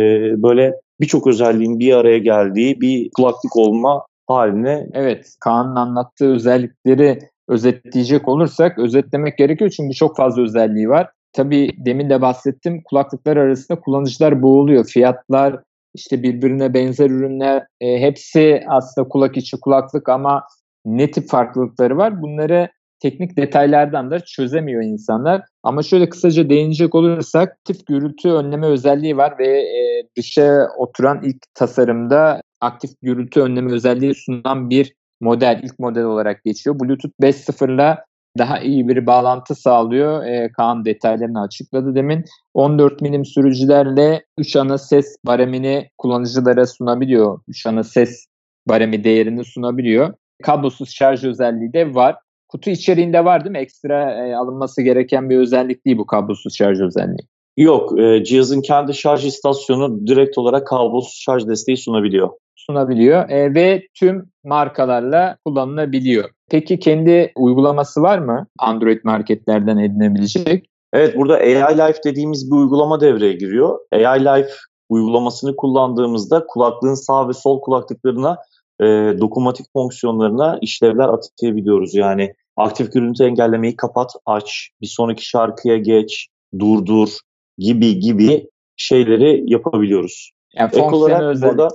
böyle 0.43 0.73
birçok 1.01 1.27
özelliğin 1.27 1.79
bir 1.79 1.93
araya 1.93 2.17
geldiği 2.17 2.81
bir 2.81 3.09
kulaklık 3.15 3.57
olma 3.57 4.05
haline. 4.27 4.87
Evet, 4.93 5.35
Kaan'ın 5.39 5.75
anlattığı 5.75 6.33
özellikleri 6.33 7.19
özetleyecek 7.47 8.27
olursak 8.27 8.79
özetlemek 8.79 9.37
gerekiyor 9.37 9.69
çünkü 9.69 9.95
çok 9.95 10.17
fazla 10.17 10.41
özelliği 10.41 10.89
var. 10.89 11.09
Tabii 11.33 11.71
demin 11.77 12.09
de 12.09 12.21
bahsettim 12.21 12.81
kulaklıklar 12.85 13.37
arasında 13.37 13.79
kullanıcılar 13.79 14.41
boğuluyor. 14.41 14.85
Fiyatlar, 14.85 15.59
işte 15.93 16.23
birbirine 16.23 16.73
benzer 16.73 17.09
ürünler 17.09 17.67
e, 17.81 17.99
hepsi 17.99 18.63
aslında 18.67 19.07
kulak 19.07 19.37
içi 19.37 19.59
kulaklık 19.59 20.09
ama 20.09 20.43
ne 20.85 21.11
tip 21.11 21.29
farklılıkları 21.29 21.97
var? 21.97 22.21
Bunları 22.21 22.69
teknik 22.99 23.37
detaylardan 23.37 24.11
da 24.11 24.19
çözemiyor 24.19 24.83
insanlar. 24.83 25.41
Ama 25.63 25.83
şöyle 25.83 26.09
kısaca 26.09 26.49
değinecek 26.49 26.95
olursak 26.95 27.51
aktif 27.51 27.87
gürültü 27.87 28.29
önleme 28.29 28.67
özelliği 28.67 29.17
var 29.17 29.39
ve 29.39 29.61
e, 29.61 30.07
dışa 30.17 30.67
oturan 30.77 31.21
ilk 31.23 31.37
tasarımda 31.53 32.41
aktif 32.63 32.91
gürültü 33.01 33.41
önleme 33.41 33.71
özelliği 33.71 34.15
sunan 34.15 34.69
bir 34.69 34.93
model, 35.21 35.61
ilk 35.63 35.79
model 35.79 36.03
olarak 36.03 36.43
geçiyor. 36.43 36.79
Bluetooth 36.79 37.13
5.0 37.21 37.75
ile 37.75 37.97
daha 38.37 38.59
iyi 38.59 38.87
bir 38.87 39.05
bağlantı 39.05 39.55
sağlıyor. 39.55 40.25
E, 40.25 40.51
Kaan 40.51 40.85
detaylarını 40.85 41.41
açıkladı 41.41 41.95
demin. 41.95 42.25
14 42.53 43.01
milim 43.01 43.25
sürücülerle 43.25 44.25
3 44.37 44.55
ana 44.55 44.77
ses 44.77 45.15
baremini 45.25 45.89
kullanıcılara 45.97 46.67
sunabiliyor. 46.67 47.39
3 47.47 47.65
ana 47.65 47.83
ses 47.83 48.25
baremi 48.67 49.03
değerini 49.03 49.45
sunabiliyor. 49.45 50.13
Kablosuz 50.43 50.89
şarj 50.89 51.23
özelliği 51.23 51.73
de 51.73 51.95
var. 51.95 52.15
Kutu 52.47 52.69
içeriğinde 52.69 53.25
var 53.25 53.43
değil 53.43 53.51
mi? 53.51 53.57
Ekstra 53.57 54.27
e, 54.27 54.35
alınması 54.35 54.81
gereken 54.81 55.29
bir 55.29 55.37
özellik 55.37 55.85
değil 55.85 55.97
bu 55.97 56.05
kablosuz 56.05 56.55
şarj 56.55 56.81
özelliği. 56.81 57.27
Yok, 57.57 57.99
e, 57.99 58.23
cihazın 58.23 58.61
kendi 58.61 58.93
şarj 58.93 59.25
istasyonu 59.25 60.07
direkt 60.07 60.37
olarak 60.37 60.67
kablosuz 60.67 61.21
şarj 61.21 61.47
desteği 61.47 61.77
sunabiliyor. 61.77 62.29
Sunabiliyor 62.65 63.29
e, 63.29 63.53
ve 63.53 63.87
tüm 63.99 64.31
markalarla 64.43 65.37
kullanılabiliyor. 65.45 66.29
Peki 66.49 66.79
kendi 66.79 67.31
uygulaması 67.35 68.01
var 68.01 68.17
mı 68.17 68.47
Android 68.59 68.99
marketlerden 69.03 69.77
edinebilecek? 69.77 70.69
Evet, 70.93 71.15
burada 71.17 71.33
AI 71.33 71.77
Life 71.77 72.03
dediğimiz 72.05 72.51
bir 72.51 72.55
uygulama 72.55 73.01
devreye 73.01 73.33
giriyor. 73.33 73.79
AI 73.93 74.19
Life 74.19 74.49
uygulamasını 74.89 75.55
kullandığımızda 75.55 76.45
kulaklığın 76.47 76.93
sağ 76.93 77.29
ve 77.29 77.33
sol 77.33 77.61
kulaklıklarına 77.61 78.37
e, 78.81 78.85
dokunmatik 79.19 79.65
fonksiyonlarına 79.73 80.59
işlevler 80.61 81.09
atayabiliyoruz. 81.09 81.95
Yani 81.95 82.33
aktif 82.57 82.93
görüntü 82.93 83.23
engellemeyi 83.23 83.75
kapat, 83.75 84.11
aç, 84.25 84.69
bir 84.81 84.87
sonraki 84.87 85.27
şarkıya 85.27 85.77
geç, 85.77 86.27
durdur 86.59 87.09
gibi 87.57 87.99
gibi 87.99 88.47
şeyleri 88.75 89.43
yapabiliyoruz. 89.45 90.31
Yani 90.55 90.69
ek 90.73 90.81
olarak 90.81 91.21
özel... 91.21 91.49
burada 91.49 91.69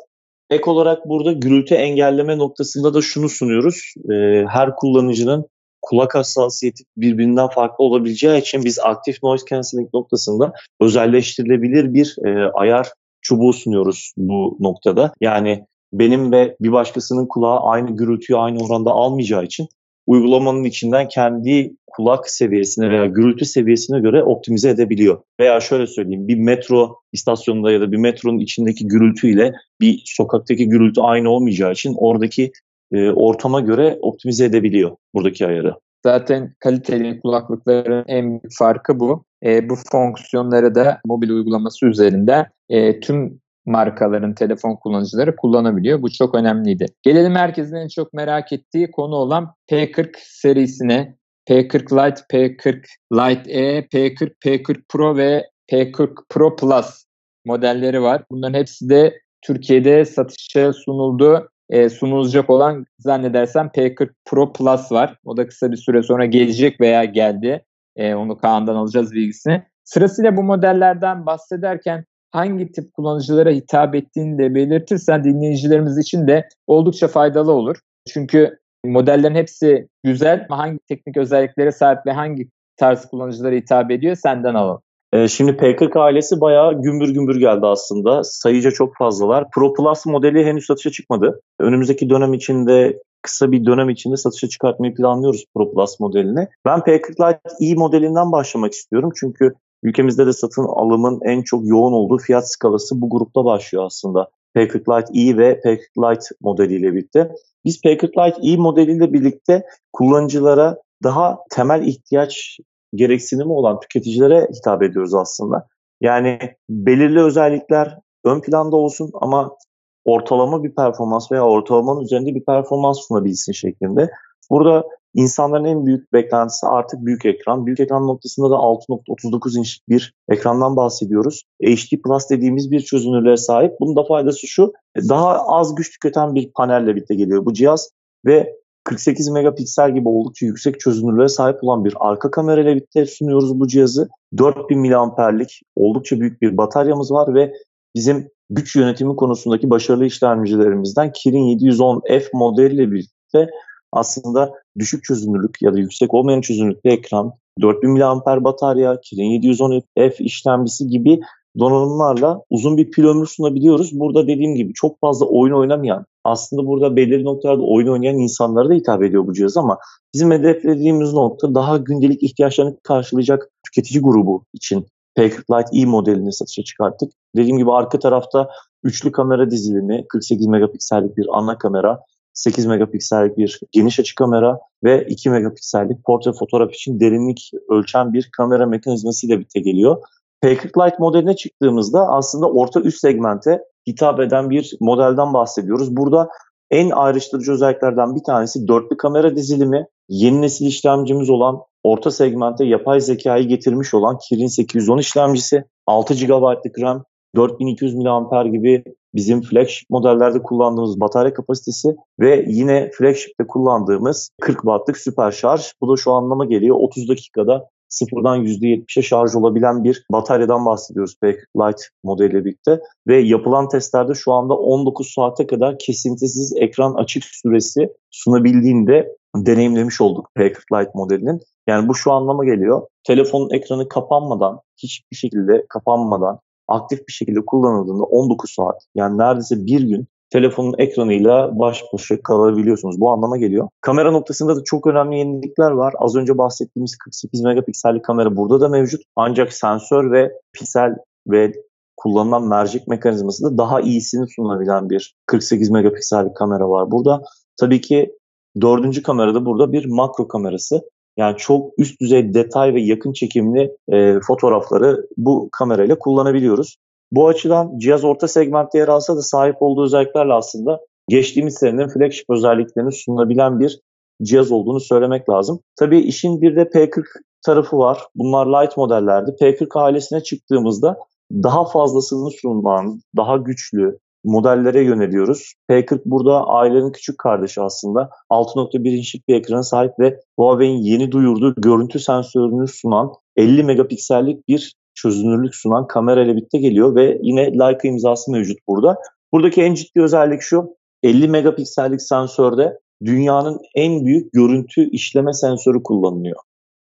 ek 0.50 0.70
olarak 0.70 1.08
burada 1.08 1.32
gürültü 1.32 1.74
engelleme 1.74 2.38
noktasında 2.38 2.94
da 2.94 3.02
şunu 3.02 3.28
sunuyoruz. 3.28 3.94
Ee, 4.12 4.44
her 4.48 4.76
kullanıcının 4.76 5.46
kulak 5.82 6.14
hassasiyeti 6.14 6.84
birbirinden 6.96 7.48
farklı 7.48 7.84
olabileceği 7.84 8.40
için 8.40 8.64
biz 8.64 8.78
aktif 8.78 9.22
noise 9.22 9.44
cancelling 9.50 9.94
noktasında 9.94 10.52
özelleştirilebilir 10.80 11.94
bir 11.94 12.16
e, 12.26 12.50
ayar 12.54 12.88
çubuğu 13.22 13.52
sunuyoruz 13.52 14.12
bu 14.16 14.56
noktada. 14.60 15.12
Yani 15.20 15.66
benim 15.92 16.32
ve 16.32 16.56
bir 16.60 16.72
başkasının 16.72 17.26
kulağı 17.26 17.60
aynı 17.60 17.96
gürültüyü 17.96 18.38
aynı 18.38 18.64
oranda 18.64 18.90
almayacağı 18.90 19.44
için 19.44 19.68
uygulamanın 20.08 20.64
içinden 20.64 21.08
kendi 21.08 21.76
kulak 21.86 22.30
seviyesine 22.30 22.90
veya 22.90 23.06
gürültü 23.06 23.44
seviyesine 23.44 24.00
göre 24.00 24.22
optimize 24.22 24.70
edebiliyor. 24.70 25.18
Veya 25.40 25.60
şöyle 25.60 25.86
söyleyeyim 25.86 26.28
bir 26.28 26.38
metro 26.38 26.96
istasyonunda 27.12 27.72
ya 27.72 27.80
da 27.80 27.92
bir 27.92 27.96
metronun 27.96 28.38
içindeki 28.38 28.88
gürültü 28.88 29.30
ile 29.30 29.52
bir 29.80 30.02
sokaktaki 30.04 30.68
gürültü 30.68 31.00
aynı 31.00 31.30
olmayacağı 31.30 31.72
için 31.72 31.94
oradaki 31.98 32.52
e, 32.92 33.10
ortama 33.10 33.60
göre 33.60 33.98
optimize 34.02 34.44
edebiliyor 34.44 34.96
buradaki 35.14 35.46
ayarı. 35.46 35.74
Zaten 36.04 36.54
kaliteli 36.60 37.20
kulaklıkların 37.20 38.04
en 38.08 38.28
büyük 38.28 38.58
farkı 38.58 39.00
bu. 39.00 39.24
E, 39.44 39.68
bu 39.68 39.74
fonksiyonları 39.92 40.74
da 40.74 41.00
mobil 41.06 41.30
uygulaması 41.30 41.86
üzerinde 41.86 42.46
e, 42.68 43.00
tüm 43.00 43.40
markaların 43.68 44.34
telefon 44.34 44.76
kullanıcıları 44.76 45.36
kullanabiliyor. 45.36 46.02
Bu 46.02 46.10
çok 46.10 46.34
önemliydi. 46.34 46.86
Gelelim 47.02 47.34
herkesin 47.34 47.76
en 47.76 47.88
çok 47.88 48.12
merak 48.12 48.52
ettiği 48.52 48.90
konu 48.90 49.14
olan 49.14 49.54
P40 49.70 50.10
serisine. 50.18 51.18
P40 51.48 51.92
Lite, 51.92 52.22
P40 52.32 52.84
Lite 53.12 53.52
E, 53.52 53.80
P40, 53.80 54.30
P40 54.44 54.82
Pro 54.88 55.16
ve 55.16 55.46
P40 55.72 56.14
Pro 56.28 56.56
Plus 56.56 57.04
modelleri 57.44 58.02
var. 58.02 58.24
Bunların 58.30 58.58
hepsi 58.58 58.88
de 58.88 59.20
Türkiye'de 59.42 60.04
satışa 60.04 60.72
sunuldu. 60.72 61.48
E, 61.70 61.88
sunulacak 61.88 62.50
olan 62.50 62.86
zannedersem 62.98 63.66
P40 63.66 64.08
Pro 64.24 64.52
Plus 64.52 64.92
var. 64.92 65.16
O 65.24 65.36
da 65.36 65.46
kısa 65.46 65.72
bir 65.72 65.76
süre 65.76 66.02
sonra 66.02 66.26
gelecek 66.26 66.80
veya 66.80 67.04
geldi. 67.04 67.64
E, 67.96 68.14
onu 68.14 68.36
Kaan'dan 68.36 68.74
alacağız 68.74 69.12
bilgisini. 69.12 69.62
Sırasıyla 69.84 70.36
bu 70.36 70.42
modellerden 70.42 71.26
bahsederken 71.26 72.04
hangi 72.30 72.72
tip 72.72 72.94
kullanıcılara 72.94 73.50
hitap 73.50 73.94
ettiğini 73.94 74.38
de 74.38 74.54
belirtirsen 74.54 75.24
dinleyicilerimiz 75.24 75.98
için 75.98 76.26
de 76.26 76.48
oldukça 76.66 77.08
faydalı 77.08 77.52
olur. 77.52 77.76
Çünkü 78.08 78.58
modellerin 78.84 79.34
hepsi 79.34 79.88
güzel 80.04 80.46
ama 80.50 80.62
hangi 80.62 80.78
teknik 80.88 81.16
özelliklere 81.16 81.72
sahip 81.72 82.06
ve 82.06 82.12
hangi 82.12 82.48
tarz 82.76 83.06
kullanıcılara 83.06 83.54
hitap 83.54 83.90
ediyor 83.90 84.16
senden 84.16 84.54
alalım. 84.54 84.82
Ee, 85.12 85.28
şimdi 85.28 85.52
P40 85.52 85.98
ailesi 85.98 86.40
bayağı 86.40 86.82
gümbür 86.82 87.08
gümbür 87.08 87.40
geldi 87.40 87.66
aslında. 87.66 88.24
Sayıca 88.24 88.70
çok 88.70 88.96
fazlalar. 88.96 89.50
Pro 89.50 89.74
Plus 89.74 90.06
modeli 90.06 90.44
henüz 90.44 90.66
satışa 90.66 90.90
çıkmadı. 90.90 91.40
Önümüzdeki 91.60 92.10
dönem 92.10 92.34
içinde 92.34 92.98
kısa 93.22 93.52
bir 93.52 93.64
dönem 93.64 93.90
içinde 93.90 94.16
satışa 94.16 94.48
çıkartmayı 94.48 94.94
planlıyoruz 94.94 95.44
Pro 95.54 95.72
Plus 95.72 96.00
modelini. 96.00 96.48
Ben 96.64 96.78
P40 96.78 97.10
Lite 97.10 97.40
E 97.60 97.74
modelinden 97.74 98.32
başlamak 98.32 98.72
istiyorum. 98.72 99.10
Çünkü 99.20 99.54
Ülkemizde 99.82 100.26
de 100.26 100.32
satın 100.32 100.64
alımın 100.64 101.20
en 101.24 101.42
çok 101.42 101.66
yoğun 101.66 101.92
olduğu 101.92 102.18
fiyat 102.18 102.50
skalası 102.50 103.00
bu 103.00 103.10
grupta 103.10 103.44
başlıyor 103.44 103.84
aslında. 103.86 104.28
P40 104.56 104.98
Lite 104.98 105.20
E 105.20 105.36
ve 105.36 105.60
P40 105.60 106.12
Lite 106.14 106.26
modeliyle 106.40 106.94
birlikte. 106.94 107.32
Biz 107.64 107.80
P40 107.80 108.26
Lite 108.26 108.52
E 108.52 108.56
modeliyle 108.56 109.12
birlikte 109.12 109.66
kullanıcılara 109.92 110.76
daha 111.02 111.38
temel 111.50 111.86
ihtiyaç 111.86 112.58
gereksinimi 112.94 113.52
olan 113.52 113.80
tüketicilere 113.80 114.48
hitap 114.54 114.82
ediyoruz 114.82 115.14
aslında. 115.14 115.66
Yani 116.00 116.38
belirli 116.70 117.22
özellikler 117.22 117.98
ön 118.24 118.40
planda 118.40 118.76
olsun 118.76 119.10
ama 119.14 119.56
ortalama 120.04 120.64
bir 120.64 120.74
performans 120.74 121.32
veya 121.32 121.46
ortalamanın 121.46 122.00
üzerinde 122.00 122.34
bir 122.34 122.44
performans 122.44 122.98
sunabilsin 123.08 123.52
şeklinde. 123.52 124.10
Burada 124.50 124.84
İnsanların 125.14 125.64
en 125.64 125.86
büyük 125.86 126.12
beklentisi 126.12 126.66
artık 126.66 127.06
büyük 127.06 127.26
ekran. 127.26 127.66
Büyük 127.66 127.80
ekran 127.80 128.06
noktasında 128.06 128.50
da 128.50 128.54
6.39 128.54 129.58
inçlik 129.58 129.88
bir 129.88 130.14
ekrandan 130.28 130.76
bahsediyoruz. 130.76 131.42
HD 131.64 132.02
Plus 132.04 132.30
dediğimiz 132.30 132.70
bir 132.70 132.80
çözünürlüğe 132.80 133.36
sahip. 133.36 133.72
Bunun 133.80 133.96
da 133.96 134.04
faydası 134.04 134.46
şu, 134.46 134.72
daha 134.96 135.46
az 135.46 135.74
güç 135.74 135.92
tüketen 135.92 136.34
bir 136.34 136.52
panelle 136.52 136.96
birlikte 136.96 137.14
geliyor 137.14 137.44
bu 137.44 137.52
cihaz 137.52 137.90
ve 138.26 138.58
48 138.84 139.28
megapiksel 139.28 139.94
gibi 139.94 140.08
oldukça 140.08 140.46
yüksek 140.46 140.80
çözünürlüğe 140.80 141.28
sahip 141.28 141.64
olan 141.64 141.84
bir 141.84 141.94
arka 142.00 142.30
kamera 142.30 142.60
ile 142.60 142.76
birlikte 142.76 143.06
sunuyoruz 143.06 143.60
bu 143.60 143.66
cihazı. 143.66 144.08
4000 144.38 144.78
miliamperlik 144.78 145.62
oldukça 145.76 146.20
büyük 146.20 146.42
bir 146.42 146.56
bataryamız 146.56 147.12
var 147.12 147.34
ve 147.34 147.52
bizim 147.94 148.30
güç 148.50 148.76
yönetimi 148.76 149.16
konusundaki 149.16 149.70
başarılı 149.70 150.06
işlemcilerimizden 150.06 151.12
Kirin 151.12 151.58
710F 151.58 152.24
modeliyle 152.32 152.90
birlikte 152.90 153.50
aslında 153.92 154.52
düşük 154.78 155.04
çözünürlük 155.04 155.62
ya 155.62 155.74
da 155.74 155.78
yüksek 155.78 156.14
olmayan 156.14 156.40
çözünürlükte 156.40 156.90
ekran, 156.90 157.32
4000 157.60 157.90
mAh 157.90 158.44
batarya, 158.44 159.00
Kirin 159.02 159.40
710F 159.40 160.22
işlemcisi 160.22 160.86
gibi 160.86 161.20
donanımlarla 161.58 162.42
uzun 162.50 162.76
bir 162.76 162.90
pil 162.90 163.04
ömrü 163.04 163.26
sunabiliyoruz. 163.26 164.00
Burada 164.00 164.26
dediğim 164.26 164.54
gibi 164.54 164.72
çok 164.74 165.00
fazla 165.00 165.26
oyun 165.26 165.54
oynamayan, 165.54 166.04
aslında 166.24 166.66
burada 166.66 166.96
belirli 166.96 167.24
noktalarda 167.24 167.62
oyun 167.62 167.88
oynayan 167.88 168.18
insanlara 168.18 168.68
da 168.68 168.74
hitap 168.74 169.02
ediyor 169.02 169.26
bu 169.26 169.32
cihaz 169.32 169.56
ama 169.56 169.78
bizim 170.14 170.30
hedeflediğimiz 170.30 171.12
nokta 171.12 171.54
daha 171.54 171.76
gündelik 171.76 172.22
ihtiyaçlarını 172.22 172.76
karşılayacak 172.82 173.48
tüketici 173.66 174.02
grubu 174.02 174.44
için 174.52 174.86
P40 175.18 175.60
Lite 175.60 175.80
E 175.80 175.84
modelini 175.84 176.32
satışa 176.32 176.62
çıkarttık. 176.64 177.12
Dediğim 177.36 177.58
gibi 177.58 177.72
arka 177.72 177.98
tarafta 177.98 178.48
üçlü 178.82 179.12
kamera 179.12 179.50
dizilimi, 179.50 180.04
48 180.08 180.46
megapiksellik 180.46 181.16
bir 181.16 181.26
ana 181.32 181.58
kamera, 181.58 182.00
8 182.38 182.66
megapiksellik 182.66 183.38
bir 183.38 183.60
geniş 183.72 184.00
açı 184.00 184.14
kamera 184.14 184.58
ve 184.84 185.06
2 185.08 185.30
megapiksellik 185.30 186.04
portre 186.04 186.32
fotoğraf 186.32 186.74
için 186.74 187.00
derinlik 187.00 187.50
ölçen 187.68 188.12
bir 188.12 188.30
kamera 188.36 188.66
mekanizması 188.66 189.26
ile 189.26 189.36
birlikte 189.36 189.60
geliyor. 189.60 190.02
P40 190.44 190.86
Lite 190.86 190.96
modeline 190.98 191.36
çıktığımızda 191.36 192.08
aslında 192.08 192.50
orta 192.50 192.80
üst 192.80 193.00
segmente 193.00 193.60
hitap 193.88 194.20
eden 194.20 194.50
bir 194.50 194.76
modelden 194.80 195.34
bahsediyoruz. 195.34 195.96
Burada 195.96 196.28
en 196.70 196.90
ayrıştırıcı 196.90 197.52
özelliklerden 197.52 198.14
bir 198.14 198.24
tanesi 198.24 198.68
dörtlü 198.68 198.96
kamera 198.96 199.36
dizilimi, 199.36 199.86
yeni 200.08 200.42
nesil 200.42 200.66
işlemcimiz 200.66 201.30
olan 201.30 201.58
orta 201.82 202.10
segmente 202.10 202.64
yapay 202.64 203.00
zekayı 203.00 203.48
getirmiş 203.48 203.94
olan 203.94 204.18
Kirin 204.28 204.46
810 204.46 204.98
işlemcisi, 204.98 205.64
6 205.86 206.14
GB'lık 206.14 206.80
RAM, 206.80 207.04
4200 207.36 207.94
mAh 207.94 208.52
gibi 208.52 208.84
bizim 209.14 209.42
flagship 209.42 209.90
modellerde 209.90 210.42
kullandığımız 210.42 211.00
batarya 211.00 211.34
kapasitesi 211.34 211.96
ve 212.20 212.44
yine 212.48 212.90
flagship'te 212.90 213.46
kullandığımız 213.46 214.30
40 214.40 214.56
wattlık 214.56 214.98
süper 214.98 215.30
şarj. 215.30 215.72
Bu 215.80 215.92
da 215.92 215.96
şu 215.96 216.12
anlama 216.12 216.44
geliyor 216.44 216.76
30 216.80 217.08
dakikada 217.08 217.68
sıfırdan 217.88 218.44
%70'e 218.44 219.02
şarj 219.02 219.34
olabilen 219.34 219.84
bir 219.84 220.04
bataryadan 220.12 220.66
bahsediyoruz 220.66 221.16
P40 221.22 221.36
Lite 221.56 221.82
modeliyle 222.04 222.44
birlikte. 222.44 222.80
Ve 223.06 223.20
yapılan 223.20 223.68
testlerde 223.68 224.14
şu 224.14 224.32
anda 224.32 224.54
19 224.54 225.12
saate 225.14 225.46
kadar 225.46 225.78
kesintisiz 225.78 226.54
ekran 226.56 226.94
açık 226.94 227.24
süresi 227.24 227.92
sunabildiğinde 228.10 229.16
deneyimlemiş 229.36 230.00
olduk 230.00 230.30
P40 230.36 230.80
Lite 230.80 230.90
modelinin. 230.94 231.40
Yani 231.66 231.88
bu 231.88 231.94
şu 231.94 232.12
anlama 232.12 232.44
geliyor. 232.44 232.82
Telefonun 233.06 233.50
ekranı 233.50 233.88
kapanmadan, 233.88 234.60
hiçbir 234.82 235.16
şekilde 235.16 235.66
kapanmadan 235.68 236.40
aktif 236.68 237.08
bir 237.08 237.12
şekilde 237.12 237.40
kullanıldığında 237.46 238.02
19 238.02 238.50
saat 238.50 238.82
yani 238.94 239.18
neredeyse 239.18 239.66
bir 239.66 239.80
gün 239.80 240.06
telefonun 240.30 240.74
ekranıyla 240.78 241.58
baş 241.58 241.84
başa 241.92 242.22
kalabiliyorsunuz. 242.22 243.00
Bu 243.00 243.12
anlama 243.12 243.36
geliyor. 243.36 243.68
Kamera 243.80 244.10
noktasında 244.10 244.56
da 244.56 244.60
çok 244.64 244.86
önemli 244.86 245.18
yenilikler 245.18 245.70
var. 245.70 245.94
Az 245.98 246.16
önce 246.16 246.38
bahsettiğimiz 246.38 246.96
48 246.96 247.40
megapiksellik 247.40 248.04
kamera 248.04 248.36
burada 248.36 248.60
da 248.60 248.68
mevcut. 248.68 249.00
Ancak 249.16 249.52
sensör 249.52 250.12
ve 250.12 250.32
piksel 250.52 250.96
ve 251.26 251.52
kullanılan 251.96 252.48
mercek 252.48 252.88
mekanizması 252.88 253.44
da 253.44 253.58
daha 253.58 253.80
iyisini 253.80 254.26
sunabilen 254.28 254.90
bir 254.90 255.16
48 255.26 255.70
megapiksellik 255.70 256.36
kamera 256.36 256.70
var 256.70 256.90
burada. 256.90 257.22
Tabii 257.60 257.80
ki 257.80 258.12
dördüncü 258.60 259.02
kamerada 259.02 259.46
burada 259.46 259.72
bir 259.72 259.86
makro 259.86 260.28
kamerası. 260.28 260.82
Yani 261.18 261.36
çok 261.36 261.70
üst 261.78 262.00
düzey 262.00 262.34
detay 262.34 262.74
ve 262.74 262.80
yakın 262.80 263.12
çekimli 263.12 263.76
e, 263.92 264.20
fotoğrafları 264.20 265.06
bu 265.16 265.48
kamerayla 265.52 265.98
kullanabiliyoruz. 265.98 266.76
Bu 267.12 267.28
açıdan 267.28 267.78
cihaz 267.78 268.04
orta 268.04 268.28
segmentte 268.28 268.78
yer 268.78 268.88
alsa 268.88 269.16
da 269.16 269.22
sahip 269.22 269.56
olduğu 269.60 269.84
özelliklerle 269.84 270.32
aslında 270.32 270.80
geçtiğimiz 271.08 271.54
senenin 271.54 271.88
flagship 271.88 272.30
özelliklerini 272.30 272.92
sunabilen 272.92 273.60
bir 273.60 273.80
cihaz 274.22 274.52
olduğunu 274.52 274.80
söylemek 274.80 275.30
lazım. 275.30 275.60
Tabii 275.76 275.98
işin 275.98 276.42
bir 276.42 276.56
de 276.56 276.62
P40 276.62 277.04
tarafı 277.46 277.78
var. 277.78 277.98
Bunlar 278.14 278.46
light 278.46 278.76
modellerdi. 278.76 279.30
P40 279.30 279.80
ailesine 279.80 280.22
çıktığımızda 280.22 280.98
daha 281.32 281.64
fazlasını 281.64 282.30
sunulan, 282.30 283.00
daha 283.16 283.36
güçlü, 283.36 283.98
modellere 284.24 284.84
yöneliyoruz. 284.84 285.54
P40 285.70 286.00
burada 286.04 286.46
ailenin 286.46 286.92
küçük 286.92 287.18
kardeşi 287.18 287.60
aslında. 287.60 288.10
6.1 288.30 288.88
inçlik 288.88 289.28
bir 289.28 289.34
ekrana 289.34 289.62
sahip 289.62 289.92
ve 290.00 290.20
Huawei'in 290.38 290.82
yeni 290.82 291.12
duyurduğu 291.12 291.54
görüntü 291.56 291.98
sensörünü 291.98 292.68
sunan 292.68 293.12
50 293.36 293.64
megapiksellik 293.64 294.48
bir 294.48 294.74
çözünürlük 294.94 295.54
sunan 295.54 295.86
kamera 295.86 296.22
ile 296.22 296.36
birlikte 296.36 296.58
geliyor 296.58 296.94
ve 296.94 297.18
yine 297.22 297.58
Leica 297.58 297.88
imzası 297.88 298.32
mevcut 298.32 298.58
burada. 298.68 298.96
Buradaki 299.32 299.62
en 299.62 299.74
ciddi 299.74 300.02
özellik 300.02 300.42
şu. 300.42 300.76
50 301.02 301.28
megapiksellik 301.28 302.02
sensörde 302.02 302.78
dünyanın 303.04 303.60
en 303.74 304.06
büyük 304.06 304.32
görüntü 304.32 304.90
işleme 304.90 305.32
sensörü 305.32 305.82
kullanılıyor. 305.82 306.36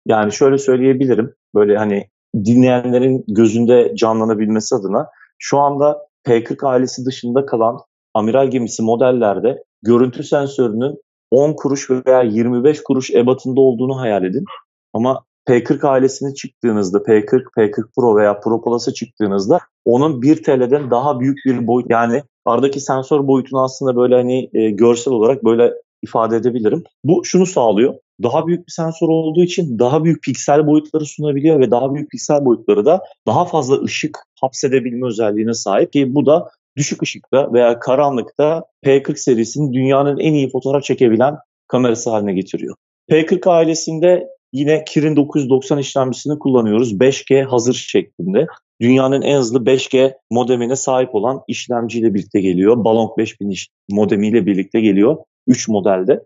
Yani 0.06 0.32
şöyle 0.32 0.58
söyleyebilirim. 0.58 1.34
Böyle 1.56 1.78
hani 1.78 2.08
dinleyenlerin 2.36 3.24
gözünde 3.28 3.96
canlanabilmesi 3.96 4.76
adına 4.76 5.08
şu 5.40 5.60
anda 5.60 6.08
P40 6.26 6.68
ailesi 6.68 7.06
dışında 7.06 7.46
kalan 7.46 7.80
amiral 8.14 8.48
gemisi 8.48 8.84
modellerde 8.84 9.64
görüntü 9.82 10.24
sensörünün 10.24 11.02
10 11.32 11.54
kuruş 11.54 11.90
veya 11.90 12.22
25 12.22 12.84
kuruş 12.84 13.12
ebatında 13.12 13.62
olduğunu 13.62 14.00
hayal 14.00 14.24
edin. 14.24 14.46
Ama 14.94 15.24
P40 15.48 15.88
ailesine 15.88 16.34
çıktığınızda, 16.34 16.98
P40, 16.98 17.44
P40 17.58 17.84
Pro 17.96 18.16
veya 18.16 18.40
Pro 18.40 18.64
Plus'a 18.64 18.94
çıktığınızda 18.94 19.60
onun 19.86 20.22
1 20.22 20.44
TL'den 20.44 20.92
daha 20.92 21.20
büyük 21.20 21.38
bir 21.46 21.68
boyut 21.68 21.90
yani 21.90 22.24
aradaki 22.46 22.80
sensör 22.80 23.28
boyutunu 23.28 23.64
aslında 23.64 23.96
böyle 23.96 24.16
hani 24.16 24.50
e, 24.54 24.70
görsel 24.70 25.14
olarak 25.14 25.44
böyle 25.44 25.74
ifade 26.04 26.36
edebilirim. 26.36 26.84
Bu 27.04 27.26
şunu 27.26 27.46
sağlıyor. 27.46 27.94
Daha 28.24 28.48
büyük 28.48 28.68
bir 28.68 28.72
sensör 28.72 29.08
olduğu 29.08 29.44
için 29.44 29.80
daha 29.80 30.04
büyük 30.04 30.24
piksel 30.24 30.68
boyutları 30.68 31.06
sunabiliyor 31.06 31.60
ve 31.60 31.72
daha 31.72 31.94
büyük 31.94 32.12
piksel 32.12 32.46
boyutları 32.46 32.86
da 32.86 33.04
daha 33.28 33.46
fazla 33.46 33.82
ışık 33.82 34.18
hapsedebilme 34.42 35.08
özelliğine 35.08 35.54
sahip 35.54 35.94
ki 35.94 36.16
bu 36.16 36.26
da 36.26 36.50
düşük 36.78 37.04
ışıkta 37.04 37.54
veya 37.54 37.80
karanlıkta 37.80 38.64
P40 38.86 39.16
serisinin 39.16 39.74
dünyanın 39.74 40.20
en 40.20 40.34
iyi 40.34 40.50
fotoğraf 40.50 40.84
çekebilen 40.84 41.36
kamerası 41.68 42.10
haline 42.10 42.34
getiriyor. 42.34 42.76
P40 43.10 43.50
ailesinde 43.50 44.28
yine 44.54 44.84
Kirin 44.88 45.16
990 45.16 45.78
işlemcisini 45.78 46.40
kullanıyoruz. 46.40 46.94
5G 46.94 47.44
hazır 47.44 47.74
şeklinde. 47.74 48.46
Dünyanın 48.82 49.22
en 49.22 49.38
hızlı 49.38 49.60
5G 49.60 50.14
modemine 50.32 50.76
sahip 50.76 51.16
olan 51.16 51.42
işlemciyle 51.48 52.14
birlikte 52.14 52.42
geliyor. 52.42 52.84
Balong 52.84 53.18
5000 53.18 53.56
modemiyle 53.92 54.46
birlikte 54.46 54.82
geliyor. 54.82 55.18
3 55.48 55.68
modelde. 55.68 56.24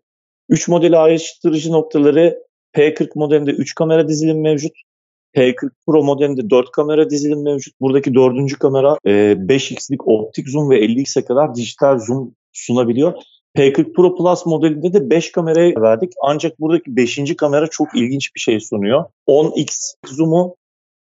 3 0.50 0.68
modeli 0.68 0.98
ayrıştırıcı 0.98 1.72
noktaları 1.72 2.40
P40 2.76 3.10
modelinde 3.16 3.52
3 3.52 3.76
kamera 3.76 4.08
dizilim 4.08 4.42
mevcut. 4.42 4.72
P40 5.36 5.70
Pro 5.88 6.04
modelinde 6.04 6.50
4 6.50 6.72
kamera 6.72 7.10
dizilim 7.10 7.44
mevcut. 7.44 7.74
Buradaki 7.82 8.14
dördüncü 8.14 8.60
kamera 8.60 8.98
5x'lik 9.06 10.08
optik 10.08 10.50
zoom 10.50 10.70
ve 10.70 10.80
50x'e 10.80 11.26
kadar 11.26 11.56
dijital 11.56 12.00
zoom 12.00 12.36
sunabiliyor. 12.54 13.14
P40 13.58 13.94
Pro 13.94 14.16
Plus 14.16 14.46
modelinde 14.46 14.94
de 14.94 15.10
5 15.10 15.32
kamerayı 15.32 15.82
verdik. 15.82 16.14
Ancak 16.24 16.60
buradaki 16.60 16.96
5. 16.96 17.36
kamera 17.36 17.68
çok 17.68 17.88
ilginç 17.96 18.36
bir 18.36 18.40
şey 18.40 18.60
sunuyor. 18.60 19.06
10x 19.28 19.94
zoom'u 20.06 20.56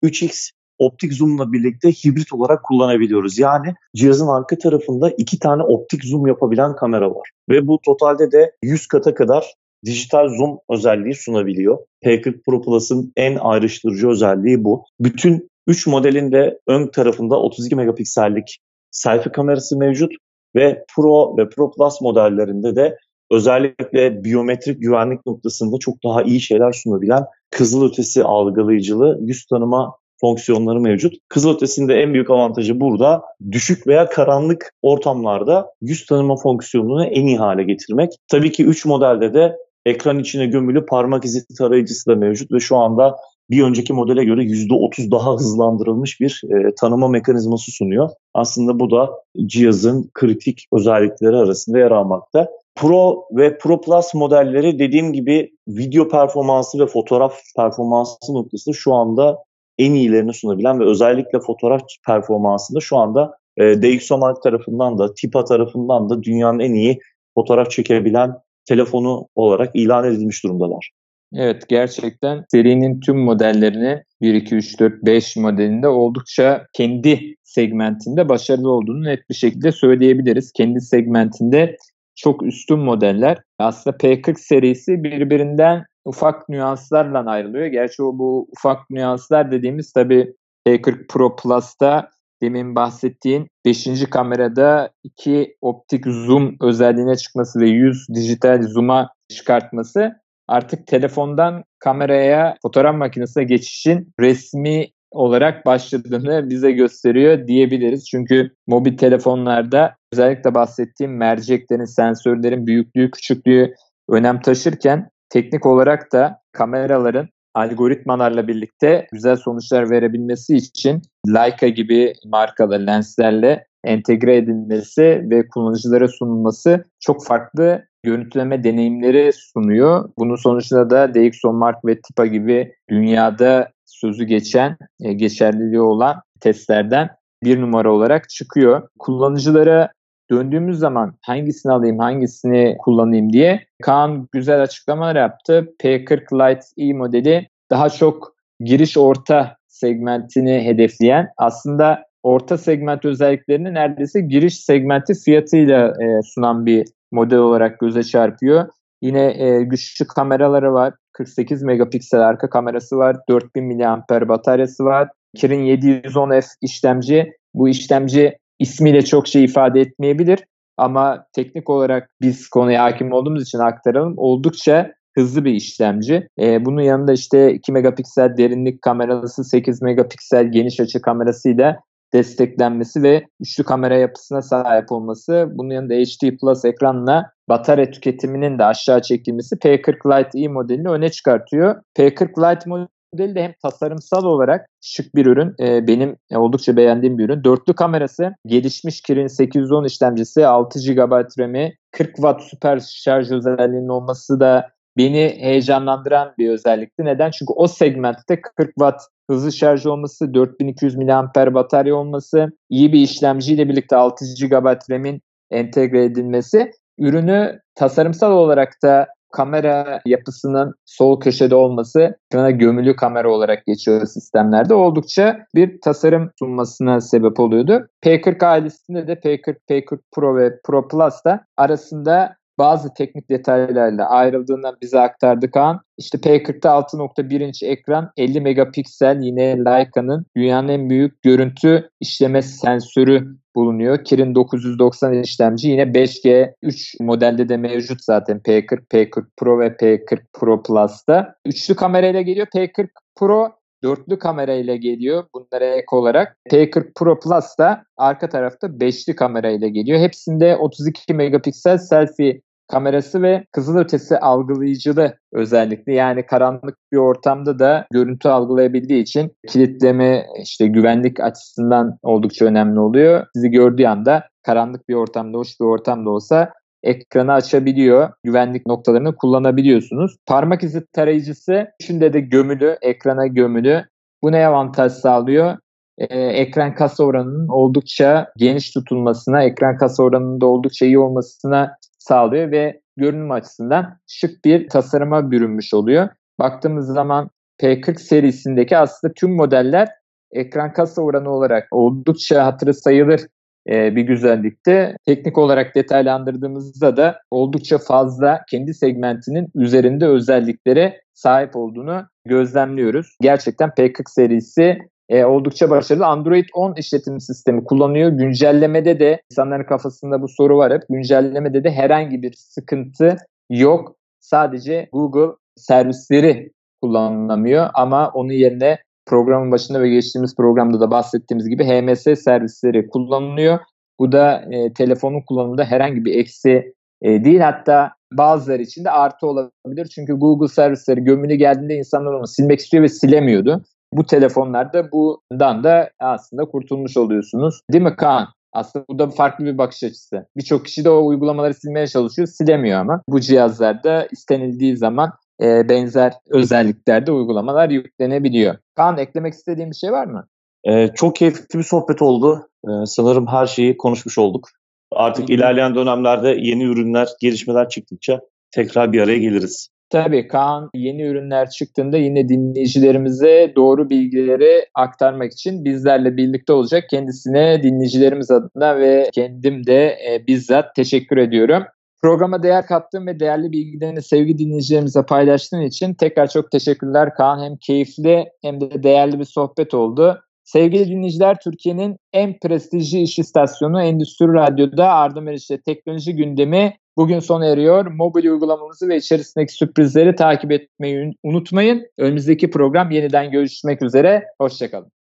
3x 0.03 0.51
optik 0.79 1.13
zoom'la 1.13 1.51
birlikte 1.51 1.91
hibrit 1.91 2.33
olarak 2.33 2.63
kullanabiliyoruz. 2.63 3.39
Yani 3.39 3.73
cihazın 3.95 4.27
arka 4.27 4.57
tarafında 4.57 5.09
iki 5.09 5.39
tane 5.39 5.63
optik 5.63 6.03
zoom 6.03 6.27
yapabilen 6.27 6.75
kamera 6.75 7.15
var. 7.15 7.29
Ve 7.49 7.67
bu 7.67 7.79
totalde 7.85 8.31
de 8.31 8.51
100 8.63 8.87
kata 8.87 9.13
kadar 9.13 9.53
dijital 9.85 10.27
zoom 10.27 10.59
özelliği 10.69 11.15
sunabiliyor. 11.15 11.77
P40 12.03 12.41
Pro 12.45 12.61
Plus'ın 12.61 13.13
en 13.15 13.35
ayrıştırıcı 13.35 14.09
özelliği 14.09 14.63
bu. 14.63 14.85
Bütün 14.99 15.49
3 15.67 15.87
modelin 15.87 16.31
de 16.31 16.59
ön 16.67 16.87
tarafında 16.87 17.39
32 17.39 17.75
megapiksellik 17.75 18.59
selfie 18.91 19.31
kamerası 19.31 19.77
mevcut 19.77 20.11
ve 20.55 20.85
Pro 20.95 21.37
ve 21.37 21.49
Pro 21.49 21.71
Plus 21.71 22.01
modellerinde 22.01 22.75
de 22.75 22.97
özellikle 23.31 24.23
biyometrik 24.23 24.81
güvenlik 24.81 25.25
noktasında 25.25 25.77
çok 25.79 26.03
daha 26.03 26.23
iyi 26.23 26.41
şeyler 26.41 26.71
sunabilen 26.71 27.23
kızılötesi 27.51 28.23
algılayıcılı 28.23 29.19
yüz 29.21 29.45
tanıma 29.45 29.95
fonksiyonları 30.25 30.79
mevcut. 30.79 31.13
Kızılötesinde 31.29 31.93
en 31.93 32.13
büyük 32.13 32.29
avantajı 32.29 32.79
burada 32.79 33.21
düşük 33.51 33.87
veya 33.87 34.09
karanlık 34.09 34.73
ortamlarda 34.81 35.67
yüz 35.81 36.05
tanıma 36.05 36.35
fonksiyonunu 36.35 37.05
en 37.05 37.25
iyi 37.27 37.37
hale 37.37 37.63
getirmek. 37.63 38.11
Tabii 38.31 38.51
ki 38.51 38.65
3 38.65 38.85
modelde 38.85 39.33
de 39.33 39.57
ekran 39.85 40.19
içine 40.19 40.45
gömülü 40.45 40.85
parmak 40.85 41.25
izi 41.25 41.45
tarayıcısı 41.57 42.09
da 42.09 42.15
mevcut 42.15 42.51
ve 42.51 42.59
şu 42.59 42.75
anda 42.77 43.15
bir 43.49 43.63
önceki 43.63 43.93
modele 43.93 44.23
göre 44.23 44.41
%30 44.41 45.11
daha 45.11 45.33
hızlandırılmış 45.33 46.19
bir 46.19 46.41
e, 46.49 46.75
tanıma 46.75 47.07
mekanizması 47.07 47.71
sunuyor. 47.71 48.09
Aslında 48.33 48.79
bu 48.79 48.91
da 48.91 49.09
cihazın 49.45 50.09
kritik 50.13 50.67
özellikleri 50.73 51.35
arasında 51.35 51.79
yer 51.79 51.91
almakta. 51.91 52.49
Pro 52.75 53.25
ve 53.31 53.57
Pro 53.57 53.81
Plus 53.81 54.13
modelleri 54.13 54.79
dediğim 54.79 55.13
gibi 55.13 55.51
video 55.67 56.07
performansı 56.07 56.79
ve 56.79 56.87
fotoğraf 56.87 57.33
performansı 57.55 58.33
noktasında 58.33 58.75
şu 58.75 58.93
anda 58.93 59.37
en 59.77 59.93
iyilerini 59.93 60.33
sunabilen 60.33 60.79
ve 60.79 60.85
özellikle 60.85 61.39
fotoğraf 61.39 61.81
performansında 62.07 62.79
şu 62.79 62.97
anda 62.97 63.37
e, 63.57 63.63
DxOMark 63.63 64.43
tarafından 64.43 64.97
da 64.97 65.13
TIPA 65.13 65.45
tarafından 65.45 66.09
da 66.09 66.23
dünyanın 66.23 66.59
en 66.59 66.73
iyi 66.73 66.99
fotoğraf 67.35 67.71
çekebilen 67.71 68.33
telefonu 68.65 69.27
olarak 69.35 69.75
ilan 69.75 70.05
edilmiş 70.05 70.43
durumdalar. 70.43 70.91
Evet 71.33 71.67
gerçekten 71.67 72.45
serinin 72.51 72.99
tüm 72.99 73.17
modellerini 73.17 74.03
1, 74.21 74.33
2, 74.33 74.55
3, 74.55 74.79
4, 74.79 75.05
5 75.05 75.35
modelinde 75.35 75.87
oldukça 75.87 76.67
kendi 76.73 77.35
segmentinde 77.43 78.29
başarılı 78.29 78.71
olduğunu 78.71 79.03
net 79.03 79.29
bir 79.29 79.35
şekilde 79.35 79.71
söyleyebiliriz. 79.71 80.51
Kendi 80.51 80.81
segmentinde 80.81 81.77
çok 82.15 82.43
üstün 82.43 82.79
modeller. 82.79 83.37
Aslında 83.59 83.97
P40 83.97 84.39
serisi 84.39 85.03
birbirinden 85.03 85.83
ufak 86.05 86.49
nüanslarla 86.49 87.31
ayrılıyor. 87.31 87.65
Gerçi 87.65 88.03
o 88.03 88.17
bu 88.17 88.47
ufak 88.57 88.89
nüanslar 88.89 89.51
dediğimiz 89.51 89.93
tabii 89.93 90.33
P40 90.67 91.07
Pro 91.07 91.35
Plus'ta 91.35 92.09
demin 92.41 92.75
bahsettiğin 92.75 93.47
5. 93.65 94.09
kamerada 94.09 94.89
iki 95.03 95.55
optik 95.61 96.05
zoom 96.07 96.55
özelliğine 96.61 97.15
çıkması 97.15 97.59
ve 97.59 97.69
100 97.69 98.07
dijital 98.13 98.61
zoom'a 98.61 99.09
çıkartması 99.29 100.13
artık 100.47 100.87
telefondan 100.87 101.63
kameraya 101.79 102.57
fotoğraf 102.61 102.95
makinesine 102.95 103.43
geçişin 103.43 104.13
resmi 104.19 104.87
olarak 105.11 105.65
başladığını 105.65 106.49
bize 106.49 106.71
gösteriyor 106.71 107.47
diyebiliriz. 107.47 108.05
Çünkü 108.11 108.51
mobil 108.67 108.97
telefonlarda 108.97 109.95
özellikle 110.13 110.53
bahsettiğim 110.53 111.17
merceklerin, 111.17 111.85
sensörlerin 111.85 112.67
büyüklüğü, 112.67 113.11
küçüklüğü 113.11 113.73
önem 114.09 114.41
taşırken 114.41 115.09
teknik 115.29 115.65
olarak 115.65 116.11
da 116.13 116.39
kameraların 116.51 117.27
algoritmalarla 117.53 118.47
birlikte 118.47 119.07
güzel 119.11 119.35
sonuçlar 119.35 119.89
verebilmesi 119.89 120.55
için 120.55 121.01
Leica 121.27 121.67
gibi 121.67 122.13
markalı 122.25 122.87
lenslerle 122.87 123.67
entegre 123.83 124.37
edilmesi 124.37 125.25
ve 125.29 125.47
kullanıcılara 125.47 126.07
sunulması 126.07 126.83
çok 126.99 127.25
farklı 127.25 127.85
görüntüleme 128.03 128.63
deneyimleri 128.63 129.31
sunuyor. 129.33 130.09
Bunun 130.17 130.35
sonucunda 130.35 130.89
da 130.89 131.13
DxOMark 131.13 131.85
ve 131.85 132.01
TIPA 132.01 132.25
gibi 132.25 132.73
dünyada 132.89 133.69
sözü 133.85 134.23
geçen, 134.23 134.77
e, 135.01 135.13
geçerliliği 135.13 135.81
olan 135.81 136.21
testlerden 136.41 137.09
bir 137.43 137.61
numara 137.61 137.93
olarak 137.93 138.29
çıkıyor. 138.29 138.89
Kullanıcılara 138.99 139.89
döndüğümüz 140.31 140.79
zaman 140.79 141.13
hangisini 141.21 141.71
alayım, 141.71 141.99
hangisini 141.99 142.77
kullanayım 142.79 143.33
diye 143.33 143.65
Kaan 143.81 144.27
güzel 144.31 144.61
açıklamalar 144.61 145.15
yaptı. 145.15 145.73
P40 145.83 146.33
Lite 146.33 146.65
E 146.77 146.93
modeli 146.93 147.47
daha 147.71 147.89
çok 147.89 148.35
giriş 148.59 148.97
orta 148.97 149.57
segmentini 149.67 150.65
hedefleyen 150.65 151.29
aslında 151.37 152.03
orta 152.23 152.57
segment 152.57 153.05
özelliklerini 153.05 153.73
neredeyse 153.73 154.21
giriş 154.21 154.59
segmenti 154.59 155.13
fiyatıyla 155.13 155.87
e, 155.87 156.21
sunan 156.33 156.65
bir 156.65 156.85
model 157.11 157.37
olarak 157.37 157.79
göze 157.79 158.03
çarpıyor. 158.03 158.67
Yine 159.01 159.43
e, 159.43 159.63
güçlü 159.63 160.07
kameraları 160.07 160.73
var. 160.73 160.93
48 161.13 161.63
megapiksel 161.63 162.21
arka 162.21 162.49
kamerası 162.49 162.97
var. 162.97 163.17
4000 163.29 163.77
mAh 163.77 164.09
bataryası 164.09 164.85
var. 164.85 165.09
Kirin 165.35 165.65
710F 165.65 166.45
işlemci. 166.61 167.33
Bu 167.53 167.69
işlemci 167.69 168.37
ismiyle 168.59 169.05
çok 169.05 169.27
şey 169.27 169.43
ifade 169.43 169.81
etmeyebilir 169.81 170.39
ama 170.77 171.25
teknik 171.33 171.69
olarak 171.69 172.09
biz 172.21 172.47
konuya 172.47 172.83
hakim 172.83 173.11
olduğumuz 173.11 173.43
için 173.43 173.59
aktaralım. 173.59 174.13
Oldukça 174.17 174.93
hızlı 175.17 175.45
bir 175.45 175.53
işlemci. 175.53 176.27
E, 176.39 176.65
bunun 176.65 176.81
yanında 176.81 177.13
işte 177.13 177.53
2 177.53 177.71
megapiksel 177.71 178.37
derinlik 178.37 178.81
kamerası, 178.81 179.43
8 179.43 179.81
megapiksel 179.81 180.51
geniş 180.51 180.79
açı 180.79 181.01
kamerasıyla 181.01 181.79
desteklenmesi 182.13 183.03
ve 183.03 183.25
üçlü 183.39 183.63
kamera 183.63 183.97
yapısına 183.97 184.41
sahip 184.41 184.91
olması, 184.91 185.49
bunun 185.51 185.69
yanında 185.69 185.93
HD 185.93 186.37
Plus 186.37 186.65
ekranla 186.65 187.31
batarya 187.49 187.91
tüketiminin 187.91 188.59
de 188.59 188.65
aşağı 188.65 189.01
çekilmesi 189.01 189.55
P40 189.55 190.19
Lite 190.19 190.39
E 190.39 190.47
modelini 190.47 190.89
öne 190.89 191.09
çıkartıyor. 191.09 191.75
P40 191.97 192.53
Lite 192.53 192.69
modeli 193.15 193.35
de 193.35 193.43
hem 193.43 193.53
tasarımsal 193.61 194.23
olarak 194.23 194.67
şık 194.81 195.15
bir 195.15 195.25
ürün. 195.25 195.55
E, 195.59 195.87
benim 195.87 196.17
oldukça 196.35 196.77
beğendiğim 196.77 197.17
bir 197.17 197.25
ürün. 197.25 197.43
Dörtlü 197.43 197.73
kamerası, 197.73 198.35
gelişmiş 198.45 199.01
Kirin 199.01 199.27
810 199.27 199.83
işlemcisi, 199.83 200.47
6 200.47 200.79
GB 200.79 201.39
RAM'i, 201.39 201.73
40 201.91 202.15
Watt 202.15 202.41
süper 202.41 202.79
şarj 202.79 203.31
özelliğinin 203.31 203.87
olması 203.87 204.39
da 204.39 204.69
beni 204.97 205.37
heyecanlandıran 205.39 206.33
bir 206.37 206.49
özellikti. 206.49 207.05
Neden? 207.05 207.31
Çünkü 207.31 207.53
o 207.55 207.67
segmentte 207.67 208.41
40 208.41 208.67
Watt 208.67 209.01
hızlı 209.29 209.51
şarj 209.51 209.85
olması, 209.85 210.33
4200 210.33 210.95
mAh 210.95 211.35
batarya 211.35 211.95
olması, 211.95 212.51
iyi 212.69 212.93
bir 212.93 212.99
işlemciyle 212.99 213.69
birlikte 213.69 213.95
6 213.95 214.25
GB 214.41 214.91
RAM'in 214.91 215.21
entegre 215.51 216.03
edilmesi 216.03 216.71
ürünü 216.99 217.59
tasarımsal 217.75 218.31
olarak 218.31 218.73
da 218.83 219.07
kamera 219.35 220.01
yapısının 220.05 220.73
sol 220.85 221.19
köşede 221.19 221.55
olması 221.55 222.17
ekrana 222.31 222.51
gömülü 222.51 222.95
kamera 222.95 223.29
olarak 223.29 223.65
geçiyor 223.65 224.05
sistemlerde 224.05 224.73
oldukça 224.73 225.37
bir 225.55 225.81
tasarım 225.81 226.31
sunmasına 226.39 227.01
sebep 227.01 227.39
oluyordu. 227.39 227.87
P40 228.05 228.45
ailesinde 228.45 229.07
de 229.07 229.13
P40, 229.13 229.55
P40 229.69 229.99
Pro 230.15 230.37
ve 230.37 230.59
Pro 230.63 230.87
Plus 230.87 231.13
da 231.25 231.45
arasında 231.57 232.35
bazı 232.57 232.93
teknik 232.93 233.29
detaylarla 233.29 234.09
ayrıldığından 234.09 234.77
bize 234.81 234.99
aktardı 234.99 235.51
Kaan. 235.51 235.79
İşte 235.97 236.17
P40'da 236.17 236.69
6.1 236.69 237.43
inç 237.43 237.63
ekran 237.63 238.11
50 238.17 238.41
megapiksel 238.41 239.21
yine 239.21 239.57
Leica'nın 239.65 240.25
dünyanın 240.35 240.67
en 240.67 240.89
büyük 240.89 241.21
görüntü 241.21 241.89
işleme 241.99 242.41
sensörü 242.41 243.35
bulunuyor. 243.55 244.03
Kirin 244.03 244.35
990 244.35 245.13
işlemci 245.13 245.69
yine 245.69 245.81
5G 245.81 246.53
3 246.61 246.95
modelde 246.99 247.49
de 247.49 247.57
mevcut 247.57 248.03
zaten 248.03 248.37
P40, 248.37 248.87
P40 248.87 249.25
Pro 249.37 249.59
ve 249.59 249.67
P40 249.67 250.19
Pro 250.33 250.63
Plus'ta. 250.63 251.35
Üçlü 251.45 251.75
kamerayla 251.75 252.21
geliyor. 252.21 252.47
P40 252.47 252.87
Pro 253.15 253.51
dörtlü 253.83 254.19
kamerayla 254.19 254.75
geliyor 254.75 255.23
bunlara 255.33 255.65
ek 255.65 255.85
olarak. 255.91 256.37
P40 256.51 256.93
Pro 256.95 257.19
Plus 257.19 257.57
da 257.59 257.83
arka 257.97 258.29
tarafta 258.29 258.79
beşli 258.79 259.15
kamerayla 259.15 259.67
geliyor. 259.67 259.99
Hepsinde 259.99 260.55
32 260.55 261.13
megapiksel 261.13 261.77
selfie 261.77 262.41
kamerası 262.67 263.21
ve 263.21 263.45
kızılötesi 263.51 264.17
algılayıcılı 264.17 265.17
özellikle 265.33 265.93
yani 265.93 266.25
karanlık 266.25 266.77
bir 266.91 266.97
ortamda 266.97 267.59
da 267.59 267.87
görüntü 267.91 268.29
algılayabildiği 268.29 269.01
için 269.01 269.31
kilitleme 269.47 270.25
işte 270.41 270.67
güvenlik 270.67 271.19
açısından 271.19 271.97
oldukça 272.03 272.45
önemli 272.45 272.79
oluyor. 272.79 273.25
Sizi 273.35 273.49
gördüğü 273.49 273.85
anda 273.85 274.23
karanlık 274.43 274.89
bir 274.89 274.93
ortamda, 274.93 275.37
hoş 275.37 275.59
bir 275.59 275.65
ortamda 275.65 276.09
olsa 276.09 276.53
ekranı 276.83 277.33
açabiliyor. 277.33 278.09
Güvenlik 278.23 278.65
noktalarını 278.65 279.15
kullanabiliyorsunuz. 279.15 280.17
Parmak 280.25 280.63
izi 280.63 280.85
tarayıcısı 280.93 281.67
üçünde 281.81 282.13
de 282.13 282.19
gömülü, 282.19 282.77
ekrana 282.81 283.27
gömülü. 283.27 283.85
Bu 284.23 284.31
ne 284.31 284.47
avantaj 284.47 284.91
sağlıyor? 284.91 285.57
Ee, 285.97 286.19
ekran 286.19 286.75
kasa 286.75 287.03
oranının 287.03 287.47
oldukça 287.47 288.31
geniş 288.37 288.71
tutulmasına, 288.71 289.43
ekran 289.43 289.77
kasa 289.77 290.03
oranının 290.03 290.41
da 290.41 290.45
oldukça 290.45 290.85
iyi 290.85 290.99
olmasına 290.99 291.77
sağlıyor 292.07 292.51
ve 292.51 292.81
görünüm 292.97 293.31
açısından 293.31 293.97
şık 294.07 294.45
bir 294.45 294.69
tasarıma 294.69 295.31
bürünmüş 295.31 295.73
oluyor. 295.73 296.09
Baktığımız 296.39 296.87
zaman 296.87 297.29
P40 297.61 297.99
serisindeki 297.99 298.77
aslında 298.77 299.13
tüm 299.13 299.35
modeller 299.35 299.87
ekran 300.31 300.73
kasa 300.73 301.01
oranı 301.01 301.29
olarak 301.29 301.67
oldukça 301.71 302.45
hatırı 302.45 302.73
sayılır 302.73 303.21
e, 303.69 303.95
bir 303.95 304.01
güzellikte. 304.01 304.97
Teknik 305.05 305.37
olarak 305.37 305.75
detaylandırdığımızda 305.75 306.97
da 306.97 307.19
oldukça 307.31 307.77
fazla 307.77 308.41
kendi 308.49 308.73
segmentinin 308.73 309.47
üzerinde 309.55 310.07
özelliklere 310.07 311.01
sahip 311.13 311.55
olduğunu 311.55 312.05
gözlemliyoruz. 312.25 313.17
Gerçekten 313.21 313.69
P40 313.69 314.03
serisi 314.07 314.77
e, 315.09 315.25
oldukça 315.25 315.69
başarılı. 315.69 316.05
Android 316.05 316.45
10 316.53 316.73
işletim 316.73 317.19
sistemi 317.19 317.63
kullanıyor. 317.63 318.09
Güncellemede 318.09 318.99
de 318.99 319.21
insanların 319.31 319.63
kafasında 319.63 320.21
bu 320.21 320.27
soru 320.27 320.57
var 320.57 320.73
hep. 320.73 320.81
Güncellemede 320.89 321.63
de 321.63 321.71
herhangi 321.71 322.21
bir 322.21 322.33
sıkıntı 322.37 323.17
yok. 323.49 323.95
Sadece 324.19 324.89
Google 324.93 325.35
servisleri 325.55 326.51
kullanılamıyor 326.81 327.69
ama 327.73 328.11
onun 328.13 328.33
yerine 328.33 328.79
programın 329.05 329.51
başında 329.51 329.81
ve 329.81 329.89
geçtiğimiz 329.89 330.35
programda 330.35 330.79
da 330.79 330.91
bahsettiğimiz 330.91 331.49
gibi 331.49 331.63
HMS 331.63 332.03
servisleri 332.23 332.87
kullanılıyor. 332.87 333.59
Bu 333.99 334.11
da 334.11 334.45
e, 334.51 334.73
telefonun 334.73 335.21
kullanımında 335.21 335.65
herhangi 335.65 336.05
bir 336.05 336.15
eksi 336.15 336.73
e, 337.01 337.23
değil. 337.23 337.39
Hatta 337.39 337.91
bazıları 338.13 338.61
için 338.61 338.85
de 338.85 338.91
artı 338.91 339.27
olabilir. 339.27 339.85
Çünkü 339.95 340.13
Google 340.13 340.47
servisleri 340.47 341.03
gömülü 341.03 341.35
geldiğinde 341.35 341.75
insanlar 341.75 342.13
onu 342.13 342.27
silmek 342.27 342.59
istiyor 342.59 342.83
ve 342.83 342.87
silemiyordu. 342.87 343.63
Bu 343.93 344.05
telefonlarda 344.05 344.91
bundan 344.91 345.63
da 345.63 345.89
aslında 345.99 346.45
kurtulmuş 346.45 346.97
oluyorsunuz. 346.97 347.59
Değil 347.71 347.83
mi 347.83 347.95
Kaan? 347.95 348.27
Aslında 348.53 348.85
bu 348.89 348.99
da 348.99 349.09
farklı 349.09 349.45
bir 349.45 349.57
bakış 349.57 349.83
açısı. 349.83 350.25
Birçok 350.37 350.65
kişi 350.65 350.85
de 350.85 350.89
o 350.89 351.05
uygulamaları 351.05 351.53
silmeye 351.53 351.87
çalışıyor, 351.87 352.27
silemiyor 352.27 352.79
ama. 352.79 353.01
Bu 353.09 353.19
cihazlarda 353.19 354.07
istenildiği 354.11 354.77
zaman 354.77 355.11
e, 355.41 355.69
benzer 355.69 356.13
özelliklerde 356.29 357.11
uygulamalar 357.11 357.69
yüklenebiliyor. 357.69 358.55
Kaan 358.75 358.97
eklemek 358.97 359.33
istediğin 359.33 359.71
bir 359.71 359.75
şey 359.75 359.91
var 359.91 360.05
mı? 360.05 360.27
Ee, 360.67 360.89
çok 360.95 361.15
keyifli 361.15 361.59
bir 361.59 361.63
sohbet 361.63 362.01
oldu. 362.01 362.49
Ee, 362.67 362.69
sanırım 362.85 363.27
her 363.27 363.45
şeyi 363.45 363.77
konuşmuş 363.77 364.17
olduk. 364.17 364.49
Artık 364.91 365.29
ilerleyen 365.29 365.75
dönemlerde 365.75 366.29
yeni 366.39 366.63
ürünler, 366.63 367.07
gelişmeler 367.21 367.69
çıktıkça 367.69 368.19
tekrar 368.51 368.93
bir 368.93 369.01
araya 369.01 369.17
geliriz. 369.17 369.69
Tabii 369.89 370.27
Kaan 370.27 370.69
yeni 370.73 371.03
ürünler 371.03 371.49
çıktığında 371.49 371.97
yine 371.97 372.29
dinleyicilerimize 372.29 373.53
doğru 373.55 373.89
bilgileri 373.89 374.65
aktarmak 374.75 375.31
için 375.31 375.65
bizlerle 375.65 376.17
birlikte 376.17 376.53
olacak. 376.53 376.83
Kendisine 376.89 377.63
dinleyicilerimiz 377.63 378.31
adına 378.31 378.77
ve 378.77 379.09
kendim 379.13 379.67
de 379.67 379.85
e, 379.85 380.27
bizzat 380.27 380.75
teşekkür 380.75 381.17
ediyorum. 381.17 381.63
Programa 382.01 382.43
değer 382.43 382.65
kattığın 382.65 383.07
ve 383.07 383.19
değerli 383.19 383.51
bilgilerini 383.51 384.01
sevgi 384.01 384.37
dinleyicilerimize 384.37 385.03
paylaştığın 385.03 385.61
için 385.61 385.93
tekrar 385.93 386.27
çok 386.27 386.51
teşekkürler 386.51 387.13
Kaan. 387.13 387.43
Hem 387.43 387.57
keyifli 387.57 388.25
hem 388.41 388.61
de 388.61 388.83
değerli 388.83 389.19
bir 389.19 389.25
sohbet 389.25 389.73
oldu. 389.73 390.21
Sevgili 390.43 390.87
dinleyiciler, 390.87 391.37
Türkiye'nin 391.43 391.97
en 392.13 392.39
prestijli 392.39 393.01
iş 393.01 393.19
istasyonu 393.19 393.81
Endüstri 393.81 394.27
Radyo'da 394.27 394.89
Arda 394.89 395.21
Meriç'le 395.21 395.65
teknoloji 395.65 396.15
gündemi 396.15 396.73
bugün 396.97 397.19
sona 397.19 397.45
eriyor. 397.45 397.85
Mobil 397.85 398.25
uygulamamızı 398.25 398.89
ve 398.89 398.97
içerisindeki 398.97 399.53
sürprizleri 399.53 400.15
takip 400.15 400.51
etmeyi 400.51 401.13
unutmayın. 401.23 401.87
Önümüzdeki 401.97 402.51
program 402.51 402.91
yeniden 402.91 403.31
görüşmek 403.31 403.81
üzere. 403.81 404.25
Hoşçakalın. 404.37 404.91